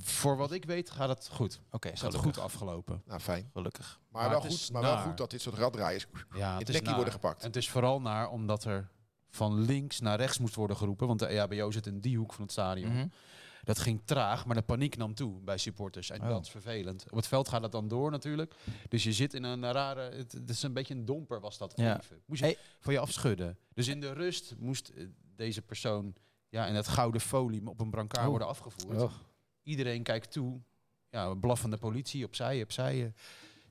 [0.00, 1.60] Voor wat ik weet gaat het goed.
[1.70, 2.34] Oké, Is het gelukkig.
[2.34, 3.02] goed afgelopen.
[3.06, 3.50] Nou, fijn.
[3.52, 4.00] Gelukkig.
[4.08, 5.02] Maar, Maar wel, het goed, maar wel naar.
[5.04, 6.94] goed dat dit soort raddraaiers Ja, in het het is naar.
[6.94, 7.40] worden gepakt.
[7.40, 8.88] En het is vooral naar omdat er
[9.34, 11.06] van links naar rechts moest worden geroepen.
[11.06, 12.92] Want de EHBO zit in die hoek van het stadion.
[12.92, 13.06] Mhm.
[13.62, 16.10] Dat ging traag, maar de paniek nam toe bij supporters.
[16.10, 16.28] En Oh.
[16.28, 17.04] dat is vervelend.
[17.10, 18.54] Op het veld gaat het dan door natuurlijk.
[18.88, 20.00] Dus je zit in een rare...
[20.00, 22.00] Het, het is een beetje een domper was dat Ja.
[22.00, 22.22] even.
[22.26, 22.56] Moest je Hey.
[22.80, 23.58] van je afschudden.
[23.74, 25.06] Dus in de rust moest eh,
[25.36, 26.14] deze persoon...
[26.48, 28.28] Ja, in het gouden folie op een brancard Oh.
[28.30, 29.02] worden afgevoerd.
[29.02, 29.12] Oh.
[29.62, 30.60] Iedereen kijkt toe.
[31.10, 33.12] Ja, blaffende politie, opzij, opzij.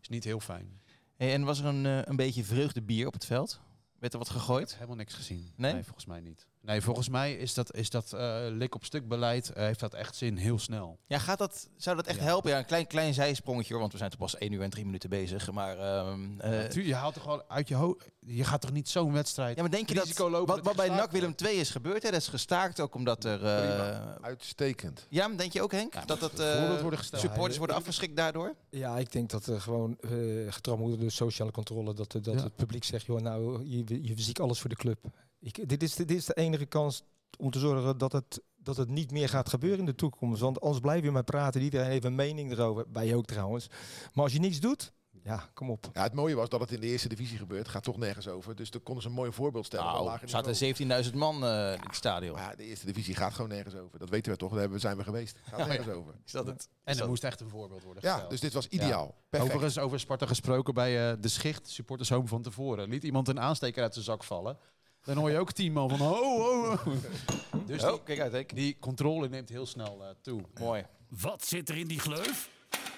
[0.01, 0.81] Is niet heel fijn.
[1.15, 3.59] Hey, en was er een, eh, een beetje vreugdebier op het veld?
[4.03, 4.73] Werd er wat gegooid?
[4.73, 5.51] helemaal niks gezien.
[5.55, 5.73] Nee?
[5.73, 6.47] Nee, volgens mij niet.
[6.65, 9.93] Nee, volgens mij is dat, is dat eh, lik op stuk beleid, eh, heeft dat
[9.93, 10.99] echt zin heel snel.
[11.07, 12.49] Ja, gaat dat, zou dat echt helpen?
[12.51, 14.85] Ja, een klein, klein zijsprongetje hoor, want we zijn toch pas 1 uur en 3
[14.85, 15.51] minuten bezig.
[15.51, 18.11] Maar, ehm, eh, Natuurlijk, je haalt toch gewoon uit je hoofd.
[18.19, 19.55] Je gaat toch niet zo'n wedstrijd.
[19.55, 21.69] ja, maar denk je dat, risico lopen wat, dat wat bij NAC Willem 2 is
[21.69, 23.45] gebeurd, hè, dat is gestaakt ook omdat er...
[23.45, 24.13] eh.
[24.21, 25.07] Uitstekend.
[25.09, 26.07] ja, maar denk je ook Henk?
[26.07, 28.55] dat dat eh, worden supporters worden afgeschrikt daardoor?
[28.69, 31.93] Ja, ik denk dat er gewoon moet worden door sociale controle.
[31.93, 32.33] Dat, dat Ja.
[32.43, 34.97] het publiek zegt, joh, nou, je, je ziet alles voor de club.
[35.43, 37.03] Ik, dit, is, de- dit is de enige kans
[37.37, 40.41] om te zorgen dat het, dat het niet meer gaat gebeuren in de toekomst.
[40.41, 41.61] Want anders blijven we maar praten.
[41.61, 42.85] Iedereen heeft een mening erover.
[42.93, 43.67] Wij ook trouwens.
[44.13, 45.89] Maar als je niets doet, ja, kom op.
[45.93, 47.67] Ja, het mooie was dat het in de eerste divisie gebeurt.
[47.67, 48.55] Gaat toch nergens over.
[48.55, 49.85] Dus daar konden ze een mooi voorbeeld stellen.
[49.85, 51.03] Nou, er zaten niveau.
[51.05, 52.33] 17.000 man eh, in het stadion.
[52.33, 53.99] Maar ja, de eerste divisie gaat gewoon nergens over.
[53.99, 54.53] Dat weten we toch.
[54.55, 55.37] Daar zijn we geweest.
[55.43, 56.13] Gaat nergens over.
[56.25, 56.67] Is dat het?
[56.83, 58.29] En er moest echt een voorbeeld worden Ja, gesteld.
[58.31, 59.15] dus dit was ideaal.
[59.31, 62.89] Overigens over Sparta gesproken bij eh, de Schicht, supporters home van tevoren.
[62.89, 64.57] Liet iemand een aansteker uit zijn zak vallen.
[65.03, 66.91] Dan hoor je ook tien man van ho, ho, ho.
[67.65, 70.41] Dus die, Oh, kijk uit, die controle neemt heel snel eh, toe.
[70.59, 70.85] Mooi.
[71.07, 72.49] Wat zit er in die gleuf?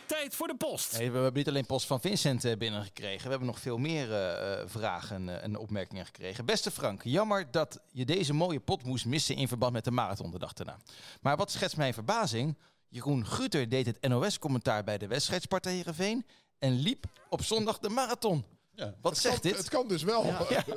[0.05, 0.97] Tijd voor de post.
[0.97, 3.23] We hebben niet alleen post van Vincent eh, binnengekregen.
[3.23, 6.45] We hebben nog veel meer eh, vragen eh, en opmerkingen gekregen.
[6.45, 10.31] Beste Frank, jammer dat je deze mooie pot moest missen in verband met de marathon
[10.31, 10.77] de dag daarna.
[11.21, 12.57] Maar wat schetst mijn verbazing?
[12.89, 16.25] Jeroen Guter deed het NOS-commentaar bij de wedstrijd Sparta Heerenveen
[16.59, 18.45] en liep op zondag de marathon.
[18.75, 18.93] Ja.
[19.01, 19.57] Wat zegt dit?
[19.57, 20.25] Het kan dus wel.
[20.25, 20.63] Ja.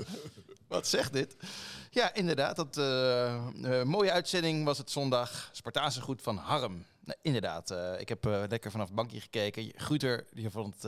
[0.68, 1.36] Wat zegt dit?
[1.90, 2.56] Ja, inderdaad.
[2.56, 5.48] Dat, eh, eh, mooie uitzending was het zondag.
[5.52, 6.84] Spartaanse goed van Harm.
[7.04, 7.70] Nou, inderdaad.
[7.70, 9.72] eh, ik heb lekker vanaf het bankje gekeken.
[9.76, 10.82] Guter die vond,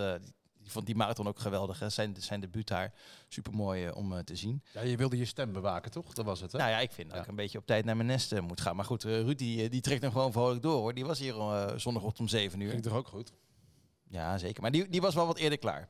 [0.62, 1.78] die vond die marathon ook geweldig.
[1.78, 1.88] Hè.
[1.88, 2.92] Zijn, zijn debuut daar.
[3.28, 4.62] Super mooi om te zien.
[4.72, 6.12] Ja, je wilde je stem bewaken, toch?
[6.12, 6.58] Dat was het, hè?
[6.58, 8.76] Nou ja, ik vind dat ik een beetje op tijd naar mijn nest moet gaan.
[8.76, 10.80] Maar goed, Ruud die, die trekt hem gewoon vrolijk door.
[10.80, 10.94] Hoor.
[10.94, 11.34] Die was hier
[11.76, 12.70] zondagochtend om 7 uur.
[12.70, 13.32] Ging toch ook goed?
[14.12, 14.62] Ja, zeker.
[14.62, 15.88] Maar die, die was wel wat eerder klaar.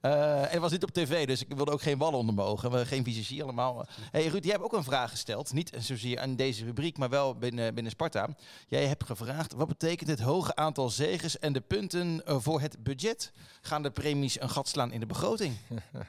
[0.00, 2.70] Eh, en was niet op tv, dus ik wilde ook geen wallen onder mijn ogen.
[2.70, 3.86] We- Geen visagie allemaal.
[4.10, 5.52] hey Ruud, jij hebt ook een vraag gesteld.
[5.52, 8.28] Niet zozeer aan deze rubriek, maar wel binnen, binnen Sparta.
[8.66, 12.82] Jij hebt gevraagd, wat betekent het hoge aantal zegens en de punten eh, voor het
[12.82, 13.32] budget?
[13.60, 15.56] Gaan de premies een gat slaan in de begroting?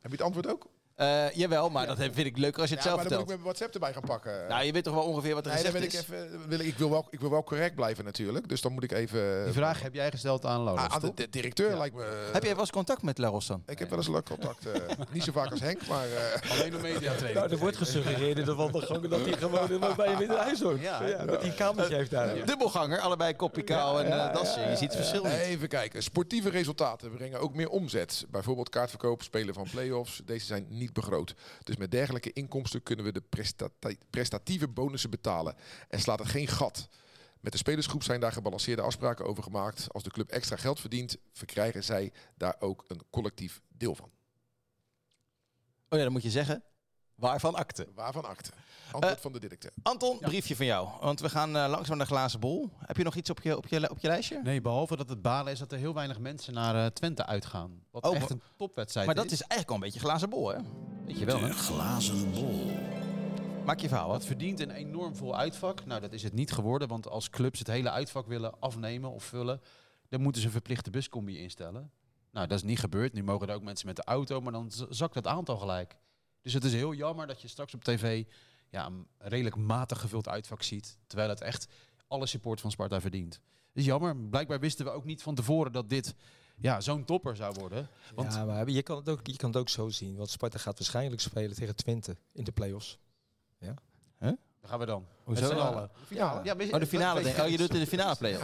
[0.00, 0.66] Heb je het antwoord ook?
[0.94, 3.28] Eh, jawel, maar dat vind ik leuker als je het ja, zelf maar dan moet
[3.28, 3.28] vertelt.
[3.28, 4.48] ik mijn WhatsApp erbij gaan pakken.
[4.48, 6.00] Nou, je weet toch wel ongeveer wat er nee, gezegd wil ik is?
[6.00, 6.48] even.
[6.48, 8.48] Wil ik, ik, wil wel, ik wil wel correct blijven natuurlijk.
[8.48, 9.44] Dus dan moet ik even.
[9.44, 10.84] Die vraag heb jij gesteld aan Lola.
[10.86, 12.28] Ah, aan de, de directeur lijkt me.
[12.32, 13.62] Heb jij wel eens contact met Laros dan?
[13.66, 14.66] Ik heb wel eens leuk contact.
[14.66, 14.80] eh,
[15.12, 16.06] niet zo vaak als Henk, maar.
[16.06, 20.30] eh, Alleen op media Nou, er wordt gesuggereerd dat, dat hij gewoon bij hem in
[20.30, 20.80] huis hoort.
[20.80, 21.24] Ja.
[21.24, 22.46] dat hij een kamertje heeft daar.
[22.46, 24.54] Dubbelganger, allebei kopje kou en eh, soort.
[24.54, 25.32] Je ziet het verschil niet.
[25.32, 26.02] Even kijken.
[26.02, 28.26] Sportieve resultaten brengen ook meer omzet.
[28.30, 30.20] Bijvoorbeeld kaartverkoop, spelen van play-offs.
[30.24, 31.34] Deze zijn niet begroot.
[31.62, 35.56] Dus met dergelijke inkomsten kunnen we de prestati- prestatieve bonussen betalen.
[35.88, 36.88] En slaat het geen gat.
[37.40, 39.92] Met de spelersgroep zijn daar gebalanceerde afspraken over gemaakt.
[39.92, 44.10] Als de club extra geld verdient, verkrijgen zij daar ook een collectief deel van.
[45.88, 46.62] Oh ja, dan moet je zeggen,
[47.14, 47.88] waarvan akte?
[47.94, 48.50] Waarvan akte?
[48.92, 49.70] Antwoord Eh, van de directeur.
[49.82, 50.88] Anton, briefje van jou.
[51.00, 52.70] Want we gaan eh, langzaam naar de glazen bol.
[52.78, 54.40] Heb je nog iets op je, op je, op je lijstje?
[54.42, 57.82] Nee, behalve dat het balen is dat er heel weinig mensen naar eh, Twente uitgaan.
[57.90, 60.48] Wat Oh, echt maar- een topwedstrijd Maar dat is eigenlijk al een beetje glazen bol,
[60.48, 60.58] hè?
[61.06, 61.46] Weet je wel, hè?
[61.46, 62.72] De glazen bol.
[63.64, 64.24] Maak je verhaal wat.
[64.26, 65.84] verdient een enorm vol uitvak.
[65.84, 69.24] Nou, dat is het niet geworden, want als clubs het hele uitvak willen afnemen of
[69.24, 69.60] vullen,
[70.08, 71.90] dan moeten ze een verplichte buscombi instellen.
[72.32, 73.12] Nou, dat is niet gebeurd.
[73.12, 75.96] Nu mogen er ook mensen met de auto, maar dan zakt het aantal gelijk.
[76.42, 78.24] Dus het is heel jammer dat je straks op tv
[78.74, 81.66] ja, een redelijk matig gevuld uitvak ziet, terwijl het echt
[82.08, 83.32] alle support van Sparta verdient.
[83.32, 83.40] Dat
[83.82, 84.16] is jammer.
[84.16, 86.14] Blijkbaar wisten we ook niet van tevoren dat dit
[86.56, 87.88] ja, zo'n topper zou worden.
[88.14, 90.16] Want Ja, maar je kan, het ook, je kan het ook zo zien.
[90.16, 92.98] Want Sparta gaat waarschijnlijk spelen tegen Twente in de play-offs.
[94.60, 95.06] daar gaan we dan.
[95.24, 95.50] Hoezo?
[95.52, 95.90] Allen.
[96.08, 97.22] Ja, Ja, je- Oh, de finale.
[97.22, 98.40] denk- Oh, je doet in de finale play Een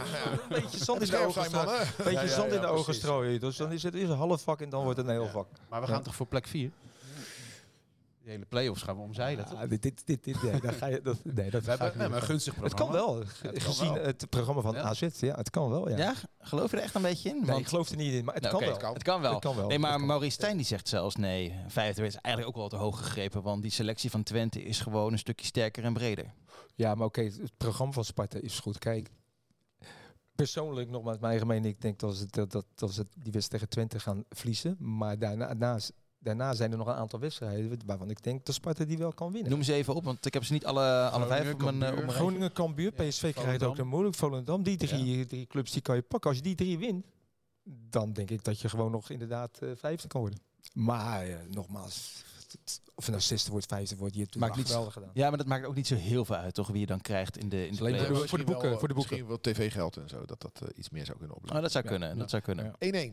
[0.49, 1.81] beetje zand in de ogen strooien.
[1.81, 3.39] Een beetje Ja, ja, zand in ja, de ogen strooien.
[3.39, 5.47] Dus dan is het eerst een half vak en dan wordt het een heel vak.
[5.69, 6.71] Maar we gaan toch voor plek 4?
[8.23, 9.45] De hele play-offs gaan we omzeilen?
[9.47, 11.99] Ah, dit, dit, dit, dit, nee, dan ga je, dat, nee, dat We hebben, we
[11.99, 12.97] hebben een gunstig Het programma.
[12.99, 14.03] kan wel, gezien wel.
[14.03, 14.81] het programma van Ja.
[14.81, 15.07] AZ.
[15.19, 15.97] Ja, het kan wel, ja.
[15.97, 17.45] Ja, geloof je er echt een beetje in?
[17.45, 18.93] Nee, ik geloof er niet in, maar het Nou, kan wel.
[18.93, 19.31] Het kan wel.
[19.33, 19.67] Het kan wel.
[19.67, 20.01] Nee, maar Het.
[20.01, 21.55] Maurice Stijn die zegt zelfs nee.
[21.67, 23.41] Vijfde is eigenlijk ook wel te hoog gegrepen.
[23.41, 26.33] Want die selectie van Twente is gewoon een stukje sterker en breder.
[26.75, 28.77] Ja, maar oké, het programma van Sparta is goed.
[28.77, 29.09] Kijk,
[30.35, 33.49] persoonlijk, nogmaals mijn eigen mening, ik denk dat ze, dat, dat, dat ze die wedstrijd
[33.49, 34.75] tegen Twente gaan verliezen.
[34.79, 35.79] Maar daarna, daarna,
[36.23, 39.31] daarna zijn er nog een aantal wedstrijden waarvan ik denk dat Sparta die wel kan
[39.31, 39.51] winnen.
[39.51, 41.79] Noem ze even op, want ik heb ze niet alle, alle vijf op mijn, op
[41.79, 42.11] mijn rijtje.
[42.15, 44.15] Groningen, Cambuur, PSV krijgt ook een moeilijk.
[44.15, 46.29] Volendam, die drie, drie clubs die kan je pakken.
[46.29, 47.05] Als je die drie wint,
[47.63, 50.39] dan denk ik dat je gewoon nog inderdaad eh, vijfde kan worden.
[50.73, 52.23] Maar eh, nogmaals,
[52.95, 55.09] of nou zesde wordt, vijfde wordt, je hebt het Maakt wel niet- geweldig gedaan.
[55.13, 56.67] Ja, maar dat maakt ook niet zo heel veel uit, toch?
[56.67, 57.77] Wie je dan krijgt in de, in de
[58.27, 58.95] voor de- boeken, wel, voor de boeken.
[58.95, 61.61] Misschien wel tv-geld en zo, dat dat eh, iets meer zou kunnen Oh, opleveren.
[61.63, 62.15] dat zou Ja, kunnen, ja.
[62.15, 62.73] dat zou kunnen.
[62.79, 63.09] Ja.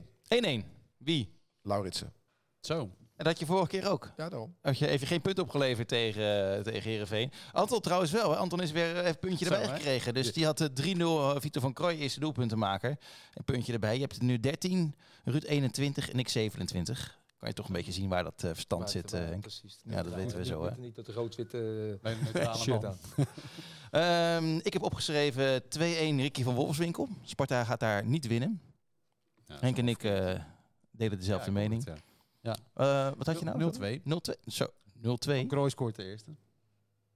[0.63, 0.67] 1-1, 1-1.
[0.97, 1.33] Wie?
[1.63, 2.13] Lauritsen.
[2.61, 2.91] Zo.
[3.17, 4.13] En dat je vorige keer ook.
[4.17, 4.55] Ja, daarom.
[4.63, 7.33] Had je even geen punt opgeleverd tegen, uh, tegen Heerenveen.
[7.53, 8.31] Anton trouwens wel.
[8.31, 8.37] Hè?
[8.37, 9.75] Anton is weer even een puntje Zo, erbij hè?
[9.77, 10.15] gekregen.
[10.15, 12.99] Dus die had uh, 3-0 uh, Vito van Krooi eerste doelpuntenmaker.
[13.35, 13.95] Een puntje erbij.
[13.95, 14.95] Je hebt er nu 13,
[15.25, 17.19] Ruud 21 en ik 27.
[17.39, 19.39] Kan je toch een beetje zien waar dat uh, verstand zit, uh.
[19.41, 19.81] Precies.
[19.85, 20.71] Ja, dat weten we zo, hè.
[20.77, 22.81] Niet dat rood-witte Nee, uh, neutrale
[23.93, 24.45] man.
[24.53, 25.67] Um, ik heb opgeschreven 2-1
[26.21, 27.09] Ricky van Wolfswinkel.
[27.23, 28.61] Sparta gaat daar niet winnen.
[29.45, 30.35] Ja, Henk en ik uh,
[30.91, 31.85] delen dezelfde Ja, mening.
[31.85, 32.03] het,
[32.49, 33.09] ja.
[33.09, 33.73] Uh, wat had je nou?
[33.99, 34.01] 0-2.
[34.01, 34.41] 0-2.
[34.47, 34.67] Zo,
[34.97, 35.47] 0-2.
[35.47, 36.31] Krooi scoort de eerste.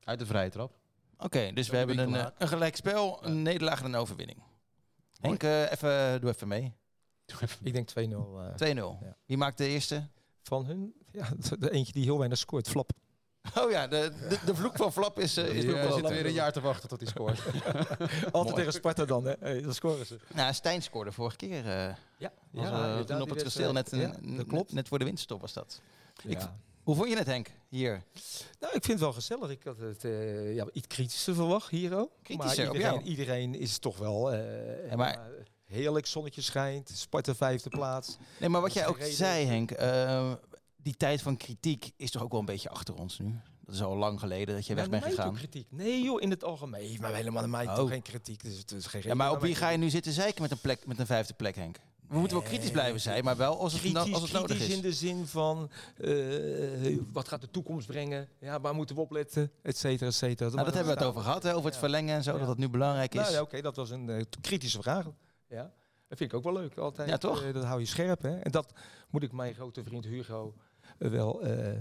[0.04, 0.72] Uit de vrije trap.
[1.14, 3.26] Oké, okay, dus Zo we hebben een, uh, een gelijk spel, Ja.
[3.26, 4.42] een nederlaag en een overwinning.
[5.20, 6.72] Henk, uh, even, doe even mee.
[7.62, 7.92] Ik denk 2-0.
[7.96, 9.16] Uh, 2-0.
[9.26, 10.09] Wie maakt de eerste?
[10.42, 10.94] Van hun?
[11.12, 11.28] Ja,
[11.59, 12.90] de eentje die heel weinig scoort, Flap.
[13.59, 16.09] Oh ja, de, de, de vloek van Flap is, uh, is Je ook wel zit
[16.09, 17.43] weer een jaar te wachten tot hij scoort.
[18.32, 19.35] Altijd tegen Sparta dan, hè?
[19.40, 20.19] Hey, dan scoren ze.
[20.35, 21.66] Nou, Stijn scoorde vorige keer.
[21.66, 24.73] Uh, ja, was, uh, toen op het kasteel net, ja, dat klopt.
[24.73, 25.81] net voor de winststop was dat.
[26.23, 26.31] Ja.
[26.31, 26.39] Ik,
[26.82, 28.02] hoe vond je het, Henk, hier?
[28.60, 29.51] Nou, ik vind het wel gezellig.
[29.51, 32.10] Ik had het uh, ja, iets kritischer verwacht hier ook.
[32.23, 34.35] Kritischer, maar iedereen, iedereen is toch wel...
[34.35, 35.20] Uh, ja, maar,
[35.64, 38.16] heerlijk, zonnetje schijnt, Sparta vijfde plaats.
[38.39, 39.70] Nee, maar wat jij ook zei, Henk...
[40.82, 43.40] Die tijd van kritiek is toch ook wel een beetje achter ons nu?
[43.64, 45.34] Dat is al lang geleden dat je weg ja, bent gegaan.
[45.34, 45.66] kritiek.
[45.70, 46.98] Nee joh, in het algemeen.
[47.00, 47.74] Maar helemaal naar mij oh.
[47.74, 48.42] toch geen kritiek.
[48.42, 50.60] Dus het is geen ja, maar op wie ga je nu zitten zeiken met een,
[50.60, 51.78] plek, met een vijfde plek, Henk?
[52.09, 54.68] We moeten wel kritisch blijven zijn, maar wel als het, kritisch, als het nodig is.
[54.68, 58.28] in de zin van, uh, wat gaat de toekomst brengen?
[58.40, 59.50] Ja, waar moeten we op letten?
[59.62, 60.50] Et cetera, et cetera.
[60.50, 61.80] Nou, dat hebben we het over gehad, hè, over het ja.
[61.80, 62.38] verlengen en zo, ja.
[62.38, 63.20] dat dat nu belangrijk is.
[63.20, 65.06] Nou, ja, Oké, okay, dat was een uh, kritische vraag.
[65.48, 65.72] Ja.
[66.09, 67.09] Dat vind ik ook wel leuk, altijd.
[67.09, 67.42] Ja, toch?
[67.42, 68.38] Uh, dat hou je scherp, hè.
[68.38, 68.72] En dat
[69.10, 70.54] moet ik mijn grote vriend Hugo
[70.98, 71.78] wel uh,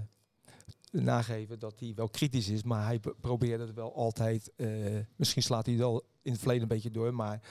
[0.92, 4.52] nageven dat hij wel kritisch is, maar hij probeert het wel altijd.
[4.56, 7.42] Uh, misschien slaat hij wel in het verleden een beetje door, maar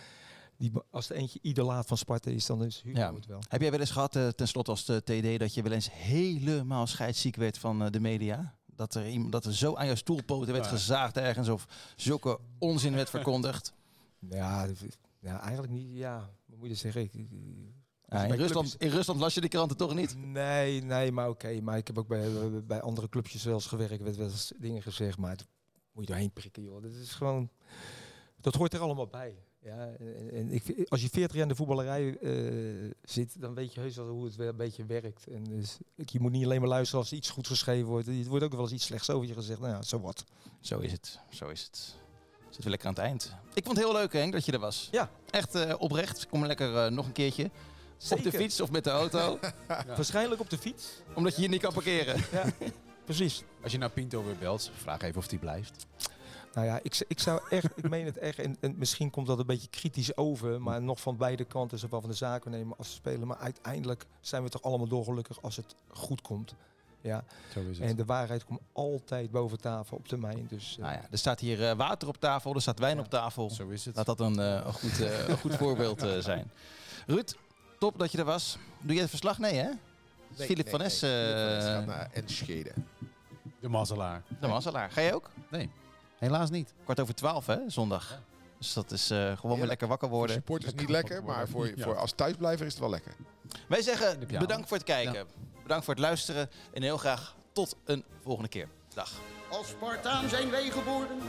[0.57, 3.15] die, als er eentje idolaat van Sparta is, dan is Hugo ja.
[3.15, 3.43] het wel.
[3.49, 6.87] Heb jij wel eens gehad, uh, tenslotte als de TD, dat je wel eens helemaal
[6.87, 8.55] scheidsziek werd van uh, de media?
[8.66, 10.70] Dat er, iemand, dat er zo aan jouw stoelpoten werd ja.
[10.70, 13.73] gezaagd ergens of zulke onzin werd verkondigd?
[14.28, 14.69] Ja,
[15.20, 15.97] ja, eigenlijk niet.
[15.97, 17.03] Ja, wat moet je zeggen?
[17.03, 17.12] Ik,
[18.11, 20.16] ja, in, Rusland, in Rusland las je de kranten toch niet?
[20.16, 21.47] Nee, nee, maar oké.
[21.47, 22.28] Okay, maar ik heb ook bij,
[22.65, 24.03] bij andere clubjes wel eens gewerkt.
[24.03, 25.47] werd wel eens dingen gezegd, maar het
[25.93, 26.82] moet je doorheen prikken, joh.
[26.82, 27.51] Dat is gewoon...
[28.41, 29.35] Dat hoort er allemaal bij.
[29.62, 33.74] Ja, en, en ik, als je 40 jaar in de voetballerij uh, zit, dan weet
[33.74, 35.27] je heus wel hoe het een beetje werkt.
[35.27, 38.09] En dus, je moet niet alleen maar luisteren als er iets goed geschreven wordt.
[38.09, 39.61] Er wordt ook wel eens iets slechts over je gezegd.
[39.61, 40.24] Nou ja, zo wat.
[40.61, 41.20] Zo is het.
[41.31, 41.97] Zo is het.
[42.49, 43.35] Zit weer lekker aan het eind.
[43.55, 44.89] Ik vond het heel leuk, Henk, dat je er was.
[44.91, 45.11] Ja.
[45.31, 46.27] Echt uh, oprecht.
[46.28, 47.51] Kom lekker uh, nog een keertje.
[48.01, 48.27] Zeker.
[48.27, 49.39] Op de fiets of met de auto?
[49.68, 49.85] ja.
[49.86, 51.02] Waarschijnlijk op de fiets.
[51.14, 52.24] Omdat je hier niet kan parkeren.
[52.32, 52.44] ja,
[53.05, 53.43] precies.
[53.62, 55.86] Als je naar Pinto weer belt, vraag even of die blijft.
[56.55, 59.39] Nou ja, ik, ik zou echt, ik meen het echt, en, en, misschien komt dat
[59.39, 62.94] een beetje kritisch over, maar nog van beide kanten, zowel van de zaken nemen als
[62.94, 63.27] spelen.
[63.27, 66.55] Maar uiteindelijk zijn we toch allemaal dolgelukkig als het goed komt.
[67.01, 67.24] Ja.
[67.52, 67.89] Zo is het.
[67.89, 70.47] En de waarheid komt altijd boven tafel op termijn.
[70.48, 70.85] Dus, uh.
[70.85, 73.02] nou ja, er staat hier uh, water op tafel, er staat wijn ja.
[73.02, 73.51] op tafel.
[73.51, 73.97] Zo is het.
[73.97, 76.51] Laat dat een, uh, een goed, een goed voorbeeld zijn.
[77.06, 77.35] Ruud,
[77.81, 78.59] top dat je er was.
[78.81, 79.39] Doe je het verslag?
[79.39, 79.69] Nee, hè?
[80.36, 81.01] Nee, Filip nee, van Es.
[81.01, 81.35] Nee.
[81.35, 81.61] Nee.
[81.61, 82.73] gaat naar Enschede.
[83.61, 84.23] De mazzelaar.
[84.40, 84.90] De mazzelaar.
[84.90, 85.31] Ga je ook?
[85.51, 85.70] Nee,
[86.19, 86.74] helaas niet.
[86.85, 87.59] Kwart over twaalf, hè?
[87.66, 88.11] Zondag.
[88.11, 88.23] Ja.
[88.59, 90.28] Dus dat is uh, gewoon weer lekker wakker worden.
[90.28, 91.85] Voor supporters niet lekker, maar voor, ja.
[91.85, 93.15] voor als thuisblijver is het wel lekker.
[93.69, 95.12] Wij zeggen bedankt voor het kijken.
[95.12, 95.24] Ja.
[95.62, 96.51] Bedankt voor het luisteren.
[96.73, 98.69] En heel graag tot een volgende keer.
[98.95, 99.11] Dag.
[99.51, 101.21] Als Spartaan zijn wij geboren.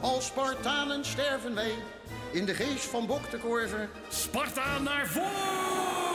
[0.00, 1.74] Als Spartanen sterven wij.
[2.32, 3.88] In de geest van Bok de Korver.
[4.08, 6.09] Sparta naar voren!